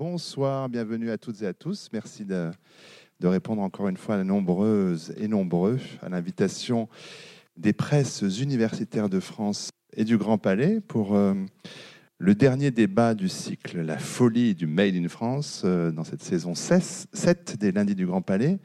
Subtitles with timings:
[0.00, 1.88] Bonsoir, bienvenue à toutes et à tous.
[1.92, 2.52] Merci de,
[3.20, 6.88] répondre encore une fois à nombreuses et nombreux à l'invitation
[7.56, 11.34] des presses universitaires de France et du Grand Palais pour euh,
[12.18, 16.54] le dernier débat du cycle La folie du Made in France euh, dans cette saison
[16.54, 18.60] 7 des lundis du Grand Palais.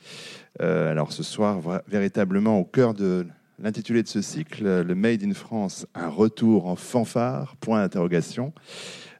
[0.61, 3.25] Euh, alors ce soir, véritablement au cœur de
[3.57, 8.53] l'intitulé de ce cycle, le Made in France, un retour en fanfare, point d'interrogation.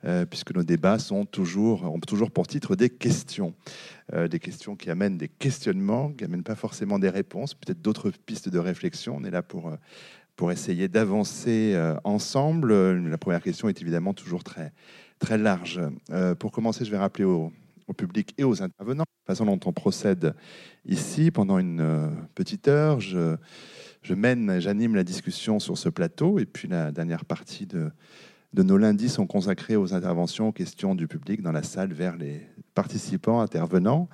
[0.05, 3.53] Euh, puisque nos débats sont toujours, ont toujours pour titre des questions.
[4.11, 8.11] Euh, des questions qui amènent des questionnements, qui n'amènent pas forcément des réponses, peut-être d'autres
[8.25, 9.15] pistes de réflexion.
[9.17, 9.77] On est là pour, euh,
[10.35, 12.73] pour essayer d'avancer ensemble.
[12.73, 14.73] La première question est évidemment toujours très,
[15.19, 15.79] très large.
[16.39, 17.53] pour commencer, je vais rappeler au,
[17.95, 20.33] public et aux intervenants la façon dont on procède
[20.85, 21.29] ici.
[21.29, 23.37] Pendant une petite heure, je,
[24.01, 27.91] je mène, j'anime la discussion sur ce plateau, et puis la dernière partie de,
[28.53, 32.15] de nos lundis sont consacrés aux interventions, aux questions du public dans la salle vers
[32.15, 32.41] les
[32.75, 34.09] participants, intervenants.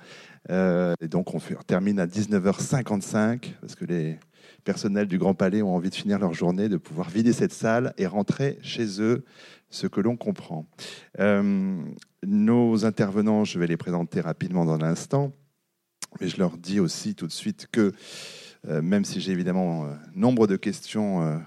[0.50, 4.18] Euh, et donc on, termine à 19h55 parce que les
[4.64, 7.92] personnels du Grand Palais ont envie de finir leur journée, de pouvoir vider cette salle
[7.98, 9.24] et rentrer chez eux,
[9.68, 10.66] ce que l'on comprend.
[11.18, 11.82] Euh,
[12.26, 15.32] nos intervenants, je vais les présenter rapidement dans l'instant,
[16.20, 17.92] mais je leur dis aussi tout de suite que
[18.68, 21.40] euh, même si j'ai évidemment nombre de questions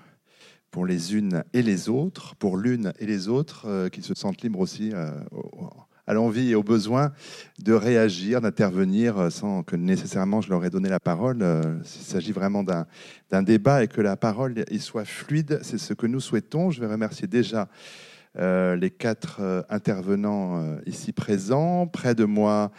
[0.74, 4.42] pour les unes et les autres, pour l'une et les autres, euh, qui se sentent
[4.42, 5.12] libres aussi euh,
[6.08, 7.14] à l'envie et au besoin
[7.60, 11.46] de réagir, d'intervenir euh, sans que nécessairement je leur ai donné la parole.
[11.80, 16.08] Il s'agit vraiment d'un débat et que la parole y soit fluide, c'est ce que
[16.08, 16.72] nous souhaitons.
[16.72, 17.70] Je vais remercier déjà
[18.36, 21.86] les quatre intervenants ici présents.
[21.86, 22.72] Près de moi,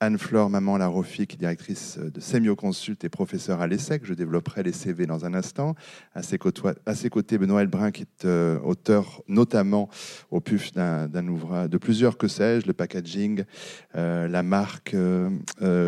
[0.00, 4.04] Anne-Flore Maman Larofi, qui est directrice de Semio Consult et professeure à l'ESSEC.
[4.04, 5.74] Je développerai les CV dans un instant.
[6.14, 9.88] À ses, côtés, Benoît Elbrun, qui est euh, auteur notamment
[10.30, 13.44] au PUF d'un ouvrage, de plusieurs que sais-je, le packaging,
[13.96, 15.30] euh, la marque, euh,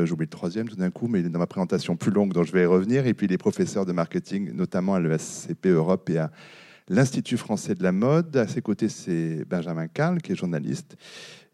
[0.06, 2.44] j'oublie le troisième tout d'un coup, mais il est dans ma présentation plus longue dont
[2.44, 3.06] je vais y revenir.
[3.06, 6.30] Et puis les professeurs de marketing, notamment à l'ESCP Europe et à
[6.88, 8.36] l'Institut français de la mode.
[8.36, 10.96] À ses côtés, c'est Benjamin Carl, qui est journaliste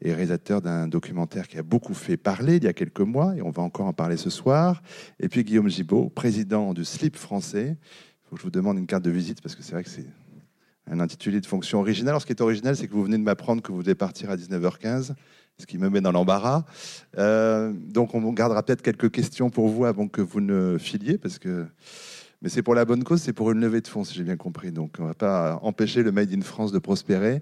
[0.03, 3.43] et réalisateur d'un documentaire qui a beaucoup fait parler il y a quelques mois, et
[3.43, 4.83] on va encore en parler ce soir.
[5.21, 7.77] Et puis Guillaume Gibault, président du SLIP français.
[7.79, 9.91] Il faut que je vous demande une carte de visite, parce que c'est vrai que
[9.91, 10.07] c'est
[10.91, 12.11] un intitulé de fonction originale.
[12.11, 14.31] Alors, ce qui est original, c'est que vous venez de m'apprendre que vous devez partir
[14.31, 15.15] à 19h15,
[15.59, 16.65] ce qui me met dans l'embarras.
[17.19, 21.39] Euh, donc, on gardera peut-être quelques questions pour vous avant que vous ne filiez, parce
[21.39, 21.67] que
[22.43, 24.37] mais c'est pour la bonne cause, c'est pour une levée de fonds, si j'ai bien
[24.37, 24.73] compris.
[24.73, 27.41] Donc, on ne va pas empêcher le Made in France de prospérer.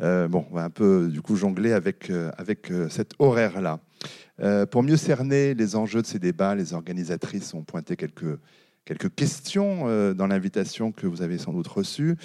[0.00, 3.80] Euh, bon, on va un peu du coup jongler avec, euh, avec euh, cet horaire-là.
[4.70, 8.38] pour mieux cerner les enjeux de ces débats, les organisatrices ont pointé quelques,
[8.84, 12.16] quelques questions dans l'invitation que vous avez sans doute reçue.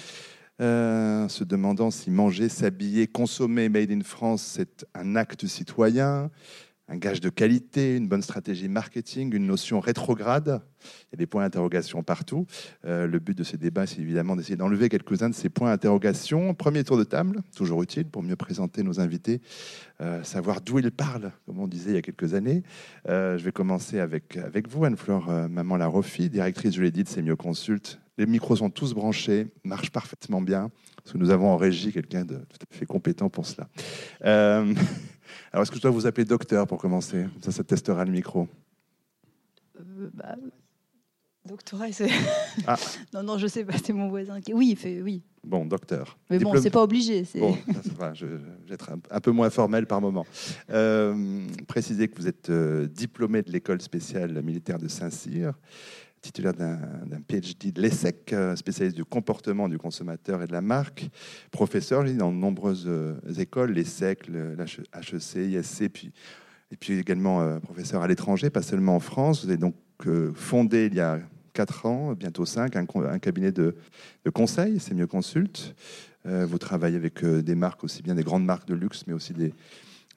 [0.60, 6.30] se demandant si manger, s'habiller, consommer Made in France, c'est un acte citoyen,
[6.88, 10.60] un gage de qualité, une bonne stratégie marketing, une notion rétrograde.
[10.82, 12.46] Il y a des points d'interrogation partout.
[12.84, 16.52] Euh, le but de ces débats, c'est évidemment d'essayer d'enlever quelques-uns de ces points d'interrogation.
[16.54, 19.40] Premier tour de table, toujours utile pour mieux présenter nos invités,
[20.02, 22.62] euh, savoir d'où ils parlent, comme on disait il y a quelques années.
[23.08, 27.22] Euh, je vais commencer avec, avec vous, Anne-Flore Maman Larofi, directrice, je l'ai dit, de
[27.22, 27.98] Mieux Consult.
[28.18, 32.24] Les micros sont tous branchés, marchent parfaitement bien, parce que nous avons en régie quelqu'un
[32.24, 33.68] de tout à fait compétent pour cela.
[35.54, 37.26] Alors, est-ce que je dois vous appeler docteur pour commencer?
[37.40, 38.48] Ça, ça testera le micro.
[39.78, 40.34] Euh, bah,
[41.46, 42.10] doctorat, c'est.
[42.66, 42.74] Ah.
[43.14, 44.52] non, non, je sais pas, c'est mon voisin qui.
[44.52, 45.22] Oui, il fait oui.
[45.44, 46.18] Bon, docteur.
[46.28, 47.24] Mais bon, c'est pas obligé.
[47.36, 47.56] Bon,
[48.14, 50.26] je, vais être un, peu moins formel par moment.
[50.70, 55.52] Euh, précisez que vous êtes euh, diplômé de l'école spéciale militaire de Saint-Cyr
[56.24, 61.10] titulaire d'un PhD de l'ESSEC, euh, spécialiste du comportement du consommateur et de la marque,
[61.50, 68.08] professeur dans de nombreuses euh, écoles, l'ESSEC, l'HEC, ISC, et puis également euh, professeur à
[68.08, 69.44] l'étranger, pas seulement en France.
[69.44, 69.74] Vous avez donc
[70.34, 71.20] fondé il y a
[71.52, 73.76] 4 ans, bientôt 5, un, cabinet de,
[74.34, 75.74] conseil, c'est mieux consulte.
[76.24, 79.54] vous travaillez avec des marques, aussi bien des grandes marques de luxe, mais aussi des,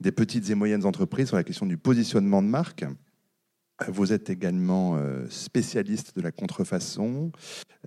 [0.02, 2.86] des petites et moyennes entreprises sur la question du positionnement de marque.
[3.86, 7.32] Vous êtes également euh, spécialiste de la contrefaçon,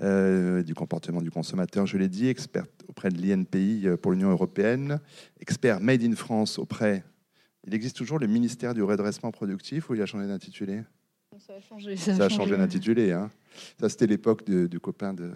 [0.03, 4.31] euh, du comportement du consommateur, je l'ai dit, expert auprès de l'INPI euh, pour l'Union
[4.31, 5.01] européenne,
[5.41, 7.05] expert Made in France auprès.
[7.67, 10.83] Il existe toujours le ministère du redressement productif ou il a changé d'intitulé?
[11.39, 11.97] Ça a changé.
[11.97, 13.13] Ça, a changé, d'intitulé.
[13.13, 13.31] Hein.
[13.81, 15.33] Ça, c'était l'époque du copain de.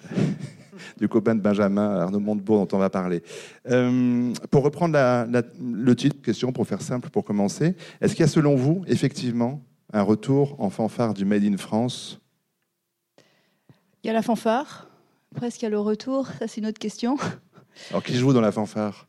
[0.98, 3.22] du copain de Benjamin, Arnaud Montebourg, dont on va parler.
[4.50, 4.98] pour reprendre
[5.60, 9.62] le titre, question pour faire simple, pour commencer, est-ce qu'il y a selon vous, effectivement,
[9.94, 12.18] un retour en fanfare du Made in France
[14.02, 14.88] Il y a la fanfare.
[15.34, 16.26] Presque il y a le retour.
[16.38, 17.16] Ça, c'est une autre question.
[17.90, 19.08] Alors, qui joue dans la fanfare?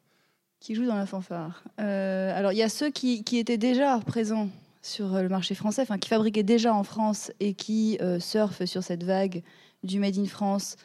[0.59, 1.63] Qui jouent dans la fanfare?
[1.77, 4.49] alors, il y a ceux qui, étaient déjà présents
[4.81, 9.03] sur le marché français, enfin, qui fabriquaient déjà en France et qui surfent sur cette
[9.03, 9.41] vague
[9.83, 10.77] du Made in France,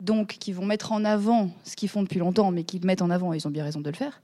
[0.00, 3.10] donc qui vont mettre en avant ce qu'ils font depuis longtemps, mais qui mettent en
[3.10, 4.20] avant, et ils ont bien raison de le faire.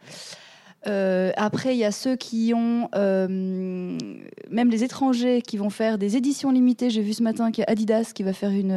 [0.87, 5.99] Euh, après, il y a ceux qui ont, euh, même les étrangers, qui vont faire
[5.99, 6.89] des éditions limitées.
[6.89, 8.71] J'ai vu ce matin qu'il y a Adidas qui va faire une,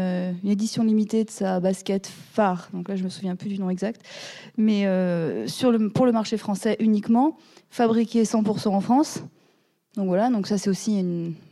[0.43, 2.69] une, édition limitée de sa basket phare.
[2.73, 4.01] Donc là, je me souviens plus du nom exact.
[4.57, 5.47] Mais euh,
[5.93, 7.37] pour le marché français uniquement,
[7.69, 9.23] fabriqué 100% en France.
[9.97, 11.03] Donc voilà, donc ça c'est aussi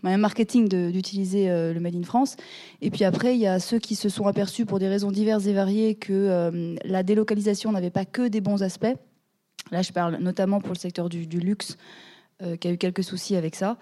[0.03, 2.37] un marketing d'utiliser euh, le Made in France.
[2.81, 5.45] Et puis après, il y a ceux qui se sont aperçus pour des raisons diverses
[5.47, 8.95] et variées que euh, la délocalisation n'avait pas que des bons aspects.
[9.71, 11.77] Là, je parle notamment pour le secteur du, luxe,
[12.41, 13.77] euh, qui a eu quelques soucis avec ça,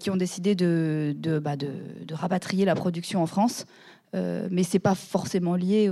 [0.00, 1.56] qui ont décidé de, de, bah,
[2.12, 3.66] rapatrier la production en France.
[4.14, 5.90] mais c'est pas forcément lié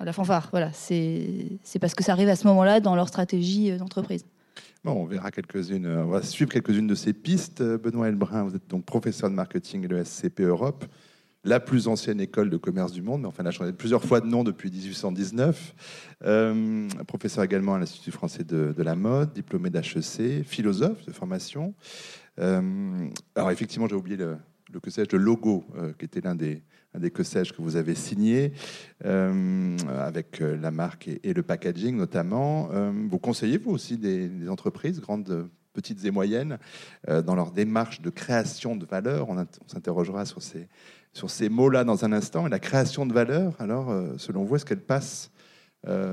[0.00, 0.48] à la fanfare.
[0.50, 4.24] Voilà, c'est parce que ça arrive à ce moment-là dans leur stratégie d'entreprise
[4.92, 7.62] on verra quelques-unes, on va suivre quelques-unes de ces pistes.
[7.62, 10.84] Benoît Elbrun, vous êtes donc professeur de marketing à l'ESCP Europe,
[11.46, 14.20] la plus ancienne école de commerce du monde, mais enfin, elle a changé plusieurs fois
[14.20, 15.74] de nom depuis 1819.
[16.24, 21.74] Euh, professeur également à l'Institut français de, la mode, diplômé d'HEC, philosophe de formation.
[22.40, 24.38] Euh, alors, effectivement, j'ai oublié le,
[24.82, 26.62] que sais-je, le logo, euh, qui était l'un des,
[27.14, 28.52] que sais-je que vous avez signé,
[29.04, 32.70] avec la marque et, le packaging notamment.
[33.08, 36.58] vous conseillez, vous aussi, des, entreprises, grandes, petites et moyennes,
[37.06, 39.28] dans leur démarche de création de valeur?
[39.28, 40.68] On, s'interrogera sur ces,
[41.16, 42.46] sur ces mots-là dans un instant.
[42.46, 45.30] Et la création de valeur, alors, selon vous, est-ce qu'elle passe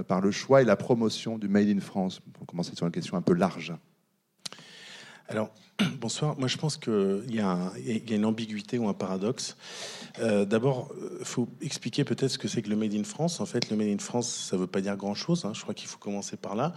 [0.07, 2.21] par le choix et la promotion du Made in France?
[2.21, 3.73] Pour commencer sur une question un peu large.
[5.27, 5.51] Alors,
[5.99, 6.37] bonsoir.
[6.37, 7.71] Moi, je pense qu'il y, a
[8.09, 9.57] une ambiguïté ou un paradoxe.
[10.19, 13.39] Euh, d'abord, il euh, faut expliquer peut-être ce que c'est que le Made in France.
[13.39, 15.45] En fait, le Made in France, ça ne veut pas dire grand-chose.
[15.45, 15.51] Hein.
[15.53, 16.73] Je crois qu'il faut commencer par là.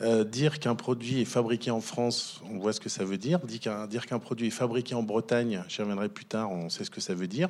[0.00, 3.38] Euh, dire qu'un produit est fabriqué en France, on voit ce que ça veut dire.
[3.40, 7.00] Dire qu'un produit est fabriqué en Bretagne, j'y reviendrai plus tard, on sait ce que
[7.00, 7.48] ça veut dire.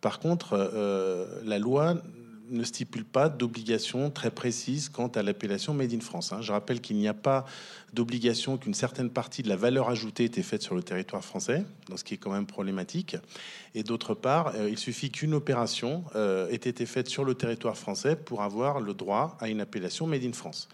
[0.00, 0.70] Par contre,
[1.44, 1.96] la loi
[2.50, 6.32] ne stipule pas d'obligation très précise quant à l'appellation Made in France.
[6.32, 6.40] Hein.
[6.40, 7.44] Je rappelle qu'il n'y a pas
[7.92, 11.64] d'obligation qu'une certaine partie de la valeur ajoutée était faite sur le territoire français,
[11.94, 13.16] ce qui est quand même problématique.
[13.74, 17.76] Et d'autre part, euh, il suffit qu'une opération euh, ait été faite sur le territoire
[17.76, 20.68] français pour avoir le droit à une appellation Made in France.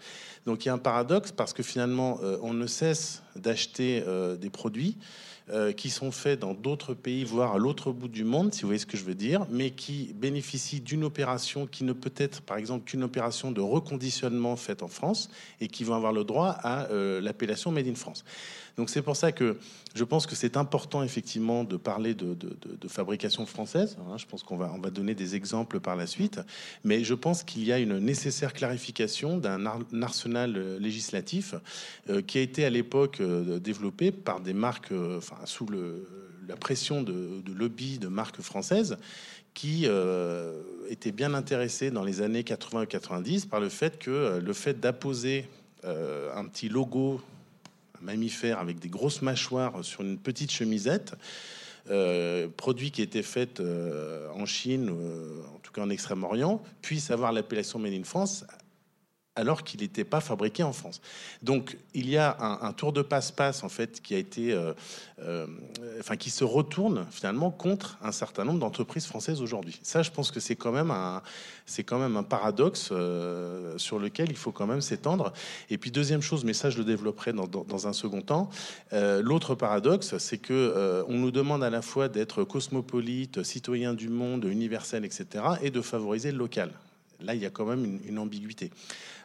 [0.45, 4.03] Donc il y a un paradoxe parce que finalement, euh, on ne cesse d'acheter
[4.39, 4.97] des produits
[5.51, 8.69] euh, qui sont faits dans d'autres pays, voire à l'autre bout du monde, si vous
[8.69, 12.41] voyez ce que je veux dire, mais qui bénéficient d'une opération qui ne peut être,
[12.41, 15.29] par exemple, qu'une opération de reconditionnement faite en France
[15.61, 18.25] et qui vont avoir le droit à euh, l'appellation Made in France.
[18.77, 19.57] Donc c'est pour ça que
[19.93, 22.35] je pense que c'est important effectivement de parler de,
[22.87, 23.97] fabrication française.
[23.99, 24.17] Hein.
[24.17, 26.39] je pense qu'on va, on va donner des exemples par la suite,
[26.83, 29.65] mais je pense qu'il y a une nécessaire clarification d'un
[30.01, 31.55] arsenal euh, législatif
[32.09, 34.93] euh, qui a été à l'époque euh, développé par des marques,
[35.45, 35.67] sous
[36.47, 38.97] la pression de, lobby de marques françaises
[39.53, 39.87] qui
[40.89, 45.47] étaient bien intéressés dans les années 80 90 par le fait que le fait d'apposer
[45.83, 47.21] un petit logo
[48.05, 51.15] mammifère avec des grosses mâchoires sur une petite chemisette.
[51.91, 57.11] Euh, produit qui était fait euh, en Chine, euh, en tout cas en Extrême-Orient, puisse
[57.11, 58.43] avoir l'appellation Made in France
[59.35, 61.01] alors qu'il n'était pas fabriqué en France.
[61.43, 64.73] Donc il y a un, tour de passe-passe en fait qui a été, euh,
[65.19, 65.45] euh,
[65.99, 69.79] enfin qui se retourne finalement contre un certain nombre d'entreprises françaises aujourd'hui.
[69.83, 71.21] Ça, je pense que c'est quand même un,
[71.65, 75.33] c'est quand même un paradoxe euh, sur lequel il faut quand même s'étendre.
[75.69, 78.49] Et puis deuxième chose, mais ça je le développerai dans, dans, un second temps.
[78.91, 84.45] L'autre paradoxe, c'est que on nous demande à la fois d'être cosmopolite, citoyen du monde,
[84.45, 86.71] universel, etc., et de favoriser le local.
[87.21, 88.71] Là, il y a quand même une ambiguïté.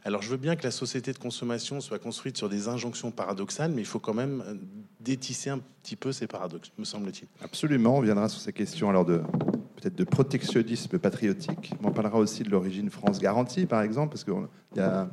[0.05, 3.71] Alors je veux bien que la société de consommation soit construite sur des injonctions paradoxales,
[3.73, 4.55] mais il faut quand même euh,
[5.01, 7.29] détisser un petit peu ces paradoxes, me semble-t-il.
[7.45, 9.21] Absolument, on viendra sur ces questions alors de
[9.77, 11.73] peut-être de protectionnisme patriotique.
[11.83, 14.35] On parlera aussi de l'origine France garantie, par exemple, parce qu'il
[14.77, 15.09] y a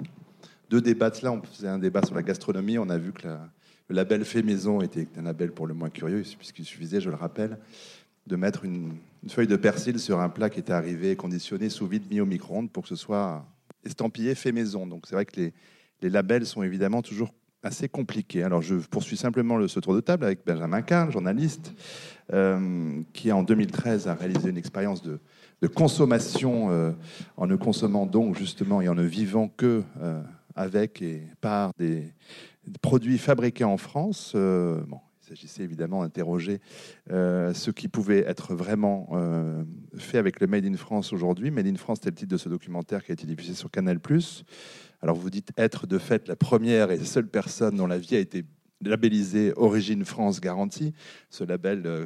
[0.69, 1.31] deux débats là.
[1.31, 2.77] On faisait un débat sur la gastronomie.
[2.77, 6.23] On a vu que le label fait maison était un label pour le moins curieux,
[6.37, 7.57] puisqu'il suffisait, je le rappelle,
[8.25, 11.87] de mettre une, une, feuille de persil sur un plat qui était arrivé conditionné sous
[11.87, 13.45] vide mis au micro-ondes pour que ce soit
[13.87, 14.87] estampillé fait maison.
[14.87, 18.43] Donc c'est vrai que les, labels sont évidemment toujours assez compliqués.
[18.43, 21.73] Alors je poursuis simplement le, ce tour de table avec Benjamin Kahn, journaliste,
[22.33, 25.19] euh, qui en 2013 a réalisé une expérience de,
[25.61, 26.91] de consommation euh,
[27.35, 30.21] en ne consommant donc justement et en ne vivant que euh,
[30.55, 32.13] avec et par des,
[32.81, 34.33] produits fabriqués en France.
[34.35, 36.61] bon, il s'agissait évidemment d'interroger
[37.11, 39.63] euh, ce qui pouvait être vraiment euh,
[39.97, 41.51] fait avec le Made in France aujourd'hui.
[41.51, 43.99] Made in France, c'était le titre de ce documentaire qui a été diffusé sur Canal+.
[45.01, 48.19] Alors vous dites être de fait la première et seule personne dont la vie a
[48.19, 48.45] été
[48.81, 50.93] labellisée Origine France Garantie,
[51.29, 52.05] ce label euh,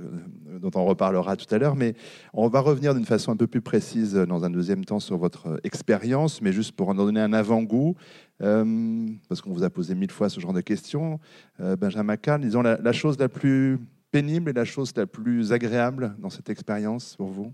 [0.60, 1.76] dont on reparlera tout à l'heure.
[1.76, 1.96] Mais
[2.34, 5.60] on va revenir d'une façon un peu plus précise dans un deuxième temps sur votre
[5.64, 7.96] expérience, mais juste pour en donner un avant-goût,
[8.42, 11.20] euh, parce qu'on vous a posé mille fois ce genre de questions.
[11.60, 13.80] Euh, Benjamin Kahn, disons la, chose la plus
[14.12, 17.54] pénible et la chose la plus agréable dans cette expérience pour vous?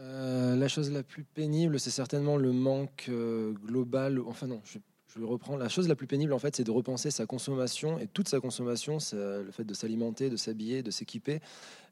[0.00, 4.20] Euh, la chose la plus pénible, c'est certainement le manque euh, global.
[4.26, 4.78] Enfin non, je,
[5.16, 5.56] je reprends.
[5.56, 8.40] La chose la plus pénible, en fait, c'est de repenser sa consommation et toute sa
[8.40, 11.40] consommation, le fait de s'alimenter, de s'habiller, de s'équiper,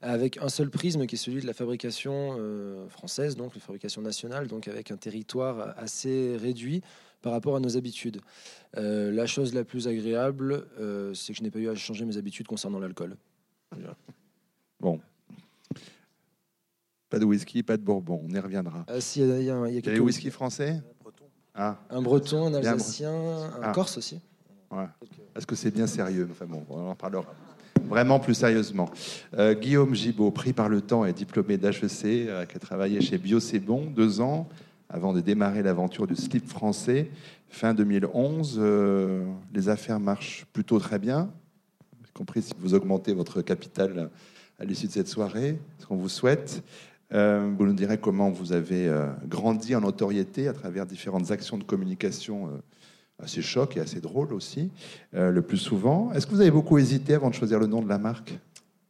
[0.01, 4.03] avec un seul prisme qui est celui de la fabrication euh, française, donc la fabrication
[4.03, 6.83] nationale, donc avec un territoire assez réduit
[7.21, 8.21] par rapport à nos habitudes.
[8.77, 12.05] Euh, la chose la plus agréable, euh, c'est que je n'ai pas eu à changer
[12.05, 13.17] mes habitudes concernant l'alcool.
[14.81, 15.01] Bon.
[17.09, 18.85] Pas de whisky, pas de bourbon, on y reviendra.
[18.89, 20.01] Ah, si, il y a, y a- il y a Il y a quelques- les
[20.01, 20.81] whisky français?
[21.55, 23.73] Ah, Un breton, un alsacien, un Ah.
[23.73, 24.21] corse aussi.
[24.71, 24.85] ouais.
[25.37, 26.29] Est-ce que c'est bien sérieux?
[26.31, 27.27] Enfin bon, on en parlera.
[27.85, 28.89] Vraiment plus sérieusement.
[29.37, 33.19] Euh, Guillaume Gibaud, pris par le temps et diplômé d'HEC, euh, qui a travaillé chez
[33.19, 34.49] Bio C'est Bon deux ans
[34.89, 37.11] avant de démarrer l'aventure du slip français.
[37.49, 41.31] Fin 2011, euh, les affaires marchent plutôt très bien,
[42.07, 44.11] y compris si vous augmentez votre capital
[44.59, 46.63] à l'issue de cette soirée, ce qu'on vous souhaite.
[47.15, 51.59] Euh, vous nous direz comment vous avez euh, grandi en notoriété à travers différentes actions
[51.59, 52.61] de communication euh,
[53.23, 54.73] assez chocs et assez drôles aussi,
[55.13, 56.11] le plus souvent.
[56.13, 58.37] Est-ce que vous avez beaucoup hésité avant de choisir le nom de la marque?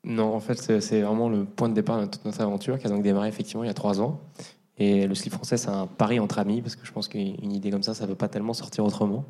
[0.05, 2.91] Non, en fait, c'est vraiment le point de départ de toute notre aventure qui a
[2.91, 4.21] donc démarré effectivement il y a trois ans.
[4.83, 7.71] Et le slip français, c'est un pari entre amis, parce que je pense qu'une idée
[7.71, 9.25] comme ça, ça ne peut pas tellement sortir autrement.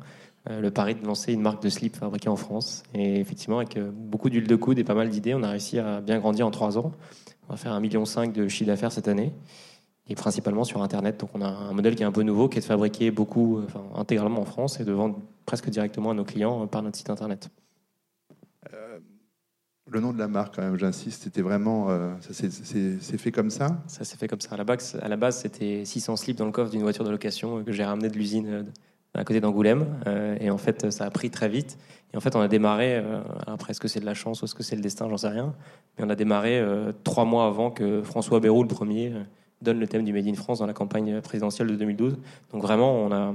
[0.49, 2.81] Euh, le pari de lancer une marque de slip fabriquée en France.
[2.95, 5.77] Et effectivement, avec euh, beaucoup d'huile de coude et pas mal d'idées, on a réussi
[5.77, 6.91] à bien grandir en trois ans.
[7.47, 9.31] On va faire 1,5 million de chiffre d'affaires cette année,
[10.07, 11.19] et principalement sur Internet.
[11.19, 13.59] Donc on a un modèle qui est un peu nouveau, qui est de fabriquer beaucoup,
[13.59, 16.97] euh, enfin, intégralement en France et de vendre presque directement à nos clients par notre
[16.97, 17.51] site Internet.
[19.93, 21.91] Le nom de la marque, quand même, j'insiste, c'était vraiment.
[21.91, 23.77] euh, ça fait comme ça?
[23.85, 24.55] Ça s'est fait comme ça.
[24.55, 27.71] À la base, c'était 600 slips dans le coffre d'une voiture de location euh, que
[27.71, 28.63] j'ai ramené de l'usine euh,
[29.13, 29.85] à côté d'Angoulême.
[30.07, 31.77] Euh, et en fait, ça a pris très vite.
[32.11, 33.03] Et en fait, on a démarré,
[33.45, 35.29] après, est-ce que c'est de la chance ou est-ce que c'est le destin, j'en sais
[35.29, 35.53] rien.
[35.97, 36.63] Mais on a démarré
[37.03, 39.11] trois mois avant que François Bayrou, le premier,
[39.63, 42.17] donne le thème du Made in France dans la campagne présidentielle de 2012.
[42.51, 43.33] Donc vraiment, on a.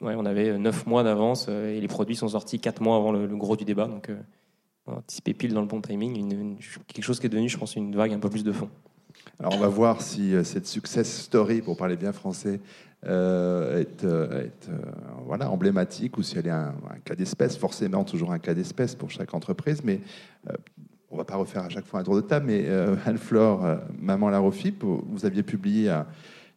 [0.00, 3.36] on avait neuf mois d'avance et les produits sont sortis quatre mois avant le, le
[3.36, 3.86] gros du débat.
[3.88, 4.10] Donc,
[4.86, 6.56] on a anticipé pile dans le bon timing.
[6.86, 8.68] Quelque chose qui est devenu, je pense, une vague un peu plus de fond.
[9.38, 12.60] Alors, on va voir si euh, cette success story, pour parler bien français,
[13.06, 14.48] euh, est, euh,
[15.26, 17.56] voilà, emblématique ou si elle est un, un cas d'espèce.
[17.56, 20.00] Forcément, toujours un cas d'espèce pour chaque entreprise, mais
[21.10, 22.46] on va pas refaire à chaque fois un tour de table.
[22.46, 22.68] Mais
[23.06, 25.90] Anne-Flore, Maman Larofip, vous aviez publié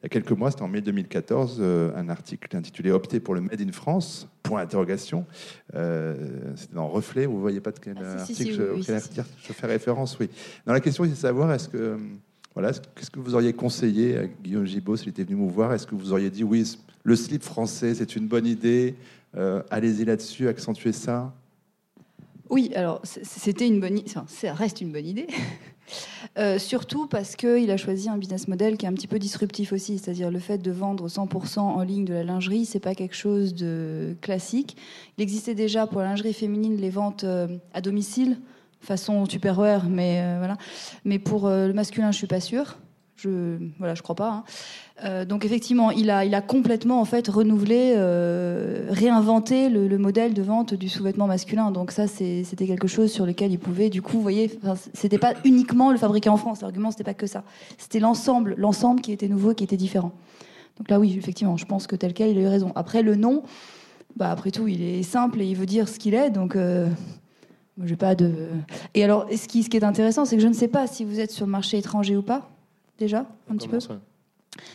[0.03, 3.35] il y a quelques mois, c'était en mai 2014, euh, un article intitulé Opter pour
[3.35, 5.25] le Made in France Point d'interrogation.
[5.75, 6.15] Euh,
[6.57, 8.83] c'était dans Reflet, vous ne voyez pas de quel Ah, si, si, article je, oui,
[8.83, 10.29] si, fais référence, oui.
[10.65, 11.97] Dans la question, c'est de savoir, est-ce que, euh,
[12.53, 15.71] voilà, est-ce- qu'est-ce que vous auriez conseillé à Guillaume Gibault s'il était venu vous voir?
[15.73, 16.69] Est-ce que vous auriez dit, oui,
[17.03, 18.95] le slip français, c'est une bonne idée,
[19.37, 21.33] euh, allez-y là-dessus, accentuez ça?
[22.49, 25.27] Oui, alors c'était une bonne, enfin, ça reste une bonne idée.
[26.37, 29.73] Euh, surtout parce qu'il a choisi un business model qui est un petit peu disruptif
[29.73, 33.15] aussi, c'est-à-dire le fait de vendre 100% en ligne de la lingerie, c'est pas quelque
[33.15, 34.77] chose de classique.
[35.17, 38.37] Il existait déjà pour la lingerie féminine les ventes euh, à domicile,
[38.81, 40.57] façon Tupperware, mais euh, voilà.
[41.05, 42.77] Mais pour le masculin, je suis pas sûre.
[43.23, 44.29] Je voilà, je crois pas.
[44.29, 44.43] hein.
[45.05, 49.97] Euh, donc effectivement, il a, il a complètement en fait renouvelé, euh, réinventé le, le
[49.97, 51.71] modèle de vente du sous-vêtement masculin.
[51.71, 54.59] Donc ça, c'était quelque chose sur lequel il pouvait, du coup, vous voyez,
[54.93, 56.61] c'était pas uniquement le fabriquer en France.
[56.61, 57.43] L'argument, c'était pas que ça.
[57.77, 60.11] C'était l'ensemble, l'ensemble qui était nouveau, qui était différent.
[60.77, 62.71] Donc là, oui, effectivement, je pense que tel quel, il a eu raison.
[62.75, 63.43] Après, le nom,
[64.15, 66.29] bah après tout, il est simple et il veut dire ce qu'il est.
[66.29, 66.87] Donc euh,
[67.83, 68.31] j'ai pas de.
[68.93, 71.03] Et alors, ce qui, ce qui est intéressant, c'est que je ne sais pas si
[71.03, 72.49] vous êtes sur le marché étranger ou pas.
[72.97, 73.79] Déjà, un petit peu.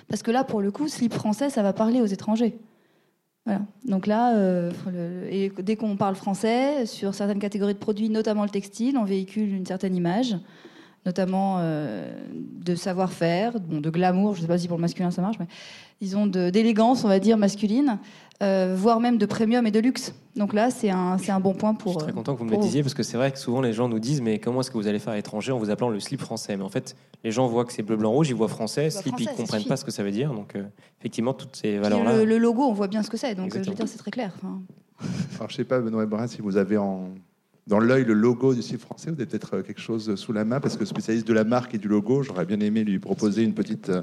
[0.09, 2.59] Parce que là, pour le coup, slip français, ça va parler aux étrangers.
[3.47, 3.63] Voilà.
[3.87, 8.43] Donc là, euh, le- et dès qu'on parle français, sur certaines catégories de produits, notamment
[8.43, 10.37] le textile, on véhicule une certaine image,
[11.09, 15.11] notamment euh, de savoir-faire, bon, de glamour, je ne sais pas si pour le masculin
[15.11, 15.47] ça marche, mais
[16.03, 17.99] disons d'élégance, on va dire, masculine,
[18.43, 20.13] euh, voire même de premium et de luxe.
[20.37, 21.93] Donc là, c'est un, c'est un bon point Je pour...
[21.93, 23.63] suis très euh, content que vous me le disiez parce que c'est vrai que souvent
[23.63, 25.71] les gens nous disent mais comment est-ce que vous allez faire à l'étranger en vous
[25.71, 26.55] appelant le slip français?
[26.59, 29.01] Mais en fait, les gens voient que c'est bleu, blanc, rouge, ils voient français, voient
[29.01, 30.33] slip, français, ils ça comprennent pas ce que ça veut dire.
[30.35, 30.63] Donc euh,
[31.01, 32.19] effectivement, toutes ces valeurs-là.
[32.19, 33.87] le, le logo, on voit bien ce que c'est, donc euh, je veux Exactement.
[33.87, 34.33] dire, c'est très clair.
[34.37, 34.61] Enfin,
[35.39, 37.09] Alors, je sais pas, Benoît Brun, si vous avez en,
[37.69, 40.45] dans l'œil le logo du slip français, vous avez peut-être euh, quelque chose sous la
[40.45, 43.43] main, parce que spécialiste de la marque et du logo, j'aurais bien aimé lui proposer
[43.45, 44.03] une petite, euh, Euh,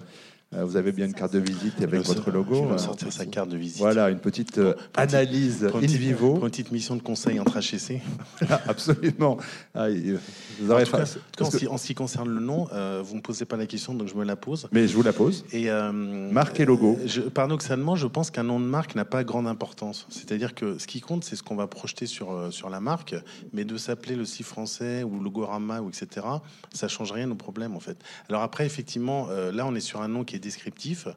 [0.52, 2.56] Vous avez bien une carte de visite avec votre logo.
[2.62, 3.80] Il va euh, sortir sa carte de visite.
[3.80, 6.36] Voilà, une petite euh, Pour- analyse Pour in vivo.
[6.36, 8.02] pour une petite mission de conseil entre HEC.
[8.68, 9.38] Absolument.
[9.74, 10.18] Ah, il-
[10.62, 13.02] vous En tout cas, en, que- ce qui- en ce qui concerne le nom, euh,
[13.04, 14.70] vous ne me posez pas la question, donc je me la pose.
[14.72, 15.44] Mais je vous la pose.
[15.52, 16.98] Et, euh, Marque et logo.
[17.06, 20.06] Je, paradoxalement, je pense qu'un nom de marque n'a pas grande importance.
[20.10, 23.16] C'est-à-dire que ce qui compte, c'est ce qu'on va projeter sur, euh, sur la marque,
[23.52, 26.26] mais de s'appeler le si français ou Logorama ou etc.,
[26.72, 27.98] ça change rien au problème en fait.
[28.30, 31.08] Alors après, effectivement, euh, là, on est sur un nom qui descriptif,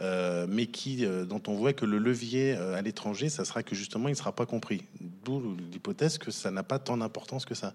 [0.00, 3.62] euh, mais qui, euh, dont on voit que le levier euh, à l'étranger, ça sera
[3.62, 4.82] que justement, il ne sera pas compris.
[5.24, 7.72] D'où l'hypothèse que ça n'a pas tant d'importance que ça.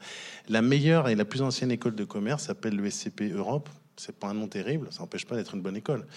[0.49, 3.69] La meilleure et la plus ancienne école de commerce s'appelle le SCP Europe.
[3.97, 6.07] C'est pas un nom terrible, ça n'empêche pas d'être une bonne école.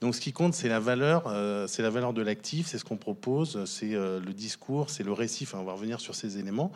[0.00, 2.84] Donc ce qui compte, c'est la valeur, euh, c'est la valeur de l'actif, c'est ce
[2.84, 5.44] qu'on propose, c'est euh, le discours, c'est le récit.
[5.44, 6.72] Enfin, on va revenir sur ces éléments.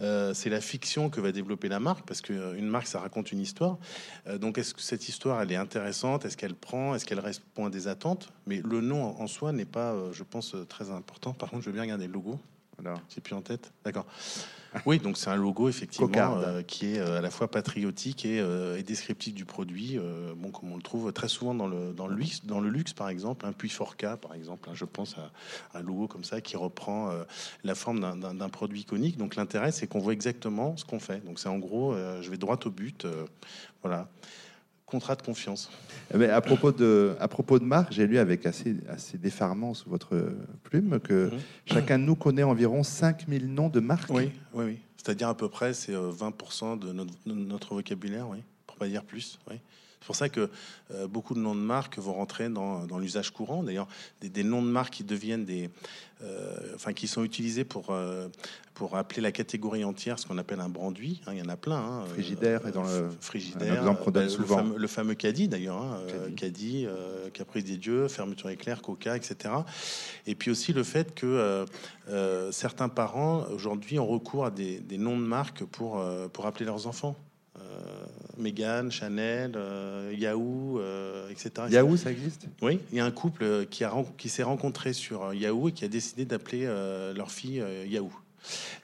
[0.00, 3.40] Euh, c'est la fiction que va développer la marque, parce qu'une marque, ça raconte une
[3.40, 3.78] histoire.
[4.40, 6.24] Donc est-ce que cette histoire, elle est intéressante?
[6.24, 6.94] Est-ce qu'elle prend?
[6.94, 8.28] Est-ce qu'elle répond à des attentes?
[8.46, 11.32] Mais le nom en soi n'est pas, je pense, très important.
[11.32, 12.38] Par contre, je veux bien regarder le logo.
[12.78, 13.00] Voilà.
[13.08, 13.72] J'ai plus en tête.
[13.84, 14.06] D'accord.
[14.84, 16.06] Oui, donc c'est un logo effectivement
[16.38, 19.96] euh, qui est euh, à la fois patriotique et, euh, et descriptif du produit.
[19.98, 22.68] euh, bon, comme on le trouve très souvent dans le dans le luxe, dans le
[22.68, 24.68] luxe par exemple, un Puy Forca par exemple.
[24.68, 25.16] hein, je pense
[25.72, 27.10] à un logo comme ça qui reprend
[27.64, 29.16] la forme d'un- produit iconique.
[29.16, 31.24] Donc l'intérêt, c'est qu'on voit exactement ce qu'on fait.
[31.24, 33.06] Donc c'est en gros, je vais droit au but.
[33.82, 34.08] voilà.
[34.86, 35.68] Contrat de confiance.
[36.14, 39.90] Mais à propos de, à propos de marque, j'ai lu avec assez, assez d'effarement sous
[39.90, 40.16] votre
[40.62, 41.38] plume que Mhm.
[41.66, 44.10] chacun de nous connaît environ 5000 noms de marques.
[44.10, 44.78] Oui, oui, oui.
[44.96, 48.86] C'est-à-dire à peu près, c'est euh, 20% de notre, de notre vocabulaire, oui, pour pas
[48.86, 49.40] dire plus.
[49.50, 49.56] Oui.
[50.06, 50.48] C'est pour ça que
[50.94, 53.64] euh, beaucoup de noms de marques vont rentrer dans, dans l'usage courant.
[53.64, 53.88] D'ailleurs,
[54.20, 55.68] des, des noms de marques qui deviennent des,
[56.22, 58.28] euh, enfin, qui sont utilisés pour euh,
[58.74, 61.22] pour appeler la catégorie entière, ce qu'on appelle un branduit.
[61.26, 61.78] hein, il y en a plein.
[61.78, 62.04] hein.
[62.12, 63.72] Frigidaire est dans le- frigidaire.
[63.72, 64.56] un exemple qu'on donne le souvent.
[64.58, 65.98] fameux- Le fameux caddie d'ailleurs, hein,
[66.36, 66.86] Caddie.
[67.32, 69.52] Caprice des dieux, fermeture éclair, Coca, etc.
[70.28, 71.64] Et puis aussi le fait que
[72.52, 76.00] certains parents aujourd'hui ont recours à des, des noms de marques pour,
[76.32, 77.16] pour appeler leurs enfants.
[77.60, 78.06] Euh,
[78.38, 81.50] Mégane, Chanel, euh, Yahoo, euh, etc.
[81.70, 82.46] Yahoo, ça existe?
[82.62, 85.84] Oui, il y a un couple qui, a, qui s'est rencontré sur Yahoo et qui
[85.84, 88.12] a décidé d'appeler euh, leur fille Yahoo.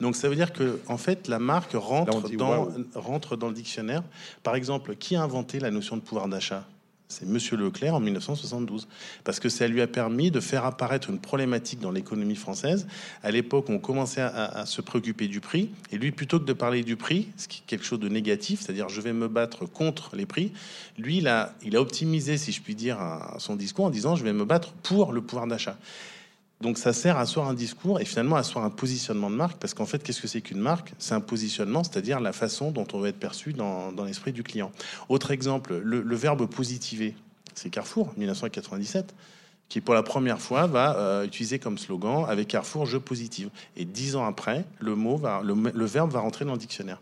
[0.00, 4.02] Donc ça veut dire que en fait la marque rentre dans, rentre dans le dictionnaire.
[4.42, 6.66] Par exemple, qui a inventé la notion de pouvoir d'achat?
[7.12, 8.88] C'est Monsieur Leclerc en 1972,
[9.22, 12.86] parce que ça lui a permis de faire apparaître une problématique dans l'économie française.
[13.22, 16.82] À l'époque, on commençait à, se préoccuper du prix, et lui, plutôt que de parler
[16.82, 20.16] du prix, ce qui est quelque chose de négatif, c'est-à-dire je vais me battre contre
[20.16, 20.52] les prix,
[20.98, 22.98] lui, il a, optimisé, si je puis dire,
[23.38, 25.76] son discours en disant je vais me battre pour le pouvoir d'achat.
[26.62, 29.58] Donc ça sert à asseoir un discours et finalement à asseoir un positionnement de marque,
[29.58, 30.92] parce qu'en fait, qu'est-ce que c'est qu'une marque?
[30.98, 34.70] C'est un positionnement, c'est-à-dire la façon dont on va être perçu dans, l'esprit du client.
[35.08, 37.16] Autre exemple, le, verbe positiver,
[37.54, 39.12] c'est Carrefour, 1997,
[39.68, 43.50] qui pour la première fois va euh, utiliser comme slogan avec Carrefour, je positive.
[43.76, 47.00] Et dix ans après, le mot va, le verbe va rentrer dans le dictionnaire.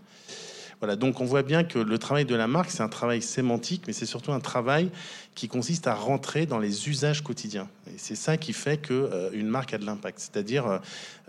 [0.80, 3.82] Voilà, donc on voit bien que le travail de la marque, c'est un travail sémantique,
[3.86, 4.90] mais c'est surtout un travail
[5.34, 7.68] qui consiste à rentrer dans les usages quotidiens.
[7.86, 10.18] Et c'est ça qui fait que euh, une marque a de l'impact.
[10.18, 10.78] C'est-à-dire, euh,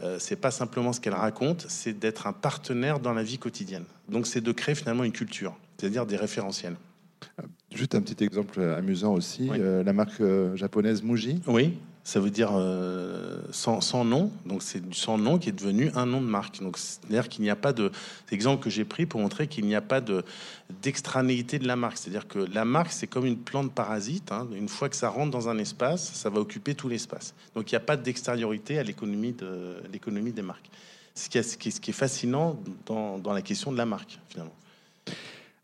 [0.03, 3.85] euh, c'est pas simplement ce qu'elle raconte, c'est d'être un partenaire dans la vie quotidienne.
[4.09, 6.75] Donc c'est de créer finalement une culture, c'est-à-dire des référentiels.
[7.73, 9.47] Juste un petit exemple amusant aussi.
[9.49, 9.57] Oui.
[9.59, 11.41] euh, la marque euh, japonaise Muji.
[11.47, 14.31] Oui, ça veut dire euh, sans, nom.
[14.45, 16.61] Donc c'est du sans nom qui est devenu un nom de marque.
[16.61, 17.91] Donc c'est-à-dire qu'il n'y a pas de
[18.59, 20.23] que j'ai pris pour montrer qu'il n'y a pas de
[20.81, 21.97] d'extranéité de la marque.
[21.97, 24.31] C'est-à-dire que la marque c'est comme une plante parasite.
[24.31, 24.47] hein.
[24.55, 27.33] Une fois que ça rentre dans un espace, ça va occuper tout l'espace.
[27.55, 30.69] Donc il n'y a pas d'extériorité à l'économie de des marques.
[31.13, 34.55] Ce qui est, ce qui est, fascinant dans la question de la marque finalement.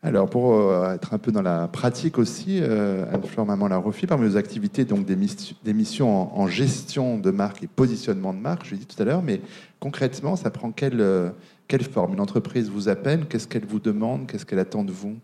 [0.00, 4.28] Alors, pour euh, être un peu dans la pratique aussi, euh, Anne-Fleur Maman Larofi, parmi
[4.28, 8.64] nos activités, donc des, mis- des missions en, gestion de marque et positionnement de marque,
[8.66, 9.40] je l'ai dit tout à l'heure, mais
[9.80, 11.30] concrètement, ça prend quelle, euh,
[11.66, 12.12] quelle forme?
[12.14, 15.16] Une entreprise vous appelle, qu'est-ce qu'elle vous demande, qu'est-ce qu'elle attend de vous?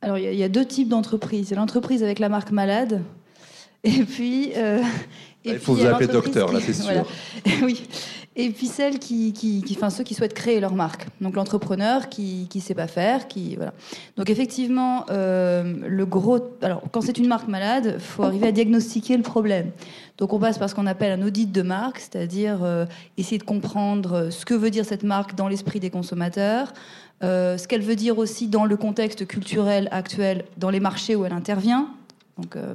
[0.00, 1.50] Alors, il y, y a deux types d'entreprises.
[1.50, 3.02] Il y a l'entreprise avec la marque malade.
[3.84, 4.52] Et puis.
[5.46, 6.84] Euh, et Il faut il vous appeler docteur, là, c'est sûr.
[6.84, 7.04] voilà.
[7.62, 7.82] oui.
[8.40, 11.06] Et puis celles qui, qui, qui- enfin ceux qui souhaitent créer leur marque.
[11.20, 13.72] Donc l'entrepreneur qui qui sait pas faire, qui voilà.
[14.16, 16.38] Donc effectivement, euh, le gros.
[16.62, 19.72] Alors quand c'est une marque malade, faut arriver à diagnostiquer le problème.
[20.18, 23.42] Donc on passe par ce qu'on appelle un audit de marque, c'est-à-dire euh, essayer de
[23.44, 26.72] comprendre ce que veut dire cette marque dans l'esprit des consommateurs,
[27.24, 31.24] euh, ce qu'elle veut dire aussi dans le contexte culturel actuel, dans les marchés où
[31.24, 31.88] elle intervient.
[32.40, 32.74] Donc euh,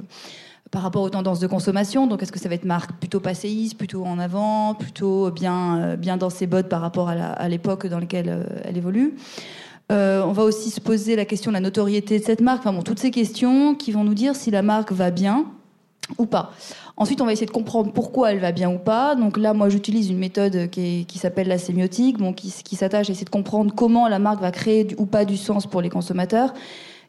[0.74, 2.08] par rapport aux tendances de consommation.
[2.08, 5.96] Donc, est-ce que ça va être marque plutôt passéiste, plutôt en avant, plutôt bien, euh,
[5.96, 9.14] bien dans ses bottes par rapport à l'époque dans laquelle euh, elle évolue?
[9.92, 12.58] Euh, on va aussi se poser la question de la notoriété de cette marque.
[12.58, 15.46] Enfin bon, toutes ces questions qui vont nous dire si la marque va bien
[16.18, 16.52] ou pas.
[16.96, 19.14] Ensuite, on va essayer de comprendre pourquoi elle va bien ou pas.
[19.14, 23.30] Donc là, moi, j'utilise une méthode qui, s'appelle la sémiotique, qui, s'attache à essayer de
[23.30, 26.52] comprendre comment la marque va créer ou pas du sens pour les consommateurs.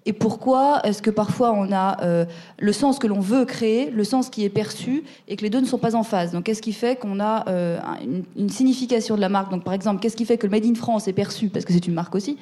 [0.08, 2.26] Et pourquoi est-ce que parfois on a euh,
[2.60, 5.60] le sens que l'on veut créer, le sens qui est perçu, et que les deux
[5.60, 6.32] ne sont pas en phase?
[6.32, 9.50] Donc qu'est-ce qui fait qu'on a euh, une, une, signification de la marque?
[9.50, 11.74] Donc par exemple, qu'est-ce qui fait que le Made in France est perçu, parce que
[11.74, 12.38] c'est une marque aussi,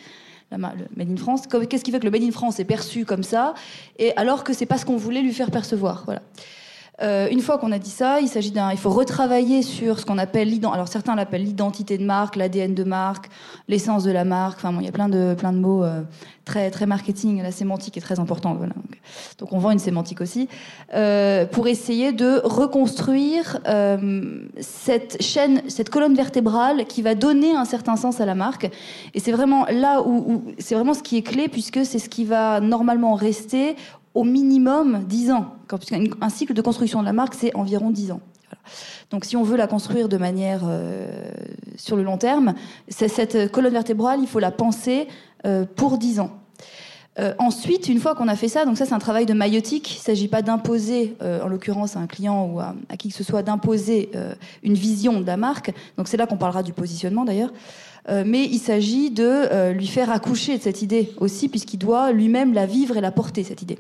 [0.52, 3.23] le Made in France, qu'est-ce qui fait que le Made in France est perçu comme
[3.23, 3.54] ça,
[3.97, 6.04] et alors que c'est pas ce qu'on voulait lui faire percevoir?
[6.06, 6.21] Voilà.
[7.01, 10.06] Euh, une fois qu'on a dit ça, il s'agit d'un, il faut retravailler sur ce
[10.06, 10.75] qu'on appelle l'identité.
[10.75, 13.29] Alors certains l'appellent l'identité de marque, l'ADN de marque,
[13.67, 14.60] l'essence de la marque.
[14.60, 16.01] Enfin bon, il y a plein de plein de mots euh,
[16.45, 17.41] très très marketing.
[17.41, 18.58] La sémantique est très importante.
[18.58, 18.73] Voilà.
[19.39, 20.47] Donc, on vend une sémantique aussi
[20.93, 27.65] euh, pour essayer de reconstruire euh, cette chaîne, cette colonne vertébrale qui va donner un
[27.65, 28.69] certain sens à la marque.
[29.13, 32.10] Et c'est vraiment là où, où c'est vraiment ce qui est clé puisque c'est ce
[32.10, 33.75] qui va normalement rester
[34.13, 35.56] au minimum 10 ans.
[36.21, 38.21] Un cycle de construction de la marque, c'est environ 10 ans.
[39.10, 41.32] Donc si on veut la construire de manière euh,
[41.78, 42.54] sur le long terme,
[42.88, 45.08] cette colonne vertébrale, il faut la penser
[45.45, 46.32] euh, pour 10 ans.
[47.19, 49.93] Euh, ensuite, une fois qu'on a fait ça, donc ça c'est un travail de maïotique,
[49.93, 53.15] il ne s'agit pas d'imposer, en l'occurrence à un client ou à, à qui que
[53.15, 54.10] ce soit, d'imposer
[54.63, 55.71] une vision de la marque.
[55.97, 57.54] Donc c'est là qu'on parlera du positionnement d'ailleurs.
[58.10, 62.65] mais il s'agit de lui faire accoucher de cette idée aussi, puisqu'il doit lui-même la
[62.65, 63.78] vivre et la porter, cette idée.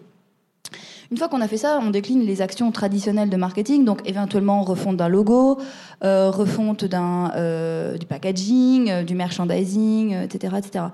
[1.13, 4.63] Une fois qu'on a fait ça, on décline les actions traditionnelles de marketing, donc éventuellement
[4.63, 5.59] refonte d'un logo,
[6.03, 10.85] euh, refonte d'un euh, du packaging, euh, du merchandising, etc., etc.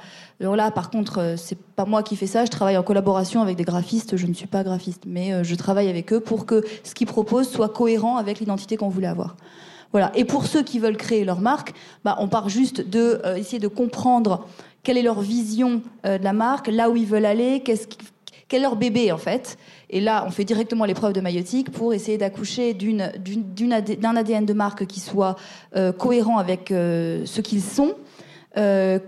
[0.42, 2.44] Alors là, par contre, c'est pas moi qui fais ça.
[2.44, 4.18] Je travaille en collaboration avec des graphistes.
[4.18, 7.50] Je ne suis pas graphiste, mais je travaille avec eux pour que ce qu'ils proposent
[7.50, 9.38] soit cohérent avec l'identité qu'on voulait avoir.
[9.94, 10.12] Voilà.
[10.16, 11.72] Et pour ceux qui veulent créer leur marque,
[12.04, 14.46] bah, on part juste de essayer de comprendre
[14.84, 17.78] quelle est leur vision de la marque, là où ils veulent aller, quel
[18.60, 19.58] est leur bébé en fait.
[19.90, 24.86] Et là, on fait directement l'épreuve de maïotique pour essayer d'accoucher d'un ADN de marque
[24.86, 25.36] qui soit
[25.76, 27.96] euh, cohérent avec euh, ce qu'ils sont.
[28.58, 29.00] Euh,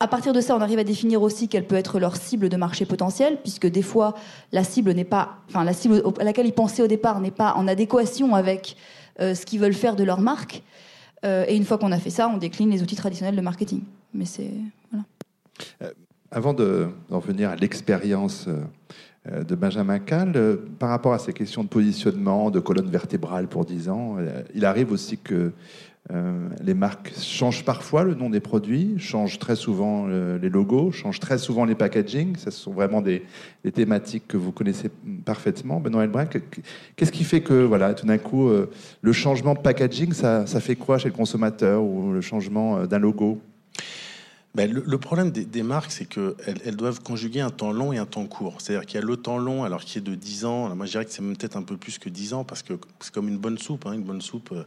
[0.00, 2.56] à partir de ça, on arrive à définir aussi quelle peut être leur cible de
[2.56, 4.14] marché potentiel, puisque des fois,
[4.52, 7.54] la cible n'est pas, enfin, la cible à laquelle ils pensaient au départ n'est pas
[7.54, 8.76] en adéquation avec
[9.18, 10.62] ce qu'ils veulent faire de leur marque.
[11.24, 13.82] et une fois qu'on a fait ça, on décline les outils traditionnels de marketing.
[14.14, 14.50] Mais c'est
[14.90, 15.92] voilà.
[16.30, 18.62] avant d'en venir à l'expérience euh,
[19.30, 20.32] de Benjamin Cal.
[20.36, 24.42] Euh, par rapport à ces questions de positionnement, de colonne vertébrale pour 10 ans, euh,
[24.54, 25.52] il arrive aussi que
[26.64, 31.36] les marques changent parfois le nom des produits, changent très souvent les logos, changent très
[31.36, 32.34] souvent les packaging.
[32.38, 33.24] Ce sont vraiment des,
[33.74, 34.90] thématiques que vous connaissez
[35.26, 35.80] parfaitement.
[35.80, 36.24] Benoît Elbrun,
[36.96, 38.48] qu'est-ce qui fait que, voilà, tout d'un coup,
[39.02, 42.98] le changement de packaging, ça, ça fait quoi chez le consommateur ou le changement d'un
[42.98, 43.38] logo?
[44.54, 46.34] Ben, le, problème des, marques, c'est qu'elles
[46.64, 48.60] elles doivent conjuguer un temps long et un temps court.
[48.60, 50.74] C'est-à-dire qu'il y a le temps long, alors qui est de 10 ans.
[50.74, 53.12] moi, je dirais que c'est peut-être un peu plus que 10 ans, parce que c'est
[53.12, 53.86] comme une bonne soupe.
[53.86, 54.64] Hein, une bonne soupe, euh,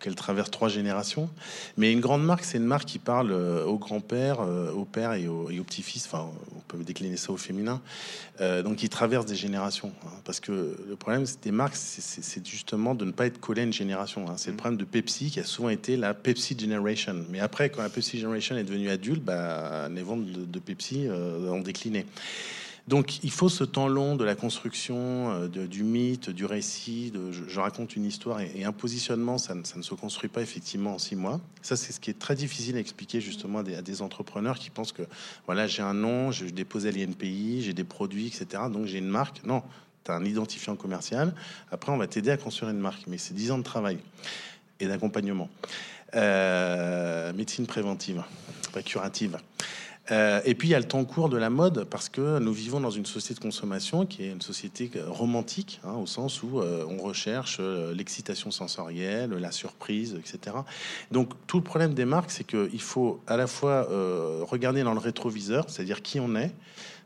[0.00, 1.28] qu'elle traverse trois générations.
[1.76, 5.12] Mais une grande marque, c'est une marque qui parle euh, au grand-père, euh, au père
[5.14, 6.06] et au, petit-fils.
[6.06, 7.80] Enfin, on peut décliner ça au féminin.
[8.40, 9.92] Euh, donc, qui traverse des générations.
[10.04, 10.10] Hein.
[10.24, 13.72] parce que le problème des marques, c'est justement de ne pas être collé à une
[13.72, 14.28] génération.
[14.28, 14.34] Hein.
[14.36, 17.24] C'est le problème de Pepsi, qui a souvent été la Pepsi Generation.
[17.30, 21.08] Mais après, quand la Pepsi Generation est devenue adulte, bah, les ventes de, de Pepsi
[21.08, 22.06] ont décliné.
[22.88, 27.12] Donc il faut ce temps long de la construction, euh, du mythe, du récit.
[27.32, 31.14] Je, raconte une histoire et, un positionnement, ça ne, se construit pas effectivement en six
[31.14, 31.38] mois.
[31.60, 34.92] Ça, c'est ce qui est très difficile à expliquer justement à des, entrepreneurs qui pensent
[34.92, 35.02] que
[35.44, 38.62] voilà, j'ai un nom, je, dépose à l'INPI, j'ai des produits, etc.
[38.72, 39.44] Donc j'ai une marque.
[39.44, 39.62] Non,
[40.04, 41.34] tu as un identifiant commercial.
[41.70, 43.02] Après, on va t'aider à construire une marque.
[43.06, 43.98] Mais c'est dix ans de travail
[44.80, 45.50] et d'accompagnement.
[46.14, 48.24] Euh, médecine préventive,
[48.72, 49.38] pas curative.
[50.10, 52.52] Euh, et puis il y a le temps court de la mode parce que nous
[52.52, 56.60] vivons dans une société de consommation qui est une société romantique hein, au sens où
[56.60, 60.56] euh, on recherche euh, l'excitation sensorielle, la surprise, etc.
[61.12, 63.88] Donc tout le problème des marques, c'est qu'il faut à la fois
[64.42, 66.52] regarder dans le rétroviseur, c'est-à-dire qui on est,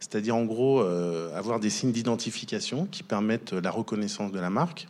[0.00, 4.88] c'est-à-dire en gros avoir des signes d'identification qui permettent la reconnaissance de la marque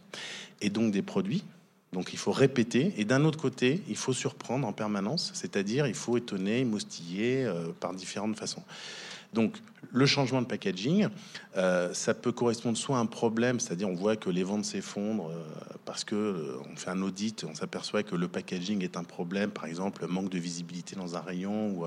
[0.61, 1.45] et donc des produits.
[1.93, 2.93] Donc il faut répéter.
[2.97, 7.69] Et d'un autre côté, il faut surprendre en permanence, c'est-à-dire il faut étonner, moustiller euh,
[7.79, 8.63] par différentes façons.
[9.33, 9.57] Donc,
[9.91, 11.09] le changement de packaging,
[11.57, 15.31] euh, ça peut correspondre soit à un problème, c'est-à-dire on voit que les ventes s'effondrent
[15.31, 15.43] euh,
[15.85, 19.51] parce que euh, on fait un audit, on s'aperçoit que le packaging est un problème,
[19.51, 21.87] par exemple manque de visibilité dans un rayon ou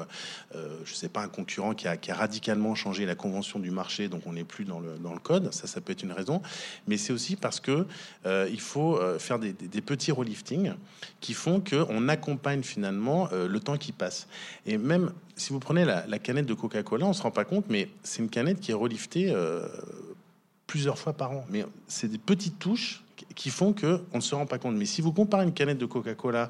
[0.84, 4.34] je sais pas un concurrent qui a, radicalement changé la convention du marché, donc on
[4.34, 5.54] n'est plus dans le, code.
[5.54, 6.42] Ça, ça peut être une raison,
[6.88, 7.88] mais c'est aussi parce que
[8.26, 10.74] il faut faire des, des, petits reliftings
[11.22, 14.28] qui font que on accompagne finalement le temps qui passe.
[14.66, 17.85] Et même si vous prenez la, canette de Coca-Cola, on se rend pas compte, mais
[18.04, 19.68] c'est une canette qui est reliftée euh,
[20.68, 21.46] plusieurs fois par an.
[21.50, 23.04] Mais c'est des petites touches
[23.36, 24.76] qui font que on ne se rend pas compte.
[24.76, 26.50] Mais si vous comparez une canette de Coca-Cola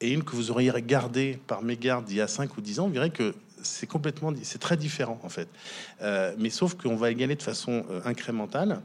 [0.00, 2.86] et une que vous auriez regardée par mégarde il y a 5 ou 10 ans,
[2.88, 5.48] vous verrez que c'est complètement, c'est très différent en fait.
[6.02, 8.80] Euh, mais sauf qu'on va égaler de façon euh, incrémentale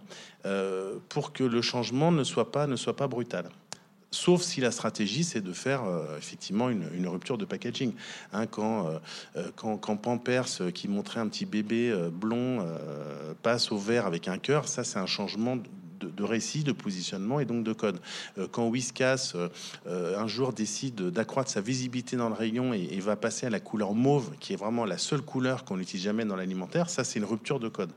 [1.10, 3.46] pour que le changement ne soit pas, ne soit pas brutal
[4.12, 7.94] sauf si la stratégie c'est de faire euh, effectivement une, rupture de packaging.
[8.34, 9.00] Hein, quand, euh,
[9.38, 12.66] euh, quand, quand, Pampers, qui montrait un petit bébé blond,
[13.42, 15.58] passe au vert avec un cœur, ça c'est un changement
[16.06, 18.00] de, récit, de positionnement et donc de code.
[18.38, 19.50] Euh, quand Whiskas euh,
[19.88, 23.60] euh, un jour décide d'accroître sa visibilité dans le rayon et, va passer à la
[23.60, 27.18] couleur mauve, qui est vraiment la seule couleur qu'on n'utilise jamais dans l'alimentaire, ça c'est
[27.18, 27.90] une rupture de code.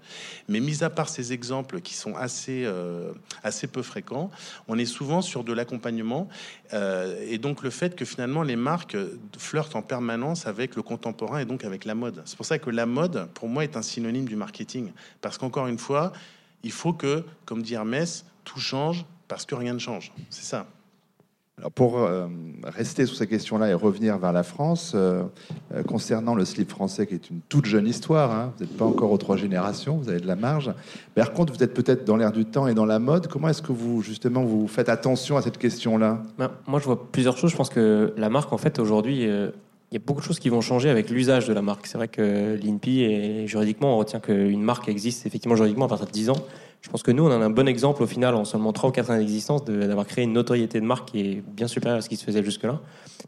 [0.49, 2.67] Mais mis à part ces exemples qui sont assez,
[3.43, 4.31] assez peu fréquents,
[4.67, 6.27] on est souvent sur de l'accompagnement
[6.73, 8.97] et donc le fait que finalement les marques
[9.37, 12.23] flirtent en permanence avec le contemporain et donc avec la mode.
[12.25, 14.93] C'est pour ça que la mode, pour moi, est un synonyme du marketing.
[15.21, 16.13] Parce qu'encore une fois,
[16.65, 20.13] il faut que, comme dit Hermès, tout change parce que rien ne change.
[20.31, 20.67] C'est ça.
[21.57, 22.27] Alors pour euh,
[22.65, 25.23] rester sur ces questions-là et revenir vers la France, euh,
[25.73, 28.85] euh, concernant le slip français, qui est une toute jeune histoire, hein, vous n'êtes pas
[28.85, 30.73] encore aux trois générations, vous avez de la marge.
[31.17, 33.29] Mais par contre, vous êtes peut-être dans l'air du temps et dans la mode.
[33.29, 36.23] Comment est-ce que vous, justement, vous faites attention à cette question-là?
[36.39, 37.53] Ben, Moi, je vois plusieurs choses.
[37.53, 39.29] Je pense que la marque, en fait, aujourd'hui,
[39.91, 41.87] il y a beaucoup de choses qui vont changer avec l'usage de la marque.
[41.87, 46.07] C'est vrai que l'INPI, et juridiquement, on retient qu'une marque existe effectivement juridiquement à partir
[46.07, 46.47] de 10 ans.
[46.81, 48.93] Je pense que nous, on a un bon exemple au final, en seulement 3 ou
[48.93, 52.09] 4 ans d'existence, d'avoir créé une notoriété de marque qui est bien supérieure à ce
[52.09, 52.73] qui se faisait jusque-là.
[52.73, 52.81] Donc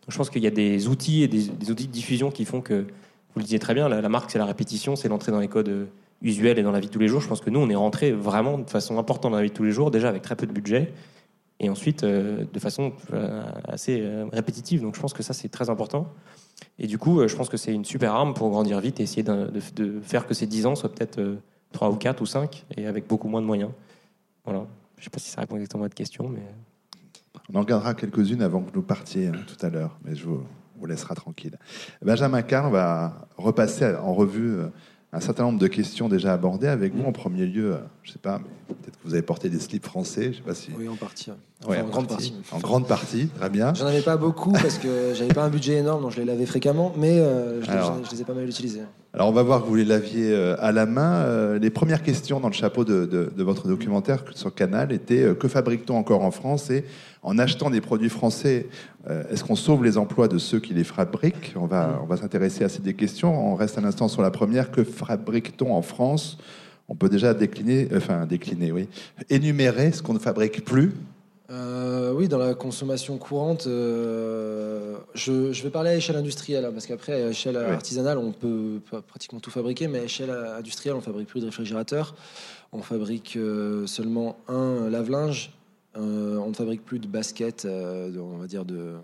[0.09, 2.81] je pense qu'il y a des outils et des, outils de diffusion qui font que,
[2.81, 5.89] vous le disiez très bien, la, marque, c'est la répétition, c'est l'entrée dans les codes
[6.23, 7.21] usuels et dans la vie de tous les jours.
[7.21, 9.55] Je pense que nous, on est rentré vraiment de façon importante dans la vie de
[9.55, 10.93] tous les jours, déjà avec très peu de budget,
[11.61, 14.83] et ensuite euh, de façon euh, assez euh, répétitive.
[14.83, 16.13] Donc je pense que ça, c'est très important.
[16.79, 19.03] Et du coup, euh, je pense que c'est une super arme pour grandir vite et
[19.03, 21.21] essayer de, faire que ces 10 ans soient peut-être
[21.73, 23.71] 3 euh, ou 4 ou 5 et avec beaucoup moins de moyens.
[24.45, 24.67] Voilà.
[24.97, 26.43] Je ne sais pas si ça répond exactement à votre question, mais.
[27.53, 30.43] On en gardera quelques-unes avant que nous partiez hein, tout à l'heure, mais je vous,
[30.79, 31.59] vous laissera tranquille.
[32.03, 34.69] Benjamin Carl va repasser en revue euh,
[35.17, 37.03] un certain nombre de questions déjà abordées avec vous.
[37.05, 40.33] En premier lieu, euh, je sais pas, peut-être que vous avez porté des slips français,
[40.33, 40.71] je sais pas si.
[40.79, 41.31] Oui, en partie.
[41.67, 42.35] en, grande partie.
[42.53, 43.73] En grande partie, très bien.
[43.73, 46.45] J'en avais pas beaucoup parce que j'avais pas un budget énorme, donc je les lavais
[46.45, 48.83] fréquemment, mais euh, je, je, les ai pas mal utilisés.
[49.17, 51.15] Alors on va voir que vous les laviez euh, à la main.
[51.23, 55.49] Euh, les premières questions dans le chapeau de, votre documentaire sur Canal étaient euh, que
[55.49, 56.85] fabrique-t-on encore en France Et
[57.23, 58.67] en achetant des produits français,
[59.31, 61.55] est-ce qu'on sauve les emplois de ceux qui les fabriquent?
[61.57, 63.53] On va, on va s'intéresser à ces deux questions.
[63.53, 64.71] On reste un instant sur la première.
[64.71, 66.39] Que fabrique-t-on en France?
[66.89, 68.87] On peut déjà décliner, enfin décliner, oui,
[69.31, 70.93] énumérer ce qu'on ne fabrique plus
[71.49, 76.87] euh, oui, dans la consommation courante, euh, je, vais parler à échelle industrielle, hein, parce
[76.87, 81.29] qu'après, à échelle artisanale, on peut pratiquement tout fabriquer, mais à échelle industrielle, on fabrique
[81.29, 82.15] plus de réfrigérateurs,
[82.73, 85.53] on fabrique euh, seulement un lave-linge,
[85.95, 88.97] on ne fabrique plus de baskets, on va dire de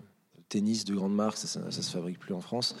[0.53, 2.75] tennis de grande marque, ça, ne se fabrique plus en France.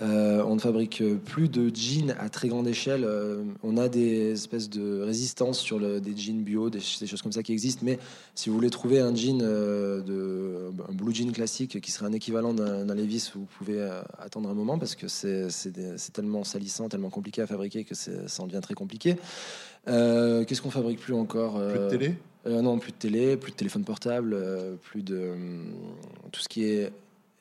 [0.00, 3.04] Euh, on ne fabrique plus de jeans à très grande échelle.
[3.04, 7.42] Euh, on a des espèces de résistance sur des jeans bio, des, choses comme ça
[7.42, 7.82] qui existent.
[7.84, 7.98] Mais
[8.34, 12.12] si vous voulez trouver un jean, euh, de, un blue jean classique qui serait un
[12.14, 13.86] équivalent d'un Levis, vous pouvez
[14.18, 15.50] attendre un moment parce que c'est
[16.14, 19.16] tellement salissant, tellement compliqué à fabriquer que ça en devient très compliqué.
[19.86, 22.14] Qu'est-ce qu'on fabrique plus encore Plus de télé?
[22.46, 24.34] Non, plus de télé, plus de téléphone portable,
[24.80, 25.34] plus de
[26.32, 26.90] tout ce qui est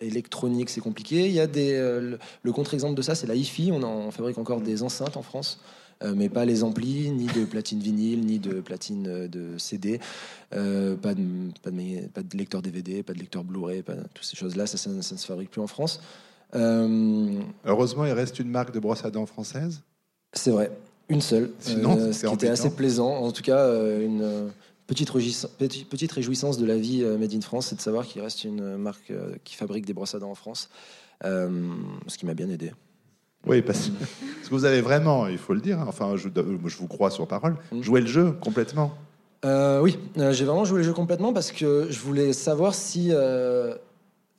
[0.01, 1.27] électronique, c'est compliqué.
[1.27, 3.71] Il y a des, euh, le contre-exemple de ça, c'est la hi-fi.
[3.71, 5.59] On, en, fabrique encore des enceintes en France.
[6.01, 9.99] Euh, mais pas les amplis, ni de platine vinyle, ni de platine euh, de CD,
[10.49, 11.13] pas, de, pas,
[11.71, 14.89] de, pas, de, lecteur DVD, pas de lecteur Blu-ray, pas toutes ces choses-là, ça, ça,
[14.89, 16.01] ne se fabrique plus en France.
[16.53, 19.81] Heureusement, il reste une marque de brosse à dents française.
[20.31, 20.71] C'est vrai,
[21.09, 21.51] une seule.
[21.59, 24.51] Sinon, ce qui était assez plaisant, en tout cas, une
[24.89, 25.11] petite,
[25.87, 28.75] petite, réjouissance de la vie euh, Made in France, c'est de savoir qu'il reste une
[28.77, 30.69] marque euh, qui fabrique des brosses à dents en France,
[31.25, 31.49] euh,
[32.07, 32.71] ce qui m'a bien aidé.
[33.45, 36.87] Oui, parce, que vous avez vraiment, il faut le dire, hein, enfin, je, je vous
[36.87, 37.81] crois sur parole, mm.
[37.83, 38.93] joué le jeu complètement.
[39.43, 43.13] oui, j'ai vraiment joué le jeu complètement parce que je voulais savoir si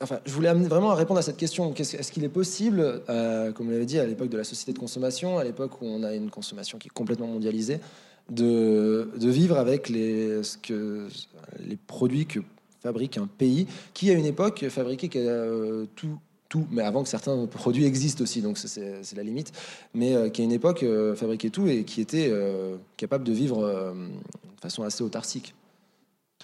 [0.03, 1.73] enfin, je voulais amener vraiment à répondre à cette question.
[1.75, 5.39] Est-ce qu'il est possible, comme vous l'avez dit, à l'époque de la société de consommation,
[5.39, 7.81] à l'époque où on a une consommation qui est complètement mondialisée,
[8.31, 11.09] de, de vivre avec les, ce que,
[11.59, 12.41] les produits que
[12.83, 17.47] fabrique un pays qui, à une époque, fabriquait euh, tout, tout, mais avant que certains
[17.47, 19.53] produits existent aussi, donc c'est la limite,
[19.95, 22.33] mais euh, qui à une époque euh, fabriquait tout et qui était
[22.97, 25.55] capable de vivre de façon assez autarcique.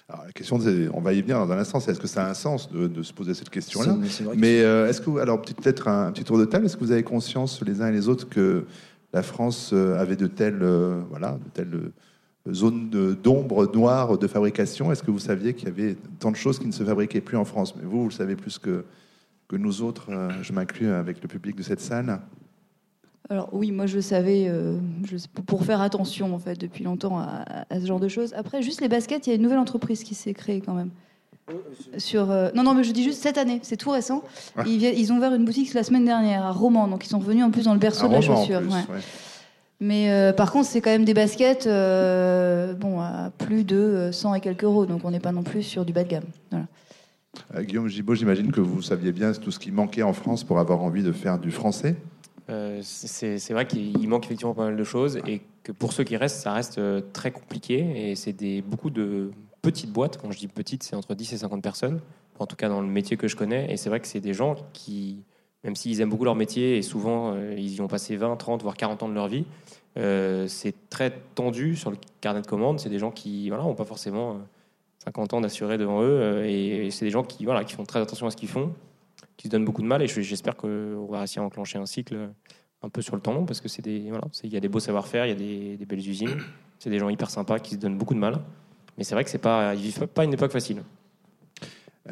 [0.08, 0.60] Alors, la question,
[0.94, 3.02] on va y venir dans un instant, c'est est-ce que ça a un sens de,
[3.02, 3.96] se poser cette question-là?
[4.36, 7.60] Mais est-ce que, alors peut-être un petit tour de table, est-ce que vous avez conscience
[7.62, 8.66] les uns et les autres que
[9.16, 10.62] la France avait de telles,
[11.10, 11.92] voilà, de telles
[12.52, 12.90] zone
[13.22, 14.92] d'ombre noire de fabrication.
[14.92, 17.36] Est-ce que vous saviez qu'il y avait tant de choses qui ne se fabriquaient plus
[17.36, 17.74] en France?
[17.76, 18.84] Mais vous, vous le savez plus que,
[19.48, 22.20] que nous autres, euh, je m'inclus avec le public de cette salle.
[23.28, 27.66] Alors oui, moi je savais, euh, je, pour faire attention en fait depuis longtemps à,
[27.80, 28.32] ce genre de choses.
[28.34, 30.90] Après, juste les baskets, il y a une nouvelle entreprise qui s'est créée quand même.
[31.98, 34.24] Sur, euh, non, non, mais je dis juste cette année, c'est tout récent.
[34.66, 37.44] Ils, ils, ont ouvert une boutique la semaine dernière à Romans, donc ils sont venus
[37.44, 38.62] en plus dans le berceau de la chaussure.
[39.80, 44.34] Mais euh, par contre, c'est quand même des baskets euh, bon, à plus de 100
[44.34, 46.24] et quelques euros, donc on n'est pas non plus sur du bas de gamme.
[46.54, 50.58] Euh, Guillaume Gibaud, j'imagine que vous saviez bien tout ce qui manquait en France pour
[50.58, 51.96] avoir envie de faire du français?
[52.82, 56.42] c'est vrai qu'il manque effectivement pas mal de choses et que pour ceux qui restent,
[56.42, 56.80] ça reste
[57.12, 59.32] très compliqué et c'est des, beaucoup de
[59.66, 60.18] petites boîtes.
[60.18, 62.00] Quand je dis petites, c'est entre 10 et 50 personnes,
[62.38, 63.72] en tout cas dans le métier que je connais.
[63.72, 65.24] Et c'est vrai que c'est des gens qui
[65.64, 68.62] même s'ils aiment beaucoup leur métier et souvent euh, ils y ont passé 20, 30,
[68.62, 69.44] voire 40 ans de leur vie,
[69.98, 72.78] euh, c'est très tendu sur le carnet de commandes.
[72.78, 74.38] C'est des gens qui n'ont pas forcément
[75.04, 78.00] 50 euh, ans d'assuré devant eux et, c'est des gens qui, voilà, qui font très
[78.00, 78.72] attention à ce qu'ils font,
[79.36, 82.30] qui se donnent beaucoup de mal et j'espère qu'on va réussir à enclencher un cycle
[82.82, 84.68] un peu sur le temps long parce que c'est des voilà, il y a des
[84.68, 86.38] beaux savoir-faire, il y a des, belles usines,
[86.78, 88.38] c'est des gens hyper sympas qui se donnent beaucoup de mal.
[88.96, 90.82] Mais c'est vrai que c'est pas, ils vivent pas une époque facile.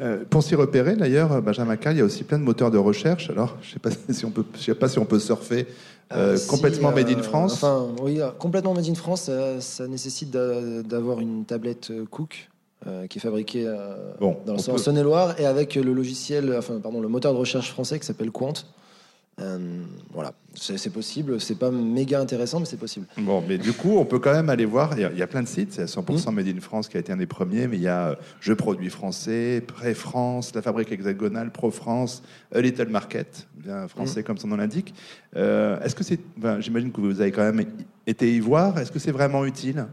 [0.01, 2.77] Euh, pour s'y repérer, d'ailleurs, Benjamin Carr, il y a aussi plein de moteurs de
[2.77, 3.29] recherche.
[3.29, 5.67] Alors, je ne sais, pas si on peut, je sais pas si on peut surfer
[6.13, 7.53] euh, euh, complètement Made in France.
[7.53, 12.49] Enfin, oui, complètement Made in France, ça, nécessite d'avoir une tablette Cook.
[13.09, 13.65] qui est fabriquée
[14.19, 17.99] bon, dans le Saône-et-Loire et avec le logiciel, enfin pardon, le moteur de recherche français
[17.99, 18.53] qui s'appelle Quant,
[19.41, 21.39] euh, voilà, c'est possible.
[21.39, 23.05] C'est pas méga intéressant, mais c'est possible.
[23.17, 24.97] Bon, mais du coup, on peut quand même aller voir.
[24.97, 25.73] Il y, a, plein de sites.
[25.73, 26.35] C'est 100% mmh.
[26.35, 28.53] Made in France qui a été un des premiers, mais il y a euh, Je
[28.53, 34.23] produis français, Pré France, La Fabrique hexagonale, Pro France, A Little Market, bien français mmh.
[34.23, 34.93] comme son nom l'indique.
[35.35, 36.19] Euh, est-ce que c'est.
[36.59, 37.65] J'imagine que vous avez quand même
[38.07, 38.77] été y voir.
[38.79, 39.85] Est-ce que c'est vraiment utile?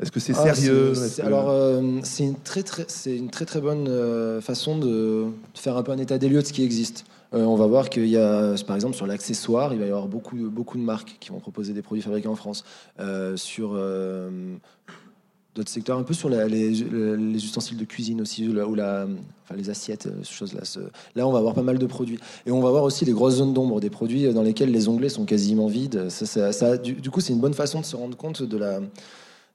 [0.00, 0.92] Est-ce que c'est ah, sérieux?
[1.22, 5.92] Alors, c'est une très très, c'est une très très bonne façon de faire un peu
[5.92, 7.04] un état des lieux de ce qui existe.
[7.34, 10.06] Euh, on va voir qu'il y a, par exemple, sur l'accessoire, il va y avoir
[10.06, 12.64] beaucoup, beaucoup de marques qui vont proposer des produits fabriqués en France.
[13.00, 14.54] Euh, sur euh,
[15.54, 18.76] d'autres secteurs, un peu sur les, ustensiles de cuisine aussi, ou
[19.56, 20.60] les assiettes, ces choses-là.
[21.16, 22.18] Là, on va avoir pas mal de produits.
[22.46, 25.08] Et on va voir aussi les grosses zones d'ombre, des produits dans lesquels les onglets
[25.08, 26.08] sont quasiment vides.
[26.10, 28.80] Ça, du, coup, c'est une bonne façon de se rendre compte de la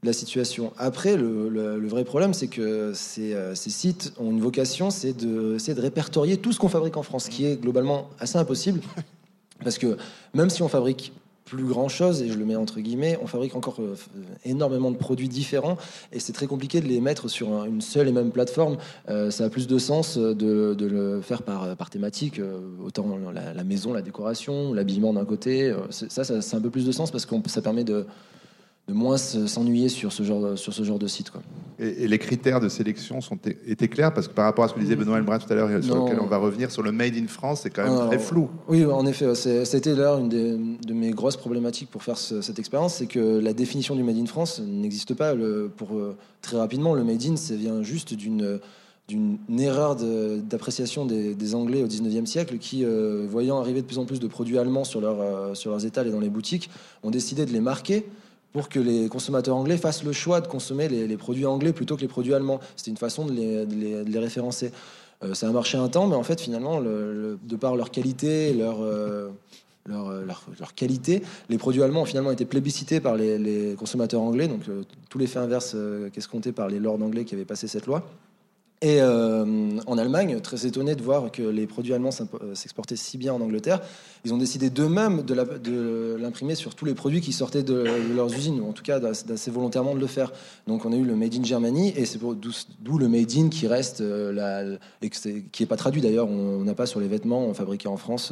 [0.04, 0.72] la situation.
[0.78, 5.82] Après, le, vrai problème, c'est que ces, euh, sites ont une vocation, c'est de, de
[5.82, 8.82] répertorier tout ce qu'on fabrique en France, qui est globalement assez impossible,
[9.64, 9.98] parce que
[10.34, 11.12] même si on fabrique
[11.44, 13.96] plus grand chose, et je le mets entre guillemets, on fabrique encore euh,
[14.46, 15.78] énormément de produits différents,
[16.14, 18.78] et c'est très compliqué de les mettre sur une seule et même plateforme.
[19.10, 22.40] Euh, ça a plus de sens de, le faire par, thématique,
[22.86, 25.74] autant la, maison, la décoration, l'habillement d'un côté.
[25.90, 28.06] ça, ça, c'est un peu plus de sens parce que ça permet de
[28.90, 31.42] de moins s'ennuyer sur ce genre sur ce genre de site quoi.
[31.78, 34.80] Et, les critères de sélection sont étaient clairs parce que par rapport à ce que
[34.80, 37.28] disait Benoît Elbrun tout à l'heure sur lequel on va revenir sur le made in
[37.28, 38.50] France c'est quand même très flou.
[38.68, 43.08] Oui en effet c'était d'ailleurs une de mes grosses problématiques pour faire cette expérience c'est
[43.08, 47.04] que la définition du made in France n'existe pas le, pour euh, très rapidement le
[47.04, 48.60] made in ça vient juste d'une
[49.10, 54.06] d'une erreur d'appréciation des, Anglais au 19e siècle qui, euh, voyant arriver de plus en
[54.06, 56.70] plus de produits allemands sur, leur, euh, sur leurs étals et dans les boutiques,
[57.02, 58.06] ont décidé de les marquer
[58.54, 62.02] pour que les consommateurs anglais fassent le choix de consommer les, produits anglais plutôt que
[62.02, 62.60] les produits allemands.
[62.76, 64.72] C'était une façon de les, référencer.
[65.24, 68.82] Euh, ça a marché un temps, mais en fait, finalement, de par leur qualité, leur,
[68.82, 69.30] euh,
[69.88, 74.48] leur, qualité, les produits allemands ont finalement été plébiscités par les, consommateurs anglais.
[74.48, 75.76] Donc, euh, tout l'effet inverse
[76.14, 78.04] qu'escompté par les lords anglais qui avaient passé cette loi.
[78.82, 82.12] Et euh, en Allemagne, très étonné de voir que les produits allemands
[82.42, 83.82] euh, s'exportaient si bien en Angleterre,
[84.24, 87.84] ils ont décidé d'eux-mêmes de l'imprimer sur tous les produits qui sortaient de,
[88.16, 90.32] leurs usines, ou en tout cas d'assez volontairement de le faire.
[90.68, 93.68] Donc on a eu le Made in Germany, et c'est d'où le Made in qui
[93.68, 97.90] reste, euh, la, qui n'est pas traduit d'ailleurs, on n'a pas sur les vêtements fabriqués
[97.90, 98.32] en France,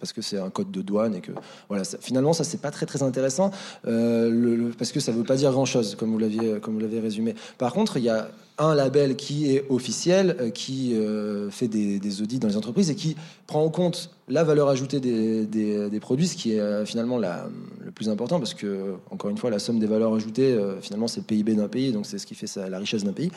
[0.00, 1.30] parce que c'est un code de douane, et que
[1.68, 5.52] voilà, finalement ça c'est pas très très intéressant, parce que ça ne veut pas dire
[5.52, 7.36] grand-chose, comme vous l'aviez résumé.
[7.56, 8.28] Par contre, il y a
[8.58, 12.94] un label qui est officiel, euh, qui euh, fait des, audits dans les entreprises et
[12.94, 17.90] qui prend en compte la valeur ajoutée des, produits, ce qui est euh, finalement le
[17.94, 21.26] plus important, parce que, encore une fois, la somme des valeurs ajoutées, finalement, c'est le
[21.26, 23.30] PIB d'un pays, donc c'est ce qui fait la richesse d'un pays.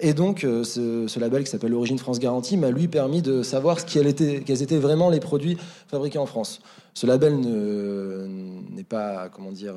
[0.00, 3.86] Et donc, ce, label qui s'appelle Origine France Garantie m'a lui permis de savoir ce
[3.86, 5.56] quels étaient vraiment les produits
[5.88, 6.60] fabriqués en France.
[6.92, 9.74] Ce label n'est pas, comment dire,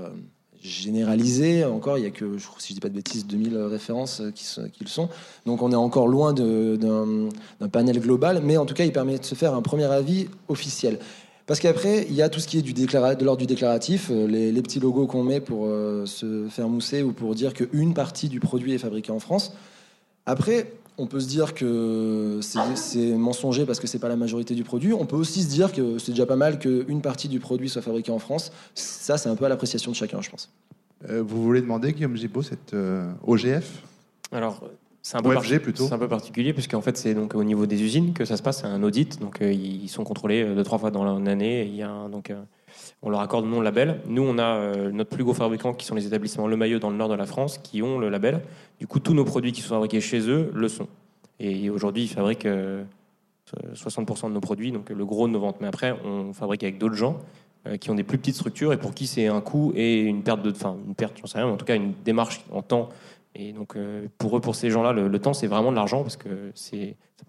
[0.62, 1.64] généralisé.
[1.64, 4.84] Encore, il y a que, si je dis pas de bêtises, 2000 références qui, qui
[4.84, 5.10] le sont.
[5.46, 7.30] Donc on est encore loin d'un
[7.72, 11.00] panel global, mais en tout cas, il permet de se faire un premier avis officiel.
[11.48, 14.52] Parce qu'après, il y a tout ce qui est de l'ordre du déclaratif, euh, les,
[14.52, 18.28] les petits logos qu'on met pour euh, se faire mousser ou pour dire qu'une partie
[18.28, 19.54] du produit est fabriquée en France.
[20.26, 24.64] Après, on peut se dire que c'est mensonger parce que c'est pas la majorité du
[24.64, 24.94] produit.
[24.94, 27.82] On peut aussi se dire que c'est déjà pas mal qu'une partie du produit soit
[27.82, 28.52] fabriquée en France.
[28.74, 30.50] Ça, c'est un peu à l'appréciation de chacun, je pense.
[31.10, 33.84] Euh, vous voulez demander, Guillaume Gibault, cette euh, OGF
[34.32, 34.64] Alors,
[35.04, 35.94] c'est un, peu plutôt.
[35.94, 38.62] un peu particulier puisqu'en fait, c'est donc au niveau des usines que ça se passe,
[38.62, 39.20] c'est un audit.
[39.20, 41.66] Donc, euh, ils sont contrôlés deux, trois fois dans l'année.
[41.66, 42.34] Il y a donc
[43.02, 44.02] on leur accorde non label.
[44.08, 46.90] Nous, on a euh, notre plus gros fabricant qui sont les établissements Le Maillot dans
[46.90, 48.42] le nord de la France qui ont le label.
[48.80, 50.88] Du coup, tous nos produits qui sont fabriqués chez eux le sont.
[51.40, 55.58] Et aujourd'hui, ils fabriquent 60% euh, de nos produits, donc le gros de nos ventes.
[55.62, 57.20] Mais après, on fabrique avec d'autres gens
[57.68, 60.24] euh, qui ont des plus petites structures et pour qui c'est un coût et une
[60.24, 62.62] perte de, enfin une perte, j'en sais rien, mais en tout cas une démarche en
[62.62, 62.90] temps.
[63.36, 63.78] Et donc
[64.18, 66.76] pour eux, pour ces gens-là, le, temps c'est vraiment de l'argent parce que ça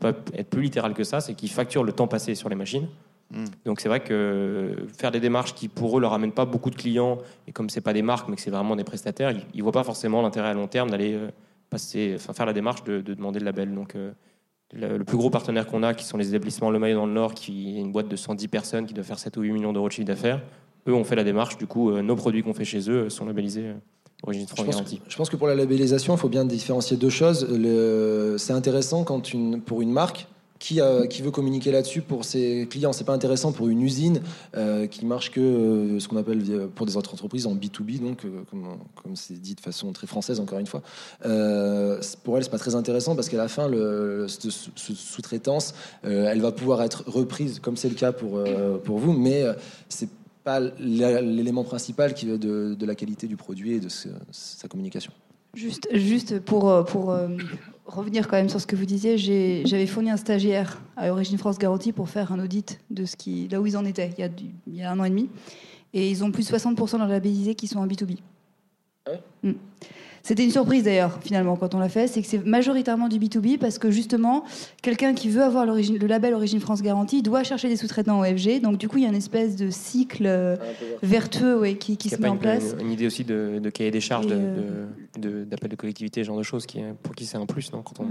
[0.01, 2.89] peut être plus littéral que ça, c'est qu'ils facturent le temps passé sur les machines.
[3.31, 3.45] Hmm.
[3.67, 6.77] Donc c'est vrai que faire des démarches qui pour eux leur amènent pas beaucoup de
[6.77, 9.63] clients et comme c'est pas des marques mais que c'est vraiment des prestataires, ils, ne
[9.63, 11.29] voient pas forcément l'intérêt à long terme d'aller euh,
[11.69, 13.75] passer, enfin faire la démarche de, demander le label.
[13.75, 14.13] Donc euh,
[14.73, 17.35] le, plus gros partenaire qu'on a, qui sont les établissements Le Maillot dans le Nord,
[17.35, 19.89] qui est une boîte de 110 personnes qui doit faire 7 ou 8 millions d'euros
[19.89, 20.41] de chiffre d'affaires,
[20.87, 21.59] eux ont fait la démarche.
[21.59, 23.75] Du coup, euh, nos produits qu'on fait chez eux sont labellisés.
[24.23, 27.11] Origine je pense, que, je pense que pour la labellisation, il faut bien différencier deux
[27.11, 27.47] choses.
[28.39, 30.27] C'est intéressant quand une, pour une marque,
[30.59, 30.81] qui,
[31.11, 32.93] qui, veut communiquer là-dessus pour ses clients.
[32.93, 34.21] C'est pas intéressant pour une usine
[34.57, 38.25] euh, qui marche que euh, ce qu'on appelle pour des autres entreprises en B2B, donc
[38.25, 38.43] euh,
[38.95, 40.83] comme c'est dit de façon très française encore une fois.
[42.25, 46.83] pour elle, c'est pas très intéressant parce qu'à la fin, le, sous-traitance, elle va pouvoir
[46.83, 48.43] être reprise comme c'est le cas pour
[48.85, 49.45] pour vous, mais
[49.89, 50.09] c'est
[50.45, 55.13] pas l'élément principal qui, de, de, la qualité du produit et de sa communication.
[55.55, 57.17] Juste, juste pour, pour
[57.89, 61.59] revenir quand même sur ce que vous disiez, j'avais fourni un stagiaire à Origine France
[61.59, 64.25] Garantie pour faire un audit de ce qui, là où ils en étaient il y
[64.25, 64.31] a,
[64.67, 65.29] il y a un an et demi.
[65.95, 68.19] Et ils ont plus de 60% de leurs labellisés qui sont en B2B.
[69.43, 69.53] Mm.
[70.23, 72.07] C'était une surprise d'ailleurs, finalement, quand on l'a fait.
[72.07, 74.45] C'est que c'est majoritairement du B2B parce que justement,
[74.83, 78.61] quelqu'un qui veut avoir le label Origine France Garantie doit chercher des sous-traitants OFG.
[78.61, 80.57] Donc, du coup, il y a une espèce de cycle euh,
[81.03, 82.75] vertueux qui, qui se met en place.
[82.81, 86.81] Une, idée aussi de, cahier des charges, d'appel de, collectivité, ce genre de choses, qui,
[87.03, 88.09] pour qui c'est un plus, non quand on...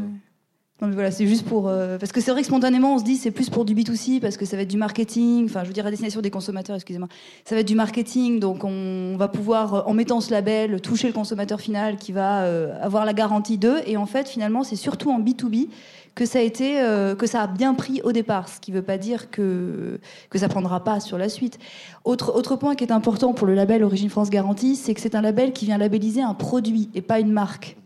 [0.80, 3.03] Non mais voilà, c'est juste pour euh, parce que c'est vrai que spontanément on se
[3.03, 5.67] dit c'est plus pour du B2C parce que ça va être du marketing, enfin je
[5.69, 7.07] veux dire à destination des consommateurs, excusez-moi.
[7.45, 11.13] Ça va être du marketing donc on va pouvoir en mettant ce label toucher le
[11.13, 15.09] consommateur final qui va euh, avoir la garantie d'eux et en fait finalement c'est surtout
[15.09, 15.67] en B2B
[16.13, 18.75] que ça a été euh, que ça a bien pris au départ, ce qui ne
[18.75, 19.99] veut pas dire que
[20.30, 21.57] que ça prendra pas sur la suite.
[22.03, 25.15] Autre autre point qui est important pour le label Origine France Garantie, c'est que c'est
[25.15, 27.78] un label qui vient labelliser un produit et pas une marque.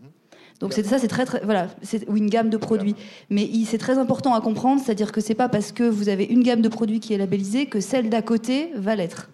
[0.62, 2.96] Donc c'est ça, c'est très, très voilà, c'est une gamme de produits.
[3.30, 6.44] Mais c'est très important à comprendre, c'est-à-dire que c'est pas parce que vous avez une
[6.44, 9.30] gamme de produits qui est labellisée que celle d'à côté va l'être.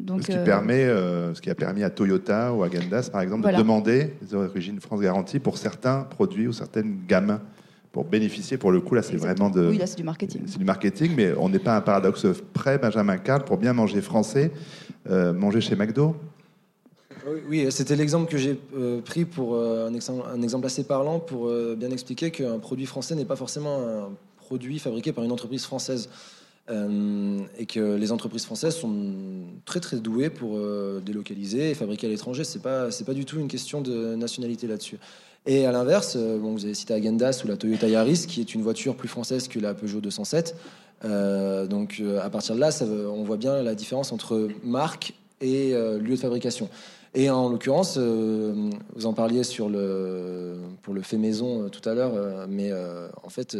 [0.00, 3.10] donc, ce, qui euh, permet, euh, ce qui a permis à Toyota ou à Gandas,
[3.10, 7.40] par exemple, de demander les origines France Garantie pour certains produits ou certaines gammes
[7.90, 8.56] pour bénéficier.
[8.56, 9.68] Pour le coup, là, c'est vraiment de.
[9.68, 10.42] Oui, là, c'est du marketing.
[10.46, 14.00] C'est du marketing, mais on n'est pas un paradoxe près, Benjamin Carl, pour bien manger
[14.00, 14.52] français,
[15.10, 16.14] euh, manger chez McDo.
[17.48, 21.76] Oui, c'était l'exemple que j'ai euh, pris pour euh, un, exemple, assez parlant pour euh,
[21.76, 26.08] bien expliquer qu'un produit français n'est pas forcément un produit fabriqué par une entreprise française.
[27.58, 28.94] et que les entreprises françaises sont
[29.64, 30.56] très très douées pour
[31.04, 32.44] délocaliser et fabriquer à l'étranger.
[32.44, 34.98] C'est pas pas du tout une question de nationalité là-dessus.
[35.46, 38.62] Et à l'inverse, bon, vous avez cité Agendas ou la Toyota Yaris, qui est une
[38.62, 40.54] voiture plus française que la Peugeot 207.
[41.68, 42.70] donc à partir de là,
[43.18, 46.68] on voit bien la différence entre marque et lieu de fabrication.
[47.12, 49.42] Et en l'occurrence, euh, vous en parliez
[50.82, 52.70] pour le fait maison euh, tout à l'heure, euh, mais
[53.22, 53.56] en fait,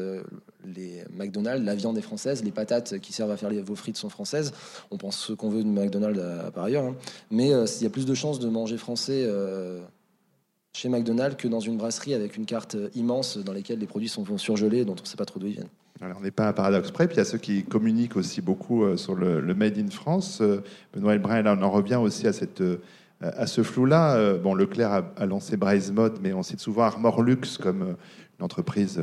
[0.64, 4.08] les McDonald's, la viande est française, les patates qui servent à faire vos frites sont
[4.08, 4.52] françaises.
[4.90, 6.20] On pense ce qu'on veut de McDonald's
[6.54, 6.94] par ailleurs, hein.
[7.30, 9.28] mais il y a plus de chances de manger français
[10.72, 14.24] chez McDonald's que dans une brasserie avec une carte immense dans laquelle les produits sont
[14.38, 15.68] surgelés, dont on ne sait pas trop d'où ils viennent.
[16.00, 17.06] Alors, on n'est pas un paradoxe près.
[17.06, 20.40] Puis il y a ceux qui communiquent aussi beaucoup sur le, Made in France.
[20.94, 22.62] Benoît Elbrin, là, on en revient aussi à cette
[23.20, 24.34] à ce flou-là.
[24.38, 27.96] Bon, Leclerc a, lancé Braise Mode, mais on cite souvent Armor Luxe comme
[28.38, 29.02] une entreprise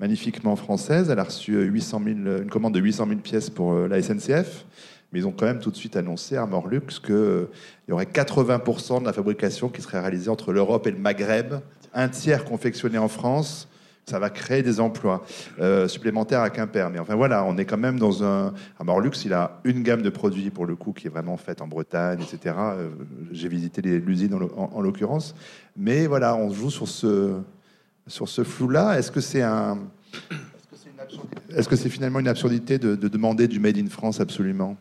[0.00, 1.08] magnifiquement française.
[1.10, 4.66] Elle a reçu 800 000, une commande de 800 000 pièces pour la SNCF.
[5.14, 7.46] Mais ils ont quand même tout de suite annoncé à Morlux qu'il
[7.88, 11.54] y aurait 80% de la fabrication qui serait réalisée entre l'Europe et le Maghreb,
[11.94, 13.68] un tiers confectionné en France.
[14.06, 15.24] Ça va créer des emplois
[15.60, 16.90] euh, supplémentaires à Quimper.
[16.90, 18.52] Mais enfin voilà, on est quand même dans un.
[18.78, 21.62] À Morlux, il a une gamme de produits pour le coup qui est vraiment faite
[21.62, 22.54] en Bretagne, etc.
[22.58, 22.90] Euh,
[23.32, 25.34] j'ai visité l'usine en, l'occurrence.
[25.76, 27.40] Mais voilà, on joue sur ce,
[28.06, 28.98] sur ce flou-là.
[28.98, 29.78] Est-ce que c'est un.
[31.50, 34.76] Est-ce que c'est finalement une absurdité de, de demander du Made in France absolument?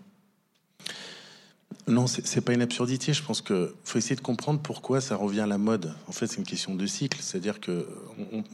[1.88, 3.14] Non, c'est pas une absurdité.
[3.14, 5.94] Je pense qu'il faut essayer de comprendre pourquoi ça revient à la mode.
[6.08, 7.20] En fait, c'est une question de cycle.
[7.22, 7.86] C'est-à-dire que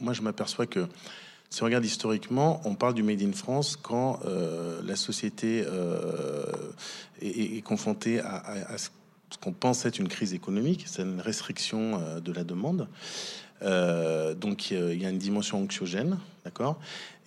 [0.00, 0.86] moi, je m'aperçois que
[1.50, 6.44] si on regarde historiquement, on parle du Made in France quand euh, la société euh,
[7.20, 8.88] est, confrontée à, ce
[9.40, 12.88] qu'on pense être une crise économique, c'est une restriction euh, de la demande.
[13.60, 16.18] donc il y a une dimension anxiogène,
[16.50, 16.78] d'accord?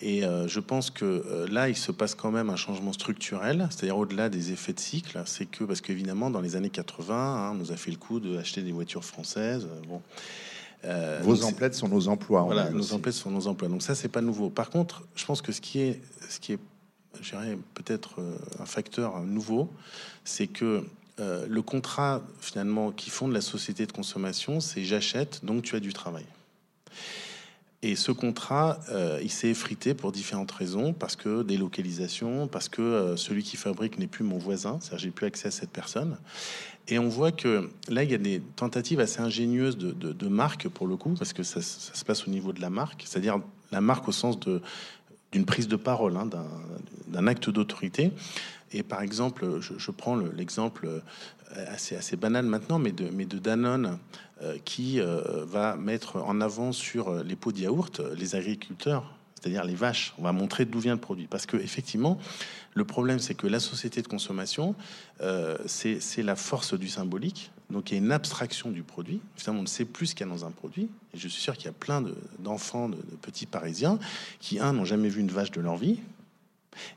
[0.02, 3.68] Et euh, je pense que euh, là, il se passe quand même un changement structurel,
[3.72, 5.22] c'est-à-dire au-delà des effets de cycle.
[5.26, 8.20] C'est que, parce qu'évidemment, dans les années 80, hein, on nous a fait le coup
[8.20, 9.66] d'acheter des voitures françaises.
[9.66, 10.02] Euh, bon.
[11.24, 12.42] Vos emplettes sont nos emplois.
[12.42, 13.70] Voilà, nos emplettes sont nos emplois.
[13.70, 14.50] Donc ça, c'est pas nouveau.
[14.50, 16.60] Par contre, je pense que ce qui est, ce qui est,
[17.74, 18.16] peut-être
[18.60, 19.70] un facteur nouveau,
[20.26, 20.84] c'est que
[21.20, 25.94] le contrat finalement qui fonde la société de consommation, c'est j'achète, donc tu as du
[25.94, 26.26] travail.
[27.86, 32.82] Et ce contrat, euh, il s'est effrité pour différentes raisons, parce que délocalisation, parce que
[32.82, 36.18] euh, celui qui fabrique n'est plus mon voisin, c'est-à-dire j'ai plus accès à cette personne.
[36.88, 40.70] Et on voit que là, il y a des tentatives assez ingénieuses de, de, marque
[40.70, 43.42] pour le coup, parce que ça, se passe au niveau de la marque, c'est-à-dire
[43.74, 46.30] la marque au sens d'une prise de parole, hein,
[47.08, 48.14] d'un acte d'autorité.
[48.72, 51.00] Et par exemple, je, prends l'exemple euh,
[51.68, 54.00] assez, assez banal maintenant, mais de, mais de Danone,
[54.66, 59.76] qui euh, va mettre en avant sur les pots de yaourt les agriculteurs, c'est-à-dire les
[59.76, 60.14] vaches.
[60.18, 61.28] On va montrer d'où vient le produit.
[61.28, 62.18] Parce que effectivement,
[62.74, 64.76] le problème, c'est que la société de consommation,
[65.66, 67.52] c'est la force du symbolique.
[67.70, 69.20] Donc il y a une abstraction du produit.
[69.36, 70.90] Finalement, on ne sait plus ce qu'il y a dans un produit.
[71.14, 72.04] Et je suis sûr qu'il y a plein
[72.40, 74.00] d'enfants, de, de, petits Parisiens,
[74.40, 76.00] qui, un, n'ont jamais vu une vache de leur vie,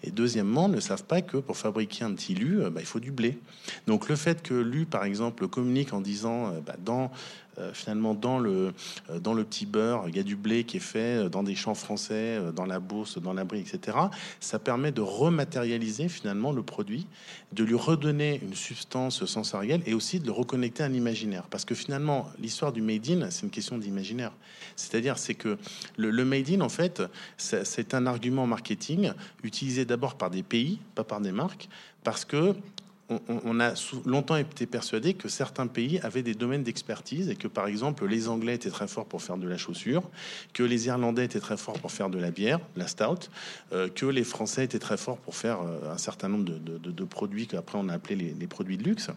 [0.03, 3.01] et deuxièmement, ne savent pas que pour fabriquer un petit lu, euh, bah, il faut
[3.01, 3.39] du blé.
[3.87, 7.11] Donc le fait que lu, par exemple, communique en disant euh, bah, dans
[7.59, 8.75] euh, finalement dans le,
[9.11, 11.43] euh, dans le petit beurre, il y a du blé qui est fait euh, dans
[11.43, 13.97] des champs français, dans la bourse, dans l'abri, etc.
[14.41, 17.07] Ça permet de rematérialiser finalement le produit,
[17.53, 21.45] de lui redonner une substance sensorielle et aussi de le reconnecter à un imaginaire.
[21.51, 24.33] Parce que finalement, l'histoire du made in, c'est une question d'imaginaire.
[24.77, 25.57] C'est-à-dire, c'est que
[25.97, 27.03] le, made in, en fait,
[27.37, 31.69] c'est un argument marketing utilisé d'abord par des pays, pas par des marques,
[32.05, 32.55] parce que
[33.09, 37.69] on, a longtemps été persuadé que certains pays avaient des domaines d'expertise et que, par
[37.69, 40.03] exemple, les Anglais étaient très forts pour faire de la chaussure,
[40.53, 43.31] que les Irlandais étaient très forts pour faire de la bière, la stout,
[43.73, 47.47] euh, que les Français étaient très forts pour faire euh, un certain nombre de, produits
[47.47, 49.11] qu'après on a appelé les, produits de luxe.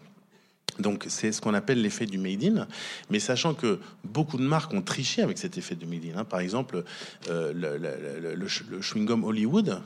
[0.78, 2.68] Donc c'est ce qu'on appelle l'effet du made in,
[3.10, 6.18] mais sachant que beaucoup de marques ont triché avec cet effet du made in.
[6.20, 6.24] Hein.
[6.24, 6.84] Par exemple,
[7.28, 8.46] euh, le,
[8.80, 9.80] chewing-gum Hollywood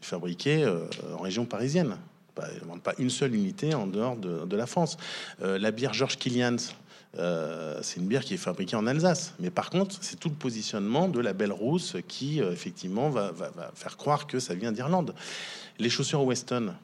[0.00, 0.66] fabriqué
[1.12, 1.98] en région parisienne
[2.34, 2.48] pas,
[2.82, 4.96] pas une seule unité en dehors de, la France.
[5.42, 6.56] Euh, la bière Georges Kilians,
[7.18, 9.34] euh, c'est une bière qui est fabriquée en Alsace.
[9.40, 13.32] Mais par contre, c'est tout le positionnement de la belle rousse qui, euh, effectivement, va,
[13.74, 15.14] faire croire que ça vient d'Irlande.
[15.78, 16.74] Les chaussures Weston,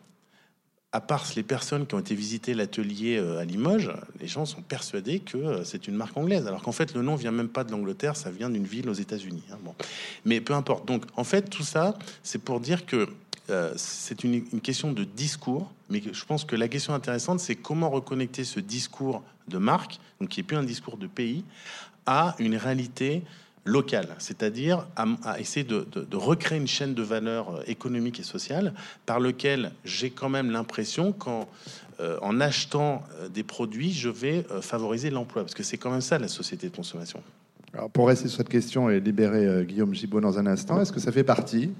[0.93, 5.19] à part les personnes qui ont été visiter l'atelier à Limoges, les gens sont persuadés
[5.21, 8.17] que c'est une marque anglaise, alors qu'en fait le nom vient même pas de l'Angleterre,
[8.17, 9.43] ça vient d'une ville aux États-Unis.
[9.53, 9.75] Hein, bon.
[10.25, 10.87] Mais peu importe.
[10.87, 13.09] Donc en fait tout ça, c'est pour dire que
[13.49, 17.91] euh, c'est une, question de discours, mais je pense que la question intéressante, c'est comment
[17.91, 21.45] reconnecter ce discours de marque, donc qui n'est plus un discours de pays,
[22.07, 23.23] à une réalité
[23.65, 25.87] locale, c'est-à-dire à, essayer de,
[26.17, 28.75] recréer une chaîne de valeur euh, économique et sociale
[29.07, 31.49] par lequel j'ai quand même l'impression qu'en
[32.01, 36.19] euh, en achetant des produits, je vais favoriser l'emploi, parce que c'est quand même ça
[36.19, 37.23] la société de consommation.
[37.73, 41.01] Alors pour rester sur cette question et libérer Guillaume Gibaud dans un instant, est-ce que
[41.01, 41.71] ça fait partie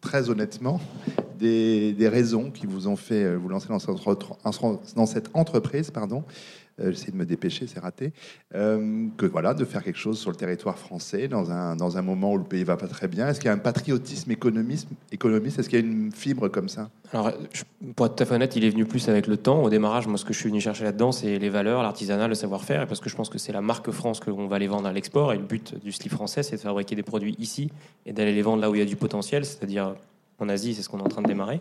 [0.00, 0.80] très honnêtement,
[1.38, 6.24] des, raisons qui vous ont fait euh, vous lancer dans cette, entreprise, pardon,
[6.78, 8.12] j'essaie de me dépêcher, c'est raté,
[8.54, 12.02] euh, que voilà, de faire quelque chose sur le territoire français dans un, dans un
[12.02, 13.28] moment où le pays va pas très bien.
[13.28, 15.58] Est-ce qu'il y a un patriotisme économiste, économiste?
[15.58, 16.90] Est-ce qu'il y a une fibre comme ça?
[17.12, 17.32] Alors,
[17.94, 19.62] pour être tout à fait honnête, il est venu plus avec le temps.
[19.62, 22.34] Au démarrage, moi, ce que je suis venu chercher là-dedans, c'est les valeurs, l'artisanat, le
[22.34, 24.86] savoir-faire, et parce que je pense que c'est la marque France qu'on va les vendre
[24.86, 25.32] à l'export.
[25.32, 27.70] Et le but du slip français, c'est de fabriquer des produits ici
[28.04, 29.94] et d'aller les vendre là où il y a du potentiel, c'est-à-dire
[30.38, 31.60] en Asie, c'est ce qu'on est en train de démarrer.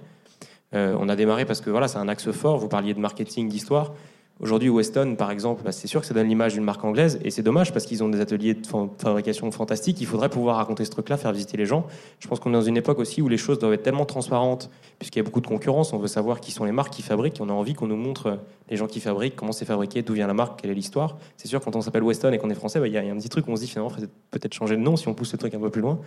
[0.74, 2.58] Euh, on a démarré parce que voilà, c'est un axe fort.
[2.58, 3.94] Vous parliez de marketing, d'histoire.
[4.42, 7.32] Aujourd'hui, Weston, par exemple, bah, c'est sûr que ça donne l'image d'une marque anglaise, et
[7.32, 8.68] c'est dommage parce qu'ils ont des ateliers de
[8.98, 10.02] fabrication fantastiques.
[10.02, 11.88] Il faudrait pouvoir raconter ce truc-là, faire visiter les gens.
[12.20, 14.70] Je pense qu'on est dans une époque aussi où les choses doivent être tellement transparentes,
[15.00, 15.94] puisqu'il y a beaucoup de concurrence.
[15.94, 18.40] On veut savoir qui sont les marques qui fabriquent, on a envie qu'on nous montre
[18.70, 21.18] les gens qui fabriquent, comment c'est fabriqué, d'où vient la marque, quelle est l'histoire.
[21.38, 23.16] C'est sûr, quand on s'appelle Weston et qu'on est français, bah, il y, a un
[23.16, 23.96] petit truc, on se dit finalement,
[24.32, 25.98] peut-être changer de nom si on pousse le truc un peu plus loin.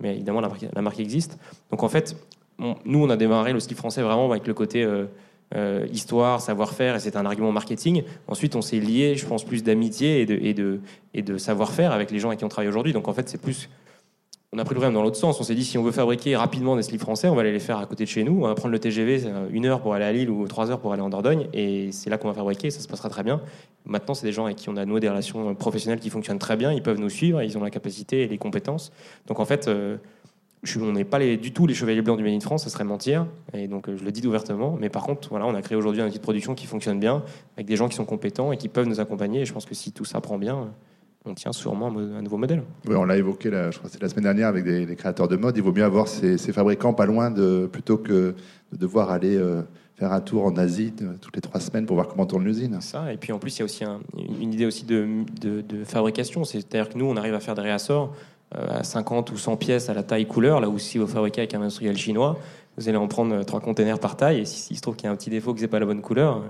[0.00, 1.38] Mais évidemment, la marque, existe.
[1.70, 2.16] Donc en fait,
[2.58, 4.82] nous, on a démarré le ski français vraiment avec le côté.
[4.82, 5.06] Euh,
[5.54, 8.02] euh, histoire, savoir-faire, et c'est un argument marketing.
[8.26, 10.80] Ensuite, on s'est lié, je pense, plus d'amitié et de, et de,
[11.14, 12.92] et de savoir-faire avec les gens avec qui on travaille aujourd'hui.
[12.92, 13.70] Donc en fait, c'est plus.
[14.52, 15.40] On a pris le problème dans l'autre sens.
[15.40, 17.60] On s'est dit, si on veut fabriquer rapidement des slips français, on va aller les
[17.60, 18.44] faire à côté de chez nous.
[18.44, 20.92] On va prendre le TGV une heure pour aller à Lille ou trois heures pour
[20.94, 21.48] aller en Dordogne.
[21.52, 22.70] Et c'est là qu'on va fabriquer.
[22.70, 23.42] Ça se passera très bien.
[23.84, 26.56] Maintenant, c'est des gens avec qui on a noué des relations professionnelles qui fonctionnent très
[26.56, 26.72] bien.
[26.72, 27.42] Ils peuvent nous suivre.
[27.42, 28.90] Ils ont la capacité et les compétences.
[29.26, 29.98] Donc en fait, euh,
[30.80, 32.84] on n'est pas les, du tout les chevaliers blancs du Made in France, ça serait
[32.84, 33.26] mentir.
[33.52, 34.76] Et donc, je le dis ouvertement.
[34.80, 37.22] Mais par contre, voilà, on a créé aujourd'hui un outil de production qui fonctionne bien,
[37.56, 39.42] avec des gens qui sont compétents et qui peuvent nous accompagner.
[39.42, 40.70] Et je pense que si tout ça prend bien,
[41.24, 42.62] on tient sûrement un nouveau modèle.
[42.86, 45.36] Oui, on l'a évoqué, la, je crois c'est la semaine dernière avec des, créateurs de
[45.36, 45.56] mode.
[45.56, 48.34] Il vaut mieux avoir ces, fabricants pas loin de, plutôt que
[48.72, 49.62] de devoir aller euh,
[49.94, 52.80] faire un tour en Asie toutes les trois semaines pour voir comment tourne l'usine.
[52.80, 53.12] Ça.
[53.12, 53.84] Et puis en plus, il y a aussi
[54.40, 55.06] une idée aussi de,
[55.40, 56.44] de, de fabrication.
[56.44, 58.14] C'est-à-dire que nous, on arrive à faire des réassorts euh,
[58.52, 61.54] à 50 ou 100 pièces à la taille couleur, là où si vous fabriquez avec
[61.54, 62.38] un industriel chinois,
[62.78, 65.08] vous allez en prendre euh, trois containers par taille, et s'il se trouve qu'il y
[65.08, 66.40] a un petit défaut que c'est pas la bonne couleur, euh,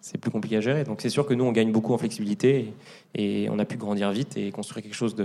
[0.00, 0.84] c'est plus compliqué à gérer.
[0.84, 2.72] Donc c'est sûr que nous, on gagne beaucoup en flexibilité,
[3.14, 5.16] et, on a pu grandir vite et construire quelque chose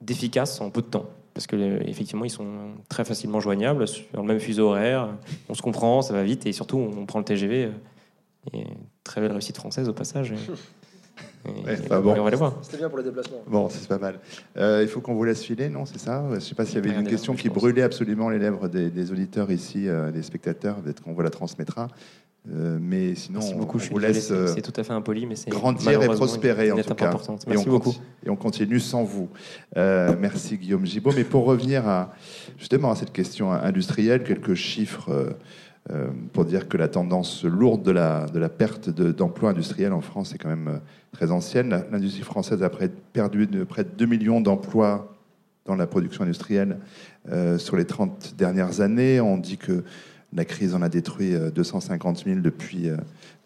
[0.00, 1.06] d'efficace en peu de temps.
[1.32, 1.56] Parce que
[1.88, 2.46] effectivement, ils sont
[2.88, 5.08] très facilement joignables sur le même fuseau horaire.
[5.48, 7.70] On se comprend, ça va vite, et surtout, on prend le TGV.
[9.02, 10.34] Très belle réussite française au passage.
[11.44, 12.14] bon.
[12.16, 12.58] On va les voir.
[12.62, 13.42] C'était bien pour les déplacements.
[13.46, 14.18] Bon, c'est pas mal.
[14.56, 16.24] Euh, il faut qu'on vous laisse filer, non C'est ça?
[16.30, 19.12] Je ne sais pas s'il y avait une question qui brûlait absolument les lèvres des,
[19.12, 20.76] auditeurs ici, euh, des spectateurs.
[20.76, 21.88] Peut-être qu'on vous la transmettra.
[22.52, 24.32] Euh, mais sinon, beaucoup, on, vous laisse.
[24.54, 27.14] C'est tout à fait impoli, mais c'est grandir et prospérer en tout cas.
[27.46, 27.94] Merci beaucoup.
[28.24, 29.28] Et on continue sans vous.
[29.74, 31.12] merci Guillaume Gibaud.
[31.16, 32.14] Mais pour revenir à
[32.58, 35.30] justement à cette question industrielle, quelques chiffres euh,
[36.32, 40.34] pour dire que la tendance lourde de la, de la perte d'emplois industriels en France
[40.34, 40.78] est quand même euh,
[41.12, 41.84] très ancienne.
[41.92, 42.70] L'industrie française a
[43.12, 45.14] perdu près de 2 millions d'emplois
[45.66, 46.78] dans la production industrielle
[47.30, 49.20] euh, sur les 30 dernières années.
[49.20, 49.84] On dit que
[50.34, 52.96] la crise en a détruit 250 euh, 000 depuis, euh,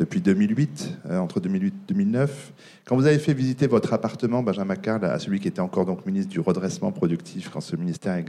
[0.00, 2.52] depuis 2008, euh, entre 2008 et 2009.
[2.86, 6.06] Quand vous avez fait visiter votre appartement, Benjamin Carl, à celui qui était encore donc
[6.06, 8.22] ministre du redressement productif quand ce ministère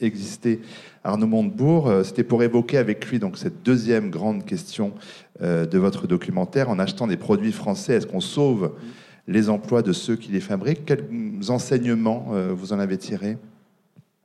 [0.00, 0.60] existait,
[1.04, 4.92] Arnaud Montebourg, c'était pour évoquer avec lui donc cette deuxième grande question
[5.40, 6.68] de votre documentaire.
[6.70, 8.72] En achetant des produits français, est-ce qu'on sauve
[9.28, 10.84] les emplois de ceux qui les fabriquent?
[10.84, 11.06] Quels
[11.48, 13.38] enseignements vous en avez tirés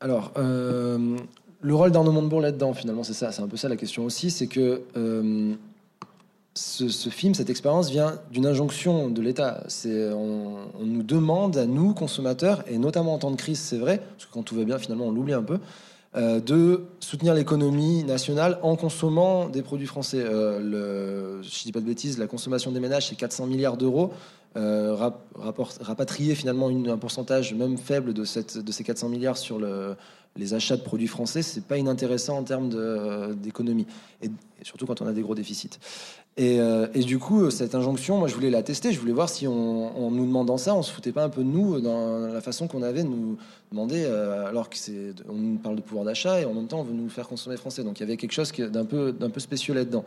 [0.02, 0.34] alors,
[1.66, 4.30] le rôle d'Arnaud Montebourg là-dedans, finalement, c'est ça, c'est un peu ça la question aussi,
[4.30, 5.54] c'est que euh,
[6.54, 9.64] ce, film, cette expérience vient d'une injonction de l'État.
[9.84, 14.28] On, nous demande à nous, consommateurs, et notamment en temps de crise, c'est vrai, parce
[14.28, 15.58] que quand tout va bien, finalement, on l'oublie un peu,
[16.16, 20.20] euh, de soutenir l'économie nationale en consommant des produits français.
[20.24, 24.12] Euh, je dis pas de bêtises, la consommation des ménages, c'est 400 milliards d'euros.
[24.54, 29.96] rapatrier finalement un pourcentage même faible de ces 400 milliards sur le,
[30.36, 32.70] les achats de produits français, c'est pas inintéressant en termes
[33.36, 33.88] d'économie,
[34.22, 34.30] et,
[34.64, 35.80] surtout quand on a des gros déficits.
[36.38, 38.92] Euh, et, du coup, cette injonction, moi, je voulais la tester.
[38.92, 41.50] Je voulais voir si, on, nous demandant ça, on se foutait pas un peu de
[41.50, 43.38] nous dans la façon qu'on avait de nous
[43.72, 46.82] demander, euh, alors que c'est, on nous parle de pouvoir d'achat et en même temps,
[46.82, 47.84] on veut nous faire consommer français.
[47.84, 50.04] Donc, il y avait quelque chose d'un peu, d'un peu spécial là-dedans.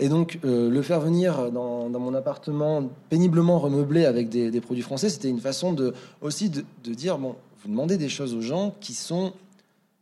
[0.00, 5.10] Et donc, euh, le faire venir dans, mon appartement péniblement remeublé avec des, produits français,
[5.10, 8.74] c'était une façon de aussi de, de dire bon, vous demandez des choses aux gens
[8.80, 9.32] qui sont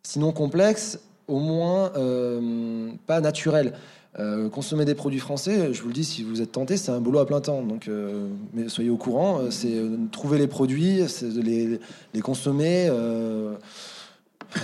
[0.07, 3.73] sinon complexe, au moins euh, pas naturel.
[4.19, 7.01] Euh, consommer des produits français, je vous le dis, si vous êtes tenté, c'est un
[7.01, 7.63] boulot à plein temps.
[7.63, 9.75] Donc, euh, mais soyez au courant, c'est
[10.13, 11.81] trouver les produits, c'est les,
[12.23, 12.89] consommer.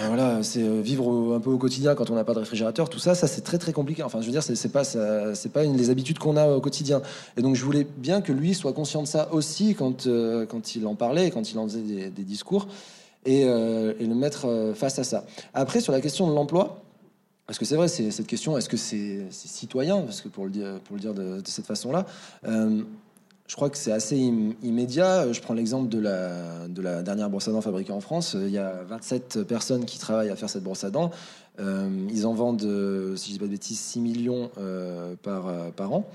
[0.07, 2.89] voilà, c'est vivre un peu au quotidien quand on n'a pas de réfrigérateur.
[2.89, 4.03] Tout ça, ça c'est très très compliqué.
[4.05, 7.03] Enfin, je veux dire, c'est pas c'est pas une des habitudes qu'on a au quotidien.
[7.37, 10.09] Et donc, je voulais bien que lui soit conscient de ça aussi quand
[10.49, 12.69] quand il en parlait, quand il en faisait des discours.
[13.29, 15.25] Euh, et, le mettre euh, face à ça.
[15.55, 16.83] Après, sur la question de l'emploi,
[17.47, 20.03] parce que c'est vrai, c'est cette question, est-ce que c'est citoyen?
[20.03, 22.07] Parce que pour le dire, de, cette façon-là,
[22.47, 22.83] euh,
[23.47, 25.33] je crois que c'est assez immédiat.
[25.33, 28.35] Je prends l'exemple de la, de la dernière brosse à dents fabriquée en France.
[28.35, 31.11] Il y a 27 personnes qui travaillent à faire cette brosse à dents.
[31.59, 32.63] ils en vendent,
[33.17, 34.51] si je dis pas de bêtises, 6 millions
[35.23, 36.09] par, an.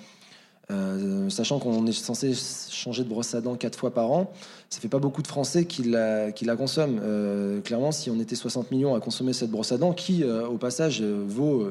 [1.29, 4.31] Sachant qu'on est censé changer de brosse à dents quatre fois par an,
[4.69, 6.99] ça fait pas beaucoup de Français qui la, consomment.
[7.01, 10.47] Euh, clairement, si on était 60 millions à consommer cette brosse à dents, qui, euh,
[10.47, 11.69] au passage, vaut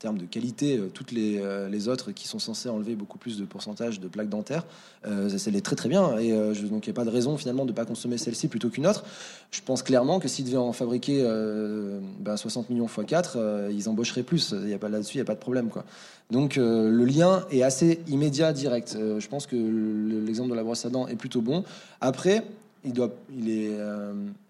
[0.00, 3.38] termes de qualité, euh, toutes les, euh, les, autres qui sont censées enlever beaucoup plus
[3.38, 4.64] de pourcentage de plaques dentaires,
[5.06, 6.18] euh, ça est très très bien.
[6.18, 8.48] Et je, donc il n'y a pas de raison finalement de ne pas consommer celle-ci
[8.48, 9.04] plutôt qu'une autre.
[9.50, 14.22] Je pense clairement que s'ils devaient en fabriquer 60 ben, millions x 4, ils embaucheraient
[14.22, 14.54] plus.
[14.62, 15.68] Il y a pas là-dessus, il n'y a pas de problème.
[15.68, 15.84] Quoi.
[16.30, 18.96] Donc le lien est assez immédiat, direct.
[18.96, 21.64] je pense que l'exemple de la brosse à dents est plutôt bon.
[22.00, 22.44] Après,
[22.84, 23.76] il doit, il est,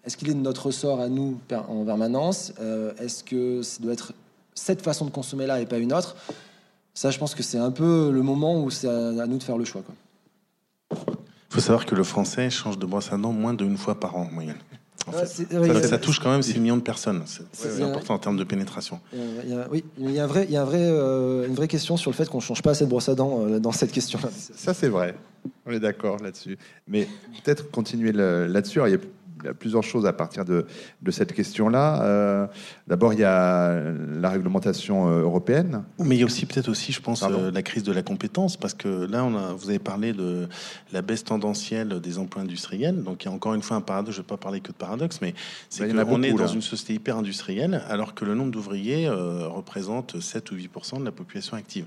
[0.05, 2.53] est-ce qu'il est de notre ressort à nous en permanence?
[2.99, 4.13] Est-ce que ça doit être
[4.53, 6.15] cette façon de consommer là et pas une autre,
[6.93, 9.57] ça, je pense que c'est un peu le moment où c'est à, nous de faire
[9.57, 9.81] le choix.
[10.91, 10.97] Il
[11.49, 14.27] faut savoir que le français change de brosse à dents moins d'une fois par an
[14.29, 14.57] en moyenne.
[15.83, 17.23] ça, touche quand même 6 millions de personnes.
[17.53, 18.99] C'est important en termes de pénétration.
[19.71, 22.15] oui, il y a, vrai, il y a vrai, euh, une vraie question sur le
[22.15, 24.29] fait qu'on ne change pas assez de brosse à dents euh, dans cette question-là.
[24.55, 25.15] Ça, c'est vrai.
[25.65, 26.57] On est d'accord là-dessus.
[26.87, 27.07] Mais
[27.43, 28.79] peut-être continuer là-dessus.
[28.85, 28.99] Il y a
[29.59, 30.65] plusieurs choses à partir de,
[31.01, 32.03] de cette question-là.
[32.03, 32.47] Euh,
[32.87, 33.81] d'abord, il y a
[34.19, 35.83] la réglementation euh, européenne.
[35.99, 38.57] Mais il y a aussi peut-être aussi, je pense, euh, la crise de la compétence,
[38.57, 40.47] parce que là, on a, vous avez parlé de
[40.91, 43.03] la baisse tendancielle des emplois industriels.
[43.03, 44.15] Donc, il y a encore une fois un paradoxe.
[44.15, 45.33] Je ne vais pas parler que de paradoxe, mais
[45.69, 50.51] c'est qu'on est dans une société hyper industrielle, alors que le nombre d'ouvriers représente 7
[50.51, 51.85] ou 8 de la population active.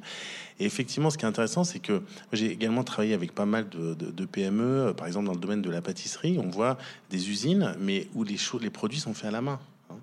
[0.61, 2.03] Et effectivement, ce qui est intéressant, c'est que
[2.33, 5.83] j'ai également travaillé avec pas mal de, PME, par exemple dans le domaine de la
[5.83, 6.79] pâtisserie, on voit
[7.11, 9.59] des usines, mais où les, les produits sont faits à la main.
[9.91, 9.97] Hein.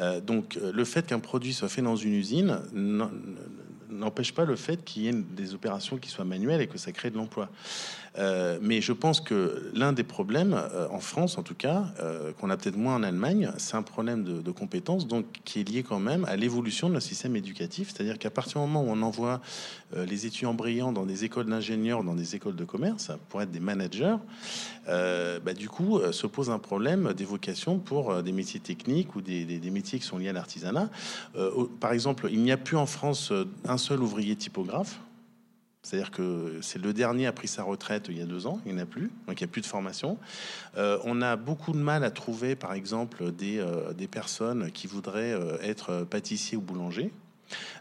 [0.00, 2.58] Euh, donc euh, le fait qu'un produit soit fait dans une usine
[3.98, 6.92] n'empêche pas le fait qu'il y ait des opérations qui soient manuelles et que ça
[6.92, 7.48] crée de l'emploi.
[8.18, 12.32] Euh, mais je pense que l'un des problèmes, euh, en France en tout cas, euh,
[12.32, 15.68] qu'on a peut-être moins en Allemagne, c'est un problème de, de compétences, donc qui est
[15.68, 17.92] lié quand même à l'évolution de notre système éducatif.
[17.92, 19.40] C'est-à-dire qu'à partir du moment où on envoie
[19.96, 23.60] les étudiants brillants dans des écoles d'ingénieurs, dans des écoles de commerce, pour être des
[23.60, 24.16] managers,
[24.86, 29.58] bah, du coup, se pose un problème d'évocation pour des métiers techniques ou des, des,
[29.58, 30.90] des, métiers qui sont liés à l'artisanat.
[31.80, 33.32] par exemple, il n'y a plus en France
[33.64, 35.00] un seul ouvrier typographe.
[35.82, 38.74] C'est-à-dire que c'est le dernier a pris sa retraite il y a deux ans, il
[38.74, 40.18] n'y en a plus, donc il n'y a plus de formation.
[40.76, 44.86] Euh, on a beaucoup de mal à trouver, par exemple, des, euh, des personnes qui
[44.86, 47.12] voudraient euh, être pâtissiers ou boulanger.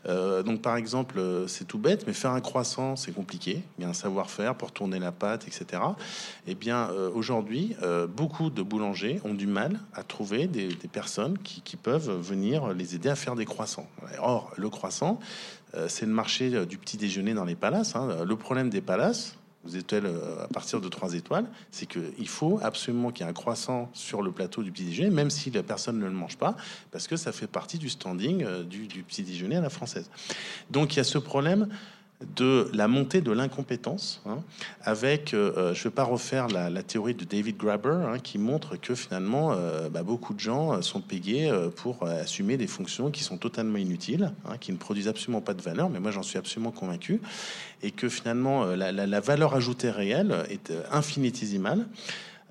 [0.06, 3.62] Donc par exemple, c'est tout bête, mais faire un croissant, c'est compliqué.
[3.78, 5.82] Il y a un savoir-faire pour tourner la pâte, etc.
[6.48, 7.76] Eh bien, aujourd'hui,
[8.16, 13.10] beaucoup de boulangers ont du mal à trouver des, personnes qui, peuvent venir les aider
[13.10, 13.88] à faire des croissants.
[14.20, 15.20] Or, le croissant,
[15.76, 17.96] euh, c'est le marché euh, du petit déjeuner dans les palaces.
[17.96, 18.24] Hein.
[18.26, 19.38] Le problème des palaces,
[19.76, 23.34] êtes euh, à partir de trois étoiles, c'est qu'il faut absolument qu'il y ait un
[23.34, 26.56] croissant sur le plateau du petit déjeuner, même si la personne ne le mange pas,
[26.92, 30.10] parce que ça fait partie du standing du, du petit déjeuner à la française.
[30.70, 31.68] Donc il y a ce problème
[32.36, 34.40] de la montée de l'incompétence, hein,
[34.82, 38.40] avec, euh, euh, je ne vais pas refaire la, théorie de David Graeber, hein, qui
[38.40, 43.24] montre que finalement, euh, bah, beaucoup de gens sont payés pour assumer des fonctions qui
[43.24, 46.40] sont totalement inutiles, hein, qui ne produisent absolument pas de valeur, mais moi j'en suis
[46.40, 47.22] absolument convaincu,
[47.84, 51.86] et que finalement, la, la valeur ajoutée réelle est infinitésimale.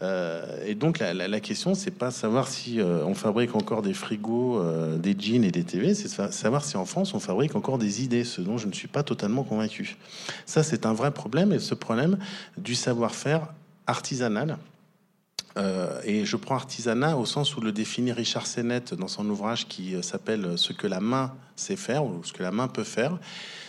[0.03, 3.81] Euh, et donc la, la, la question, c'est pas savoir si euh, on fabrique encore
[3.81, 7.55] des frigos, euh, des jeans et des TV, c'est savoir si en France on fabrique
[7.55, 9.97] encore des idées, ce dont je ne suis pas totalement convaincu.
[10.45, 12.19] Ça, c'est un vrai problème, et ce problème
[12.59, 13.49] du savoir-faire
[13.87, 14.59] artisanal.
[16.05, 19.95] et je prends artisanat au sens où le définit Richard Sennett dans son ouvrage qui
[20.03, 23.19] s'appelle Ce que la main sait faire ou ce que la main peut faire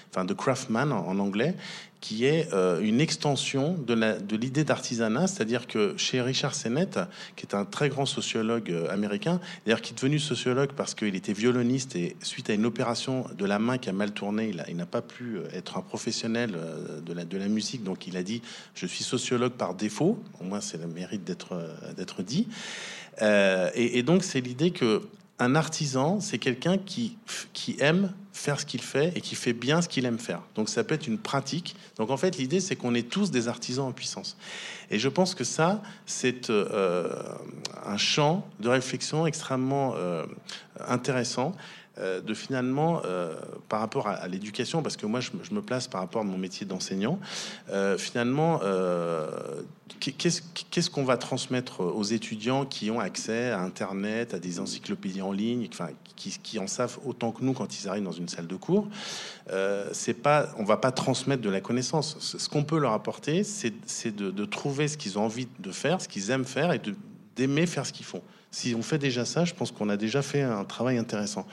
[0.09, 1.55] enfin de craftsman en, anglais,
[2.01, 6.99] qui est euh, une extension de l'idée d'artisanat, c'est-à-dire que chez Richard Sennett,
[7.35, 11.15] qui est un très grand sociologue euh, américain, d'ailleurs qui est devenu sociologue parce qu'il
[11.15, 14.75] était violoniste et suite à une opération de la main qui a mal tourné, il
[14.75, 16.55] n'a pas pu euh, être un professionnel
[17.05, 18.41] de la, musique, donc il a dit
[18.75, 22.47] je suis sociologue par défaut, au moins c'est le mérite d'être dit.
[23.21, 25.01] et donc c'est l'idée que
[25.39, 27.17] un artisan, c'est quelqu'un qui,
[27.53, 30.41] qui aime faire ce qu'il fait et qui fait bien ce qu'il aime faire.
[30.55, 31.75] Donc ça peut être une pratique.
[31.97, 34.38] Donc en fait, l'idée, c'est qu'on est tous des artisans en puissance.
[34.89, 37.21] Et je pense que ça, c'est euh,
[37.85, 40.25] un champ de réflexion extrêmement euh,
[40.88, 41.53] intéressant
[41.99, 43.33] euh, de finalement, euh,
[43.69, 46.65] par rapport à, l'éducation, parce que moi je, me place par rapport à mon métier
[46.65, 47.19] d'enseignant,
[47.69, 48.59] euh, finalement,
[49.99, 55.31] qu'est-ce qu'on va transmettre aux étudiants qui ont accès à Internet, à des encyclopédies en
[55.31, 58.55] ligne, enfin, qui, en savent autant que nous quand ils arrivent dans une salle de
[58.55, 58.87] cours
[59.91, 62.17] C'est pas, on va pas transmettre de la connaissance.
[62.19, 66.01] Ce, qu'on peut leur apporter, c'est de, de trouver ce qu'ils ont envie de faire,
[66.01, 66.81] ce qu'ils aiment faire et
[67.35, 68.21] d'aimer faire ce qu'ils font.
[68.51, 71.45] Si on fait déjà ça, je pense qu'on a déjà fait un travail intéressant.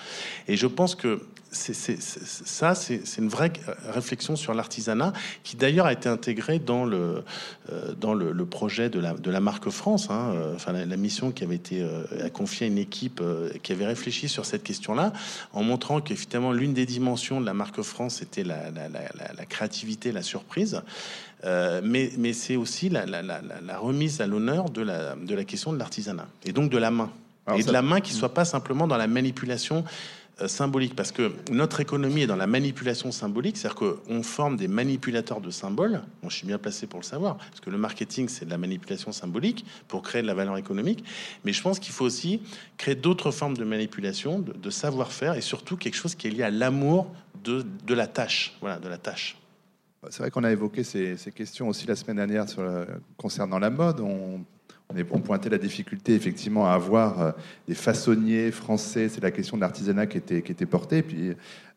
[0.46, 1.20] Et je pense que
[1.54, 3.52] ça, c'est une vraie
[3.88, 7.24] réflexion sur l'artisanat qui d'ailleurs a été intégrée dans le,
[7.72, 10.08] euh, dans le, projet de la, de la marque France.
[10.10, 13.22] Hein, euh, enfin, la, mission qui avait été euh, confiée à une équipe
[13.62, 15.12] qui avait réfléchi sur cette question-là,
[15.52, 20.22] en montrant qu'effectivement l'une des dimensions de la marque France était la, la créativité, la
[20.22, 20.82] surprise.
[21.44, 23.04] Mais, mais c'est aussi la,
[23.78, 27.10] remise à l'honneur de la, de la question de l'artisanat et donc de la main.
[27.54, 29.84] et de la main qui soit pas simplement dans la manipulation
[30.40, 34.66] euh, symbolique, parce que notre économie est dans la manipulation symbolique, c'est-à-dire qu'on forme des
[34.66, 36.02] manipulateurs de symboles.
[36.22, 38.58] Bon, je suis bien placé pour le savoir, parce que le marketing, c'est de la
[38.58, 41.04] manipulation symbolique pour créer de la valeur économique.
[41.44, 42.42] Mais je pense qu'il faut aussi
[42.78, 46.50] créer d'autres formes de manipulation, de, savoir-faire, et surtout quelque chose qui est lié à
[46.50, 47.06] l'amour
[47.44, 48.56] de, de, la tâche.
[48.60, 49.36] Voilà, de la tâche.
[50.10, 52.62] C'est vrai qu'on a évoqué ces, questions aussi la semaine dernière sur
[53.16, 54.00] concernant la mode.
[54.00, 54.44] On
[55.10, 57.32] on pointait la difficulté effectivement à avoir euh,
[57.66, 59.08] des façonniers français.
[59.08, 61.02] C'est la question de l'artisanat qui était, qui était portée.
[61.02, 61.32] puis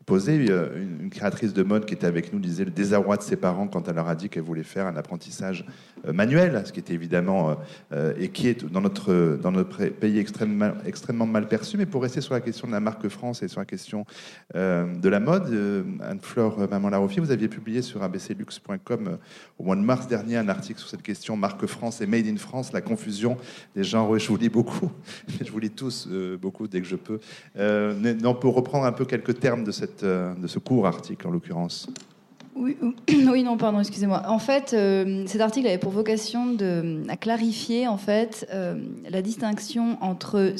[0.07, 0.49] posé.
[0.49, 3.67] Euh, une, créatrice de mode qui était avec nous disait le désarroi de ses parents
[3.67, 5.65] quand elle leur a dit qu'elle voulait faire un apprentissage
[6.05, 7.57] euh, manuel, ce qui était évidemment
[7.91, 11.77] euh, et qui est dans notre, dans notre pays extrêmement, extrêmement mal perçu.
[11.77, 14.05] Mais pour rester sur la question de la marque France et sur la question
[14.53, 15.53] de la mode,
[16.01, 19.17] Anne-Flore Maman Laroffi, vous aviez publié sur abclux.com
[19.57, 22.37] au mois de mars dernier un article sur cette question marque France et Made in
[22.37, 23.37] France, la confusion
[23.75, 24.17] des genres.
[24.17, 24.91] Je vous lis beaucoup,
[25.43, 26.07] je vous lis tous
[26.41, 27.19] beaucoup dès que je peux.
[27.57, 31.31] on peut reprendre un peu quelques termes de cette euh, de ce court article en
[31.31, 31.87] l'occurrence
[32.57, 34.23] oui, non, pardon, excusez-moi.
[34.27, 39.97] En fait, euh, cet article avait pour vocation de clarifier en fait euh, la distinction
[40.01, 40.55] entre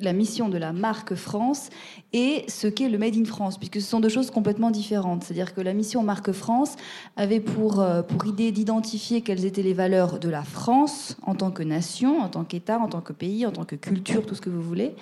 [0.00, 1.70] la mission de la marque France
[2.12, 5.24] et ce qu'est le Made in France, puisque ce sont deux choses complètement différentes.
[5.24, 6.76] C'est-à-dire que la mission marque France
[7.16, 11.62] avait pour, pour idée d'identifier quelles étaient les valeurs de la France en tant que
[11.62, 14.50] nation, en tant qu'État, en tant que pays, en tant que culture, tout ce que
[14.50, 14.94] vous voulez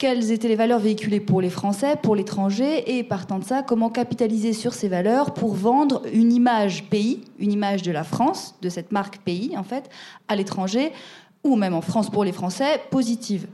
[0.00, 3.90] quelles étaient les valeurs véhiculées pour les Français, pour l'étranger, et partant de ça, comment
[3.90, 8.70] capitaliser sur ces valeurs pour vendre une image pays, une image de la France, de
[8.70, 9.90] cette marque pays en fait,
[10.26, 10.92] à l'étranger,
[11.44, 13.46] ou même en France pour les Français, positive.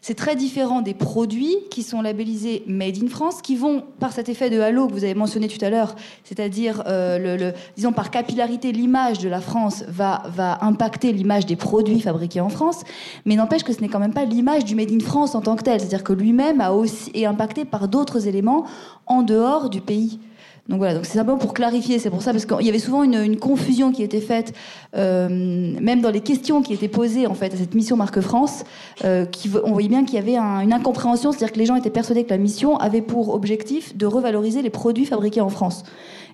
[0.00, 4.28] C'est très différent des produits qui sont labellisés Made in France, qui vont, par cet
[4.28, 8.72] effet de halo que vous avez mentionné tout à l'heure, c'est-à-dire, euh, disons, par capillarité,
[8.72, 12.82] l'image de la France va, va impacter l'image des produits fabriqués en France,
[13.24, 15.56] mais n'empêche que ce n'est quand même pas l'image du Made in France en tant
[15.56, 18.64] que tel, c'est-à-dire que lui-même a aussi, est impacté par d'autres éléments
[19.06, 20.20] en dehors du pays.
[20.68, 23.02] Donc voilà, donc c'est simplement pour clarifier, c'est pour ça, parce qu'il y avait souvent
[23.02, 24.52] une, confusion qui était faite,
[24.96, 28.64] euh, même dans les questions qui étaient posées en fait à cette mission Marque France,
[29.04, 29.24] euh,
[29.64, 32.30] on voyait bien qu'il y avait une incompréhension, c'est-à-dire que les gens étaient persuadés que
[32.30, 35.84] la mission avait pour objectif de revaloriser les produits fabriqués en France.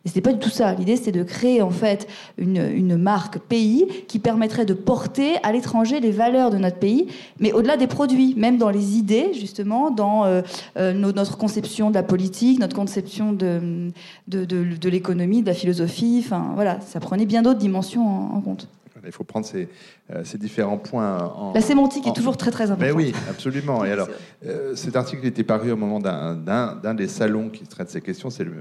[0.05, 0.75] Et c'était pas du tout ça.
[0.75, 6.01] L'idée, c'était de créer en fait une, marque pays qui permettrait de porter à l'étranger
[6.01, 7.07] les valeurs de notre pays,
[7.41, 10.43] mais au-delà des produits, même dans les idées, justement, dans euh,
[10.77, 13.91] euh notre conception de la politique, notre conception de,
[14.29, 16.23] de l'économie, de la philosophie.
[16.25, 18.69] Enfin, voilà, ça prenait bien d'autres dimensions en compte.
[19.07, 19.69] Il faut prendre ces,
[20.11, 21.19] euh, différents points.
[21.19, 22.87] En, la sémantique est toujours très très importante.
[22.87, 23.85] Mais oui, absolument.
[23.85, 24.09] Et alors,
[24.47, 28.45] euh, cet article était paru au moment d'un des salons qui traite ces questions, c'est
[28.45, 28.53] le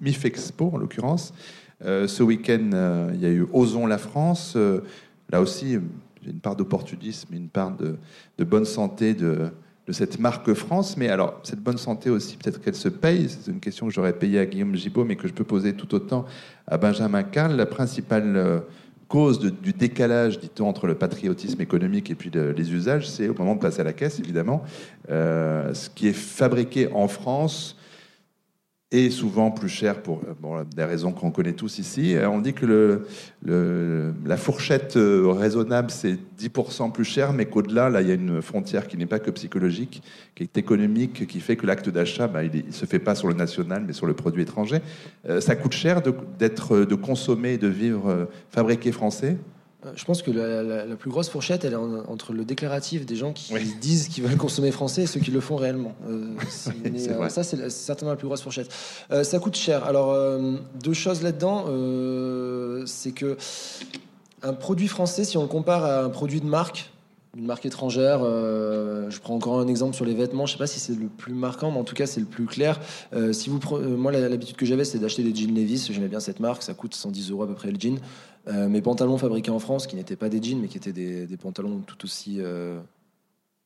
[0.00, 1.32] MIF, Expo en l'occurrence.
[1.84, 4.56] Euh, ce week-end, il y a eu Osons la France.
[5.30, 5.78] là aussi,
[6.26, 9.50] une part d'opportunisme, une part de, bonne santé de,
[9.86, 10.96] de cette marque France.
[10.96, 13.28] Mais alors, cette bonne santé aussi, peut-être qu'elle se paye.
[13.28, 15.94] C'est une question que j'aurais payée à Guillaume Gibault, mais que je peux poser tout
[15.94, 16.24] autant
[16.66, 17.54] à Benjamin Carl.
[17.54, 18.62] La principale
[19.08, 23.54] cause du décalage, dit-on, entre le patriotisme économique et puis les usages, c'est au moment
[23.54, 24.62] de passer à la caisse, évidemment.
[25.10, 27.76] Euh, ce qui est fabriqué en France
[28.96, 32.14] est souvent plus cher pour bon, des raisons qu'on connaît tous ici.
[32.14, 33.02] Euh, on dit que
[33.44, 38.42] la fourchette euh, raisonnable, c'est 10% plus cher, mais qu'au-delà, là, il y a une
[38.42, 40.02] frontière qui n'est pas que psychologique,
[40.34, 43.28] qui est économique, qui fait que l'acte d'achat, bah, il ne se fait pas sur
[43.28, 44.80] le national, mais sur le produit étranger.
[45.28, 46.02] Euh, ça coûte cher
[46.38, 49.36] d'être, de, consommer et de vivre fabriqué français?
[49.36, 49.55] euh,
[49.94, 53.52] je pense que la, plus grosse fourchette, elle est entre le déclaratif des gens qui
[53.80, 55.94] disent qu'ils veulent consommer français et ceux qui le font réellement.
[56.08, 56.34] Euh,
[56.86, 58.70] euh, ça, c'est certainement la plus grosse fourchette.
[59.22, 59.84] ça coûte cher.
[59.84, 60.16] Alors,
[60.82, 61.66] deux choses là-dedans,
[62.86, 63.36] c'est que
[64.42, 66.90] un produit français, si on le compare à un produit de marque,
[67.36, 70.80] une marque étrangère, je prends encore un exemple sur les vêtements, je sais pas si
[70.80, 72.80] c'est le plus marquant, mais en tout cas c'est le plus clair.
[73.32, 73.60] si vous,
[73.96, 76.94] moi l'habitude que j'avais c'est d'acheter des jeans Levi's, j'aimais bien cette marque, ça coûte
[76.94, 77.98] 110 euros à peu près le jean.
[78.48, 81.36] Euh, mes pantalons fabriqués en France, qui n'étaient pas des jeans, mais qui étaient des,
[81.36, 82.78] pantalons tout aussi, euh,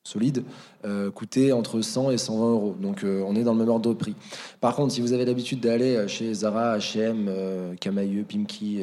[0.03, 0.43] solide
[0.83, 2.75] euh, coûtait entre 100 et 120 euros.
[2.79, 4.15] Donc on est dans le même ordre de prix.
[4.59, 8.81] Par contre, si vous avez l'habitude d'aller chez Zara, H&M, Camailleux, Pimki,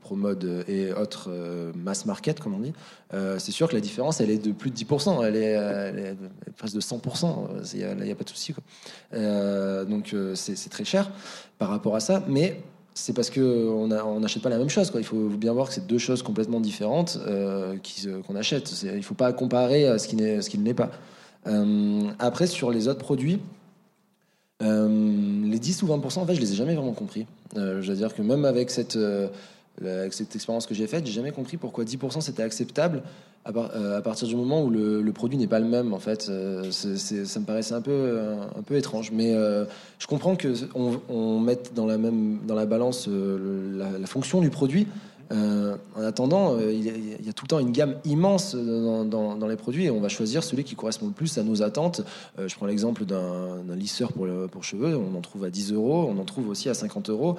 [0.00, 1.30] Promode et autres
[1.76, 2.72] mass market, comme on dit,
[3.12, 5.22] c'est sûr que la différence, elle est de plus de 10%.
[5.26, 6.16] Elle est,
[6.56, 7.74] presque de 100%.
[7.74, 8.54] Il n'y a, pas de souci.
[9.12, 11.10] donc c'est très cher
[11.58, 12.24] par rapport à ça.
[12.26, 12.62] Mais
[12.94, 13.88] c'est parce qu'on
[14.20, 14.92] n'achète pas la même chose.
[14.94, 17.76] Il faut bien voir que c'est deux choses complètement différentes euh,
[18.26, 18.72] qu'on achète.
[18.84, 20.92] Il ne faut pas comparer à ce qui, ce qui ne l'est pas.
[21.48, 23.40] Euh, après, sur les autres produits,
[24.62, 27.26] euh, les 10 ou 20%, en fait, je les ai jamais vraiment compris.
[27.56, 28.96] je veux dire que même avec cette,
[30.10, 33.02] cette expérience que j'ai faite, j'ai jamais compris pourquoi 10% c'était acceptable
[33.44, 35.92] à, partir du moment où le, produit n'est pas le même.
[35.92, 39.10] En fait, ça me paraissait un peu, étrange.
[39.12, 39.34] Mais
[39.98, 44.86] je comprends que on, mette dans la balance la, fonction du produit.
[45.30, 49.90] en attendant, il y, a, tout le temps une gamme immense dans, les produits et
[49.90, 52.00] on va choisir celui qui correspond le plus à nos attentes.
[52.38, 56.24] je prends l'exemple d'un lisseur pour, cheveux, on en trouve à 10 euros, on en
[56.24, 57.36] trouve aussi à 50 euros.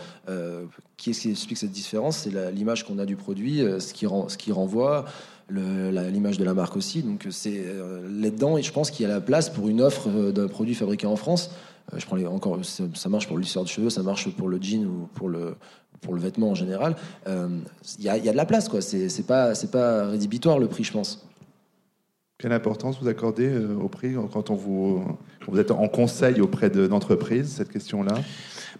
[0.98, 2.18] qui est-ce qui explique cette différence?
[2.18, 5.06] C'est l'image qu'on a du produit, ce qui, ce qui renvoie
[5.50, 7.02] l'image de la marque aussi.
[7.02, 10.10] Donc c'est euh, là-dedans, et je pense qu'il y a la place pour une offre
[10.10, 11.52] euh, d'un produit fabriqué en France.
[11.94, 14.50] Euh, je prends les, encore, ça marche pour le lisseur de cheveux, ça marche pour
[14.50, 15.56] le jean ou pour le
[16.02, 16.96] pour le vêtement en général.
[17.26, 18.82] Il y, a, y, a de la place, quoi.
[18.82, 21.26] C'est pas c'est pas rédhibitoire le prix, je pense.
[22.46, 25.04] Quelle importance vous accordez au prix quand on vous,
[25.44, 28.14] quand vous êtes en conseil auprès d'entreprises, cette question-là?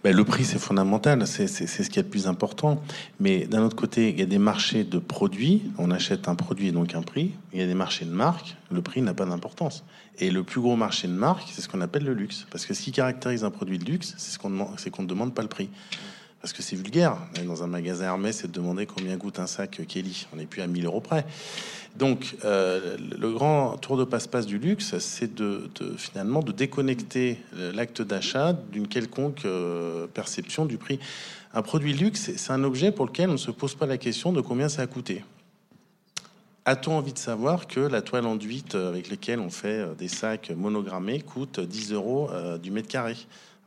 [0.04, 2.80] Ben, le prix, c'est fondamental, c'est ce qui est le plus important.
[3.18, 6.68] Mais d'un autre côté, il y a des marchés de produits, on achète un produit
[6.68, 7.32] et donc un prix.
[7.52, 9.82] Il y a des marchés de marques, le prix n'a pas d'importance.
[10.20, 12.46] Et le plus gros marché de marque, c'est ce qu'on appelle le luxe.
[12.52, 14.48] Parce que ce qui caractérise un produit de luxe, c'est qu'on
[15.02, 15.70] ne demande pas le prix.
[16.40, 17.16] Parce que c'est vulgaire.
[17.44, 20.26] Dans un magasin Hermès, c'est de demander combien coûte un sac Kelly.
[20.32, 21.26] On n'est plus à 1000 euros près.
[21.96, 27.38] Donc, euh, le grand tour de passe-passe du luxe, c'est de, finalement de déconnecter
[27.74, 31.00] l'acte d'achat d'une quelconque euh, perception du prix.
[31.54, 34.32] Un produit luxe, c'est un objet pour lequel on ne se pose pas la question
[34.32, 35.24] de combien ça a coûté.
[36.66, 41.20] A-t-on envie de savoir que la toile enduite avec laquelle on fait des sacs monogrammés
[41.20, 43.16] coûte 10 euros euh, du mètre carré?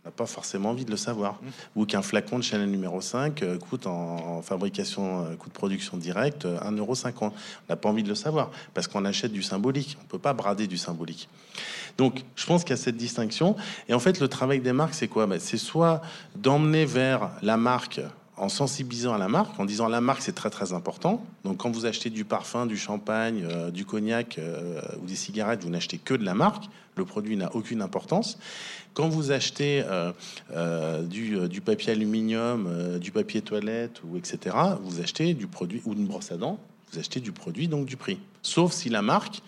[0.06, 1.34] N'a pas forcément envie de le savoir.
[1.34, 1.48] Mmh.
[1.76, 5.98] Ou qu'un flacon de Chanel numéro 5 euh, coûte en, fabrication, euh, coût de production
[5.98, 7.14] direct 1,50€.
[7.22, 7.32] On
[7.70, 9.98] n'a pas envie de le savoir parce qu'on achète du symbolique.
[10.00, 11.28] On ne peut pas brader du symbolique.
[11.98, 13.58] Donc, je pense qu'il y a cette distinction.
[13.90, 15.28] Et en fait, le travail des marques, c'est quoi?
[15.28, 16.02] Ben, C'est soit
[16.36, 18.00] d'emmener vers la marque
[18.38, 21.26] en sensibilisant à la marque, en disant la marque c'est très très important.
[21.44, 24.40] Donc quand vous achetez du parfum, du champagne, euh, du cognac
[25.02, 26.64] ou des cigarettes, vous n'achetez que de la marque.
[26.96, 28.40] Le produit n'a aucune importance.
[28.94, 30.12] Quand vous achetez euh,
[30.52, 35.94] euh, euh, du, papier aluminium, du papier toilette ou etc., vous achetez du produit ou
[35.94, 36.60] une brosse à dents,
[36.92, 38.20] vous achetez du produit donc du prix.
[38.42, 39.42] Sauf si la marque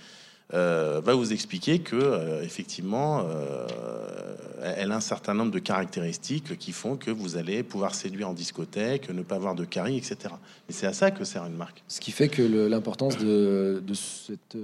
[0.54, 3.26] va vous expliquer que effectivement,
[4.62, 8.34] elle a un certain nombre de caractéristiques qui font que vous allez pouvoir séduire en
[8.34, 10.36] discothèque, ne pas avoir de caries, etc.
[10.70, 11.82] Et c'est à ça que sert une marque.
[11.88, 14.58] Ce qui fait que l'importance de, de cette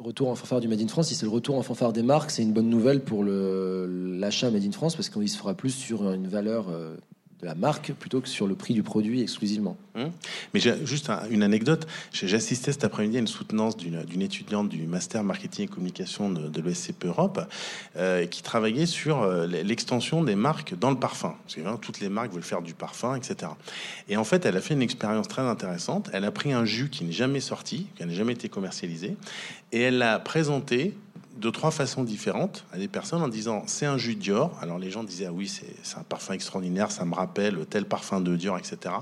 [0.00, 2.30] retour en fanfare du Made in France, si c'est le retour en fanfare des marques,
[2.30, 6.10] c'est une bonne nouvelle pour l'achat Made in France parce qu'il se fera plus sur
[6.12, 6.96] une valeur euh,
[7.40, 9.76] de la marque plutôt que sur le prix du produit exclusivement.
[9.94, 10.10] Hum.
[10.54, 11.86] Mais juste une anecdote.
[12.12, 16.48] J'ai assisté cet après-midi à une soutenance d'une étudiante du master marketing et communication de,
[16.48, 16.62] de
[17.04, 17.40] Europe
[17.96, 21.34] euh, qui travaillait sur euh, l'extension des marques dans le parfum.
[21.44, 23.52] Parce hein, toutes les marques veulent faire du parfum, etc.
[24.08, 26.10] Et en fait, elle a fait une expérience très intéressante.
[26.12, 29.16] Elle a pris un jus qui n'est jamais sorti, qui n'a jamais été commercialisé,
[29.72, 30.94] et elle l'a présenté
[31.38, 34.56] de trois façons différentes à des personnes en disant c'est un jus Dior.
[34.60, 38.20] Alors les gens disaient ah oui c'est un parfum extraordinaire, ça me rappelle tel parfum
[38.20, 38.94] de Dior, etc.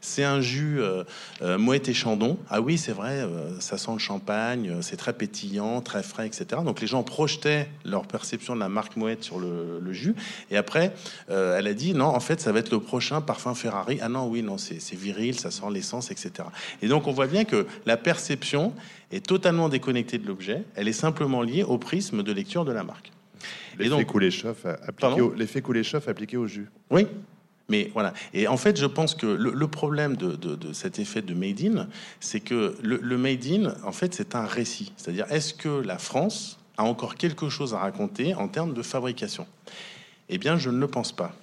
[0.00, 1.04] C'est un jus euh,
[1.42, 2.38] euh, Mouette et Chandon.
[2.48, 6.62] Ah oui c'est vrai, euh, ça sent le champagne, c'est très pétillant, très frais, etc.
[6.64, 10.14] Donc les gens projetaient leur perception de la marque Mouette sur le, le jus.
[10.50, 10.94] Et après
[11.28, 13.98] elle a dit non en fait ça va être le prochain parfum Ferrari.
[14.00, 16.48] Ah non oui non c'est viril, ça sent l'essence, etc.
[16.80, 18.72] Et donc on voit bien que la perception
[19.12, 20.64] est totalement déconnectée de l'objet.
[20.74, 23.12] Elle est simplement liée au prisme de lecture de la marque.
[23.78, 26.68] L'effet coulé-chauffe appliqué, au, appliqué au jus.
[26.90, 27.06] Oui,
[27.68, 28.12] mais voilà.
[28.34, 31.88] Et en fait, je pense que le, problème de, cet effet de made in,
[32.20, 34.92] c'est que le, made in, en fait, c'est un récit.
[34.96, 39.46] C'est-à-dire, est-ce que la France a encore quelque chose à raconter en termes de fabrication?
[40.28, 41.34] Eh bien, je ne le pense pas.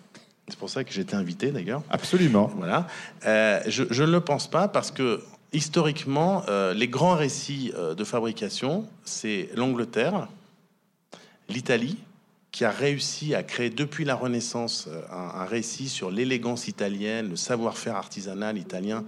[0.47, 1.83] C'est pour ça que été invité, d'ailleurs.
[1.89, 2.51] Absolument.
[2.57, 2.87] Voilà.
[3.25, 5.21] Euh, je, je, ne le pense pas parce que
[5.53, 10.27] historiquement, euh, les grands récits euh, de fabrication, c'est l'Angleterre,
[11.47, 11.97] l'Italie,
[12.51, 17.35] qui a réussi à créer depuis la Renaissance euh, un, récit sur l'élégance italienne, le
[17.35, 19.05] savoir-faire artisanal italien.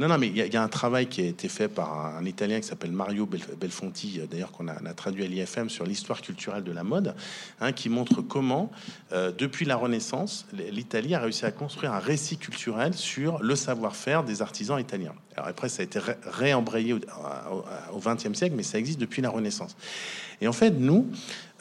[0.00, 2.58] Non, non, mais il y, a un travail qui a été fait par un, Italien
[2.58, 6.72] qui s'appelle Mario Belfonti, euh, d'ailleurs qu'on a, traduit à l'IFM sur l'histoire culturelle de
[6.72, 7.14] la mode,
[7.60, 8.70] hein, qui montre comment,
[9.12, 14.24] euh, depuis la Renaissance, l'Italie a réussi à construire un récit culturel sur le savoir-faire
[14.24, 15.12] des artisans italiens.
[15.36, 19.76] Alors après, ça a été réembrayé au XXe siècle, mais ça existe depuis la Renaissance.
[20.40, 21.10] Et en fait, nous,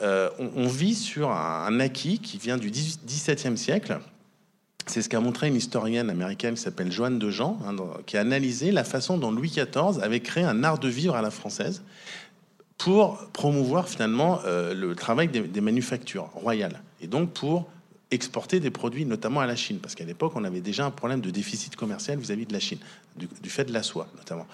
[0.01, 3.99] euh, on, vit sur un, un acquis qui vient du XVIIe siècle
[4.89, 7.75] c'est ce qu'a montré une historienne américaine qui s'appelle Joanne de Jean, hein,
[8.05, 11.21] qui a analysé la façon dont Louis XIV avait créé un art de vivre à
[11.21, 11.83] la française
[12.77, 17.69] pour promouvoir finalement euh, le travail des, manufactures royales et donc pour
[18.09, 19.79] exporter des produits notamment à la Chine.
[19.79, 22.79] Parce qu'à l'époque on avait déjà un problème de déficit commercial vis-à-vis de la Chine
[23.15, 24.47] du, du, fait de la soie notamment.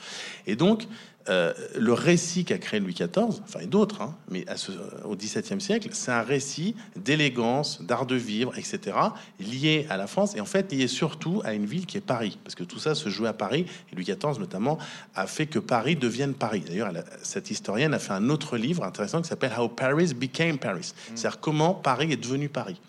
[0.48, 0.88] Et donc
[1.28, 4.72] euh, le récit qu'a créé Louis XIV, enfin et d'autres, hein, mais à ce,
[5.04, 8.98] au XVIIe siècle, c'est un récit d'élégance, d'art de vivre, etc.,
[9.40, 12.38] lié à la France et en fait lié surtout à une ville qui est Paris,
[12.44, 14.78] parce que tout ça se jouait à Paris et Louis XIV notamment
[15.16, 16.64] a fait que Paris devienne Paris.
[16.66, 20.94] D'ailleurs, cette historienne a fait un autre livre intéressant qui s'appelle How Paris Became Paris,
[20.94, 21.16] mm.
[21.16, 22.80] c'est-à-dire comment Paris est devenu Paris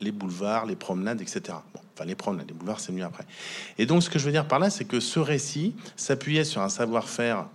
[0.00, 1.40] les boulevards, les promenades, etc.
[1.48, 3.24] enfin, les promenades, les boulevards, c'est mieux après.
[3.78, 6.62] Et donc, ce que je veux dire par là, c'est que ce récit s'appuyait sur
[6.62, 7.46] un savoir-faire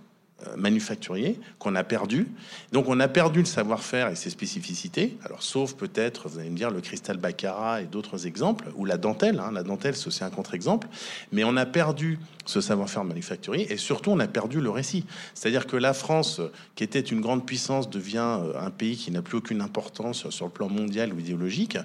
[0.56, 2.28] manufacturier qu'on a perdu.
[2.72, 5.16] Donc on a perdu le savoir-faire et ses spécificités.
[5.24, 8.96] Alors sauf peut-être, vous allez me dire, le cristal baccarat et d'autres exemples, ou la
[8.96, 9.40] dentelle.
[9.40, 9.52] Hein.
[9.52, 10.88] La dentelle, c'est un contre-exemple.
[11.32, 15.04] Mais on a perdu ce savoir-faire manufacturier et surtout on a perdu le récit.
[15.34, 16.40] C'est-à-dire que la France,
[16.74, 20.46] qui était une grande puissance, devient euh, un pays qui n'a plus aucune importance sur
[20.46, 21.78] le plan mondial ou idéologique.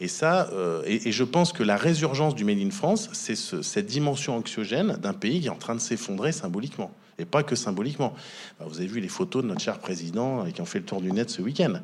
[0.00, 3.86] Et ça, euh, et, je pense que la résurgence du Made in France, c'est cette
[3.86, 8.14] dimension anxiogène d'un pays qui est en train de s'effondrer symboliquement et pas que symboliquement.
[8.60, 11.12] Vous avez vu les photos de notre cher président qui ont fait le tour du
[11.12, 11.74] net ce week-end.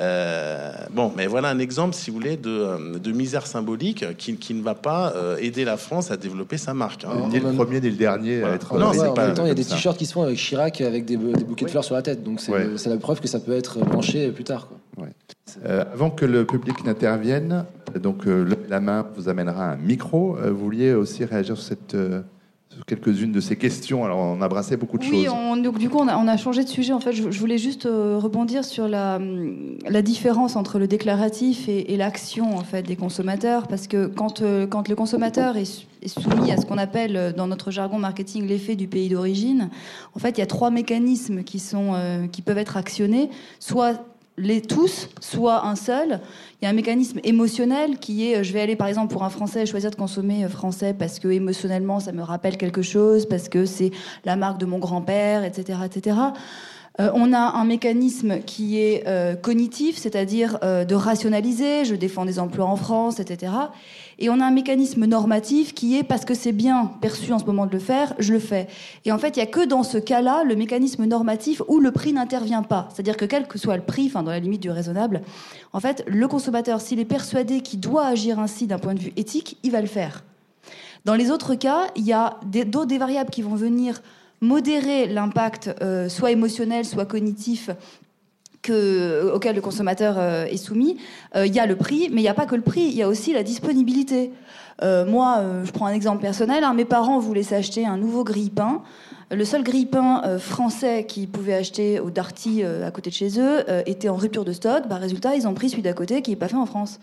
[0.00, 4.54] Euh, bon, mais voilà un exemple, si vous voulez, de, euh, misère symbolique qui, qui,
[4.54, 7.04] ne va pas euh, aider la France à développer sa marque.
[7.04, 7.28] Hein.
[7.28, 8.76] Ni le premier ni le dernier à être.
[8.76, 11.04] Non, en même temps, il y a des t-shirts qui se font avec Chirac avec
[11.04, 13.78] des, bouquets de fleurs sur la tête, donc c'est la preuve que ça peut être
[13.80, 14.68] branché plus tard.
[15.64, 17.64] avant que le public n'intervienne,
[18.00, 18.24] donc
[18.68, 20.36] la main vous amènera un micro.
[20.42, 21.96] vous vouliez aussi réagir sur cette
[22.86, 24.04] quelques-unes de ces questions.
[24.04, 25.34] Alors, on a brassé beaucoup de oui, choses.
[25.52, 26.92] Oui, donc du coup, on a, changé de sujet.
[26.92, 29.20] En fait, je, voulais juste euh, rebondir sur la,
[29.88, 34.66] la, différence entre le déclaratif et, l'action en fait des consommateurs, parce que quand, euh,
[34.66, 38.76] quand le consommateur est, soumis à ce qu'on appelle euh, dans notre jargon marketing l'effet
[38.76, 39.70] du pays d'origine,
[40.14, 41.94] en fait, il y a trois mécanismes qui sont
[42.32, 44.04] qui peuvent être actionnés, soit
[44.36, 46.20] les tous, soit un seul.
[46.60, 49.30] Il y a un mécanisme émotionnel qui est, je vais aller par exemple pour un
[49.30, 53.48] Français choisir de consommer euh, français parce que émotionnellement ça me rappelle quelque chose, parce
[53.48, 53.92] que c'est
[54.24, 56.16] la marque de mon grand-père, etc., etc.
[57.00, 62.24] Euh, on a un mécanisme qui est euh, cognitif, c'est-à-dire euh, de rationaliser, je défends
[62.24, 63.52] des emplois en France, etc.
[64.20, 67.46] Et on a un mécanisme normatif qui est parce que c'est bien perçu en ce
[67.46, 68.68] moment de le faire, je le fais.
[69.04, 71.90] Et en fait, il n'y a que dans ce cas-là le mécanisme normatif où le
[71.90, 72.88] prix n'intervient pas.
[72.94, 75.22] C'est-à-dire que quel que soit le prix, enfin dans la limite du raisonnable,
[75.72, 79.12] en fait, le consommateur, s'il est persuadé qu'il doit agir ainsi d'un point de vue
[79.16, 80.22] éthique, il va le faire.
[81.04, 84.00] Dans les autres cas, il y a d'autres des variables qui vont venir
[84.44, 87.70] modérer l'impact euh, soit émotionnel, soit cognitif
[88.62, 90.98] que, auquel le consommateur euh, est soumis.
[91.34, 92.94] Euh, il y a le prix, mais il n'y a pas que le prix, il
[92.94, 94.30] y a aussi la disponibilité.
[94.82, 96.62] moi, je prends un exemple personnel.
[96.62, 98.82] Hein, mes parents voulaient s'acheter un nouveau grille-pain.
[99.30, 104.10] Le seul grille-pain français qu'ils pouvaient acheter au Darty à côté de chez eux était
[104.10, 104.86] en rupture de stock.
[104.88, 107.00] Bah, résultat, ils ont pris celui d'à côté qui n'est pas fait en France.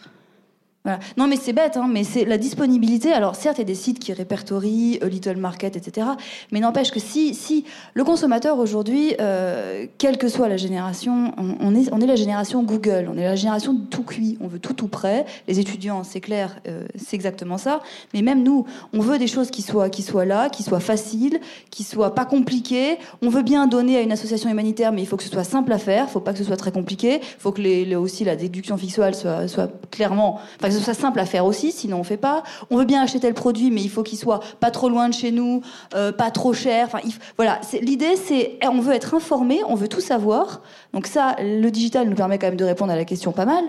[1.16, 3.14] Non, mais c'est bête, hein, mais c'est la disponibilité.
[3.14, 6.08] Alors, certes, il y a des sites qui répertorient euh, Little Market, etc.
[6.52, 11.76] Mais n'empêche que si, si le consommateur aujourd'hui, euh, quelle que soit la génération, on,
[11.76, 14.74] est, on est la génération Google, on est la génération tout cuit, on veut tout
[14.74, 15.26] tout prêt.
[15.48, 17.82] Les étudiants, c'est clair, euh, c'est exactement ça.
[18.16, 21.40] Mais même nous, on veut des choses qui soient, qui soient là, qui soient faciles,
[21.70, 22.98] qui soient pas compliquées.
[23.22, 25.72] On veut bien donner à une association humanitaire, mais il faut que ce soit simple
[25.74, 26.10] à faire.
[26.10, 27.22] Faut pas que ce soit très compliqué.
[27.38, 30.40] Faut que aussi la déduction fiscale soit, soit clairement
[30.80, 32.44] que ce simple à faire aussi, sinon on fait pas.
[32.70, 35.14] On veut bien acheter tel produit, mais il faut qu'il soit pas trop loin de
[35.14, 35.62] chez nous,
[35.96, 36.88] euh, pas trop cher.
[36.88, 37.00] Enfin,
[37.38, 37.60] voilà.
[37.82, 40.62] L'idée, c'est on veut être informé, on veut tout savoir.
[40.94, 43.64] Donc ça, le digital nous permet quand même de répondre à la question pas mal.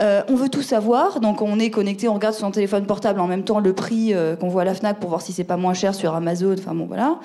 [0.00, 3.20] Euh, on veut tout savoir, donc on est connecté, on regarde sur son téléphone portable
[3.20, 5.44] en même temps le prix euh, qu'on voit à la Fnac pour voir si c'est
[5.44, 6.56] pas moins cher sur Amazon.
[6.58, 7.18] Enfin bon, voilà.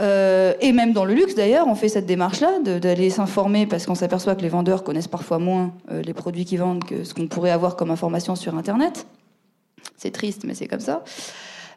[0.00, 3.94] Euh, et même dans le luxe, d'ailleurs, on fait cette démarche-là, d'aller s'informer parce qu'on
[3.94, 7.26] s'aperçoit que les vendeurs connaissent parfois moins euh, les produits qu'ils vendent que ce qu'on
[7.26, 9.06] pourrait avoir comme information sur Internet.
[9.96, 11.04] C'est triste, mais c'est comme ça.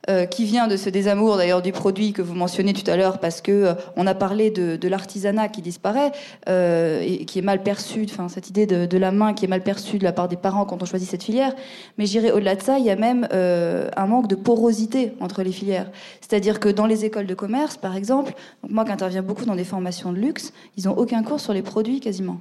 [0.09, 3.19] Euh, qui vient de ce désamour d'ailleurs du produit que vous mentionnez tout à l'heure,
[3.19, 6.11] parce que euh, on a parlé de, l'artisanat qui disparaît
[6.49, 9.63] euh, et qui est mal perçu, enfin cette idée de, la main qui est mal
[9.63, 11.55] perçue de la part des parents quand on choisit cette filière.
[11.97, 15.53] Mais j'irai au-delà de ça, il y a même un manque de porosité entre les
[15.53, 15.89] filières.
[16.19, 18.33] C'est-à-dire que dans les écoles de commerce, par exemple,
[18.67, 21.61] moi qui interviens beaucoup dans des formations de luxe, ils n'ont aucun cours sur les
[21.61, 22.39] produits quasiment.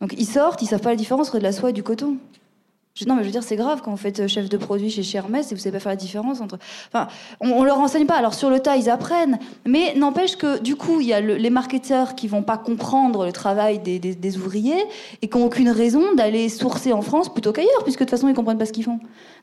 [0.00, 2.16] Donc ils sortent, ils savent pas la différence entre de la soie et du coton.
[3.04, 5.04] Non, mais je veux dire, c'est grave quand vous faites euh, chef de produit chez
[5.16, 6.58] Hermès et vous savez pas faire la différence entre.
[6.88, 7.08] Enfin,
[7.40, 8.14] on, on leur enseigne pas.
[8.16, 11.36] Alors sur le tas, ils apprennent, mais n'empêche que du coup, il y a le,
[11.36, 14.82] les marketeurs qui vont pas comprendre le travail des, ouvriers
[15.20, 18.28] et qui ont aucune raison d'aller sourcer en France plutôt qu'ailleurs, puisque de toute façon,
[18.28, 18.98] ils comprennent pas ce qu'ils font.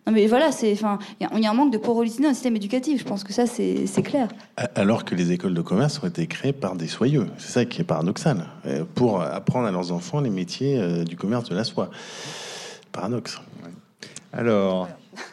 [0.07, 0.73] Non, mais voilà, c'est.
[0.73, 2.99] Enfin, il y, y, a un manque de porosité dans le système éducatif.
[2.99, 4.29] Je pense que ça, c'est clair.
[4.75, 7.27] Alors que les écoles de commerce ont été créées par des soyeux.
[7.37, 8.45] C'est ça qui est paradoxal.
[8.65, 11.89] Euh, pour apprendre à leurs enfants les métiers euh, du commerce de la soie.
[12.93, 13.41] Paradoxe.
[14.31, 14.87] Alors,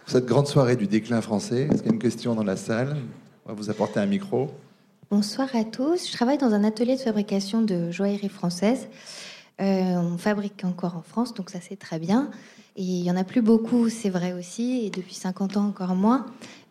[0.06, 2.96] cette grande soirée du déclin français, est-ce qu'il y a une question dans la salle
[3.44, 4.50] On va vous apporter un micro.
[5.10, 6.08] Bonsoir à tous.
[6.08, 8.88] Je travaille dans un atelier de fabrication de joaillerie française.
[9.60, 12.30] Euh, on fabrique encore en France, donc ça c'est très bien.
[12.76, 15.94] Et il y en a plus beaucoup, c'est vrai aussi, et depuis 50 ans encore
[15.94, 16.24] moins.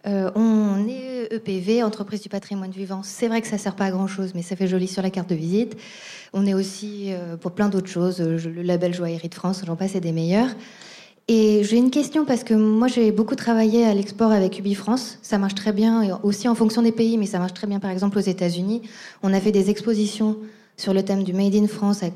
[0.07, 3.01] Euh, on est EPV, entreprise du patrimoine vivant.
[3.03, 5.09] C'est vrai que ça sert pas à grand chose, mais ça fait joli sur la
[5.09, 5.75] carte de visite.
[6.33, 9.95] On est aussi euh, pour plein d'autres choses, le label joaillerie de France, j'en passe
[9.95, 10.49] et des meilleurs.
[11.27, 15.19] Et j'ai une question parce que moi j'ai beaucoup travaillé à l'export avec Ubifrance.
[15.21, 17.91] Ça marche très bien, aussi en fonction des pays, mais ça marche très bien par
[17.91, 18.81] exemple aux États-Unis.
[19.21, 20.37] On a fait des expositions
[20.79, 22.09] sur le thème du Made in France à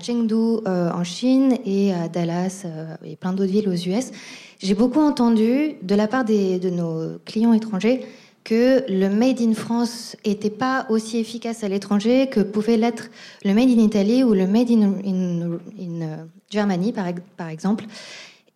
[0.00, 4.12] Chengdu euh, en Chine et à Dallas euh, et plein d'autres villes aux US.
[4.60, 8.06] J'ai beaucoup entendu de la part de nos clients étrangers
[8.44, 13.10] que le Made in France était pas aussi efficace à l'étranger que pouvait l'être
[13.44, 16.16] le Made in Italy ou le Made in, euh,
[16.50, 16.94] Germany
[17.36, 17.84] par exemple.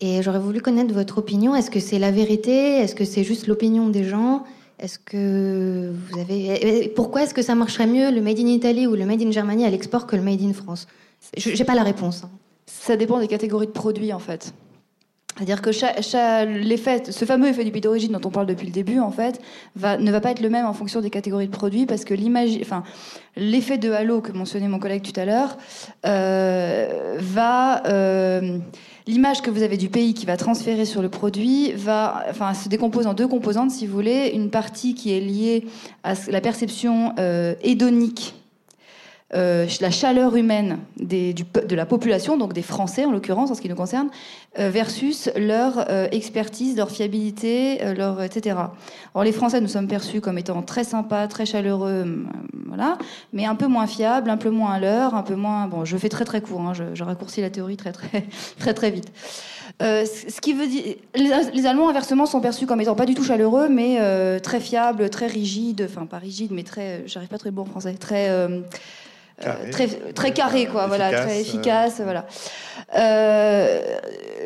[0.01, 1.57] Et j'aurais voulu connaître votre opinion.
[1.57, 2.79] Est-ce que c'est la vérité?
[2.79, 4.45] Est-ce que c'est juste l'opinion des gens?
[4.79, 8.95] Est-ce que vous avez pourquoi est-ce que ça marcherait mieux le made in Italy ou
[8.95, 10.87] le made in Germany à l'export que le made in France?
[11.37, 12.23] J'ai pas la réponse.
[12.25, 12.31] Hein.
[12.67, 14.53] Ça dépend des catégories de produits en fait.
[15.39, 16.49] C'est-à-dire que chaque, chaque,
[17.09, 19.41] ce fameux effet du pays d'origine dont on parle depuis le début, en fait,
[19.77, 22.59] ne va pas être le même en fonction des catégories de produits, parce que l'image,
[22.61, 22.83] enfin,
[23.37, 25.57] l'effet de halo que mentionnait mon collègue tout à l'heure,
[26.07, 28.59] euh, va, euh,
[29.09, 32.69] l'image que vous avez du pays qui va transférer sur le produit va, enfin, se
[32.69, 35.67] décompose en deux composantes, si vous voulez, une partie qui est liée
[36.05, 38.35] à la perception euh, hédonique
[39.35, 43.55] euh, la chaleur humaine des, du, de la population, donc des Français en l'occurrence en
[43.55, 44.09] ce qui nous concerne,
[44.59, 48.57] euh, versus leur euh, expertise, leur fiabilité, euh, leur etc.
[49.15, 52.25] Alors les Français nous sommes perçus comme étant très sympas, très chaleureux, euh,
[52.67, 52.97] voilà,
[53.35, 55.67] mais un peu moins fiables, un peu moins à l'heure, un peu moins.
[55.67, 58.25] Bon, je fais très très court, hein, je, je, raccourcis la théorie très très
[58.59, 59.13] très très vite.
[59.79, 63.25] ce qui veut dire, les, les, Allemands inversement sont perçus comme étant pas du tout
[63.25, 63.99] chaleureux, mais
[64.41, 67.93] très fiables, très rigides, enfin pas rigides, mais très, j'arrive pas très bon en français,
[67.93, 68.31] très
[69.41, 69.71] Carré.
[69.71, 72.05] très très carré quoi efficace, voilà très efficace euh...
[72.05, 72.27] voilà.
[72.97, 73.99] Euh,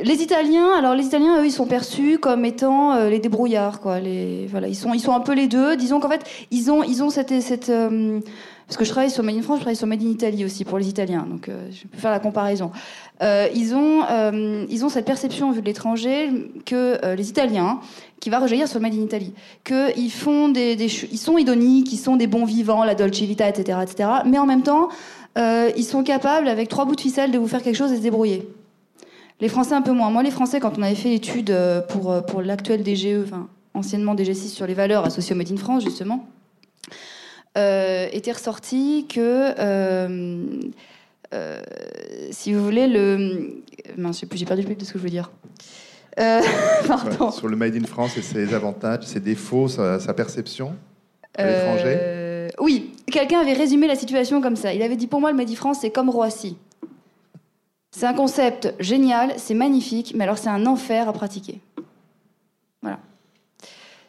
[0.02, 4.01] les Italiens alors les Italiens eux ils sont perçus comme étant euh, les débrouillards quoi
[4.01, 5.77] les voilà ils sont ils sont un peu les deux.
[5.77, 8.20] Disons qu'en fait ils ont ils ont cette cette euh,
[8.73, 10.65] parce que je travaille sur Made in France, je travaille sur Made in Italy aussi
[10.65, 12.70] pour les Italiens, donc euh, je peux faire la comparaison.
[13.23, 16.31] Euh, ils, ont, euh, ils ont cette perception vue de l'étranger
[16.65, 17.81] que les Italiens,
[18.19, 22.16] qui va rejaillir sur Made in Italy, qu'ils font des, ils sont idoniques, ils sont
[22.16, 24.09] des bons vivants, la Dolce Vita, etc., etc.
[24.24, 24.89] Mais en même temps,
[25.36, 28.03] ils sont capables, avec trois bouts de ficelle, de vous faire quelque chose et se
[28.03, 28.49] débrouiller.
[29.43, 30.09] Les Français un peu moins.
[30.09, 31.55] Moi, les Français, quand on avait fait l'étude
[31.90, 35.85] pour, pour l'actuel DGE, enfin anciennement DG6 sur les valeurs associées au Made in France,
[35.85, 36.27] justement,
[37.56, 40.44] était ressorti que, euh,
[41.34, 41.62] euh,
[42.30, 43.62] si vous voulez, le.
[43.96, 45.30] Mince, j'ai perdu le but de ce que je veux dire.
[46.86, 47.30] pardon.
[47.30, 50.74] Sur le Made in France et ses avantages, ses défauts, sa, sa perception
[51.38, 54.74] à l'étranger Oui, quelqu'un avait résumé la situation comme ça.
[54.74, 56.56] Il avait dit Pour moi, le Made in France, c'est comme Roissy.
[57.90, 61.60] C'est un concept génial, c'est magnifique, mais alors c'est un enfer à pratiquer.
[62.80, 62.98] Voilà.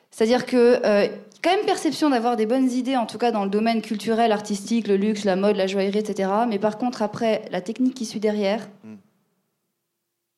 [0.10, 1.08] C'est-à-dire que euh,
[1.44, 4.88] quand même perception d'avoir des bonnes idées, en tout cas dans le domaine culturel, artistique,
[4.88, 6.30] le luxe, la mode, la joaillerie, etc.
[6.48, 8.94] Mais par contre, après, la technique qui suit derrière, mm.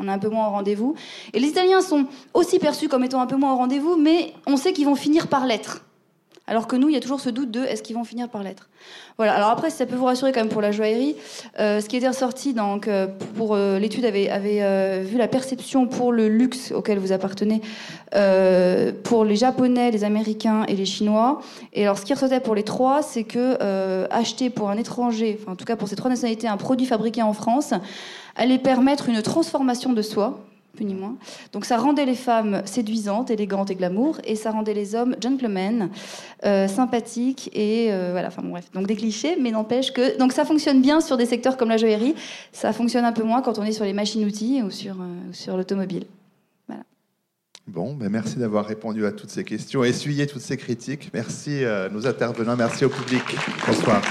[0.01, 0.95] on est un peu moins au rendez-vous.
[1.33, 4.57] Et les Italiens sont aussi perçus comme étant un peu moins au rendez-vous, mais on
[4.57, 5.85] sait qu'ils vont finir par l'être.
[6.47, 8.43] Alors que nous, il y a toujours ce doute de est-ce qu'ils vont finir par
[8.43, 8.69] l'être?
[9.17, 9.33] Voilà.
[9.33, 11.15] Alors après, si ça peut vous rassurer quand même pour la joaillerie,
[11.59, 15.27] euh, ce qui était ressorti donc euh, pour euh, l'étude avait, avait euh, vu la
[15.27, 17.61] perception pour le luxe auquel vous appartenez
[18.13, 21.41] euh, pour les Japonais, les Américains et les Chinois.
[21.73, 23.57] Et alors, ce qui ressortait pour les trois, c'est que
[24.11, 27.21] acheter pour un étranger, enfin en tout cas pour ces trois nationalités, un produit fabriqué
[27.23, 27.73] en France
[28.35, 30.39] allait permettre une transformation de soi
[30.83, 31.15] ni moins.
[31.53, 35.89] Donc ça rendait les femmes séduisantes, élégantes et glamour, et ça rendait les hommes gentlemen,
[36.45, 38.27] euh, sympathiques et euh, voilà.
[38.27, 41.25] Enfin bon, bref, donc des clichés, mais n'empêche que donc ça fonctionne bien sur des
[41.25, 42.15] secteurs comme la joaillerie.
[42.51, 45.57] Ça fonctionne un peu moins quand on est sur les machines-outils ou sur euh, sur
[45.57, 46.05] l'automobile.
[47.67, 51.09] Bon, ben merci d'avoir répondu à toutes ces questions, essuyé toutes ces critiques.
[51.13, 53.23] Merci euh, nos intervenants, merci au public.
[53.65, 54.03] Bonsoir.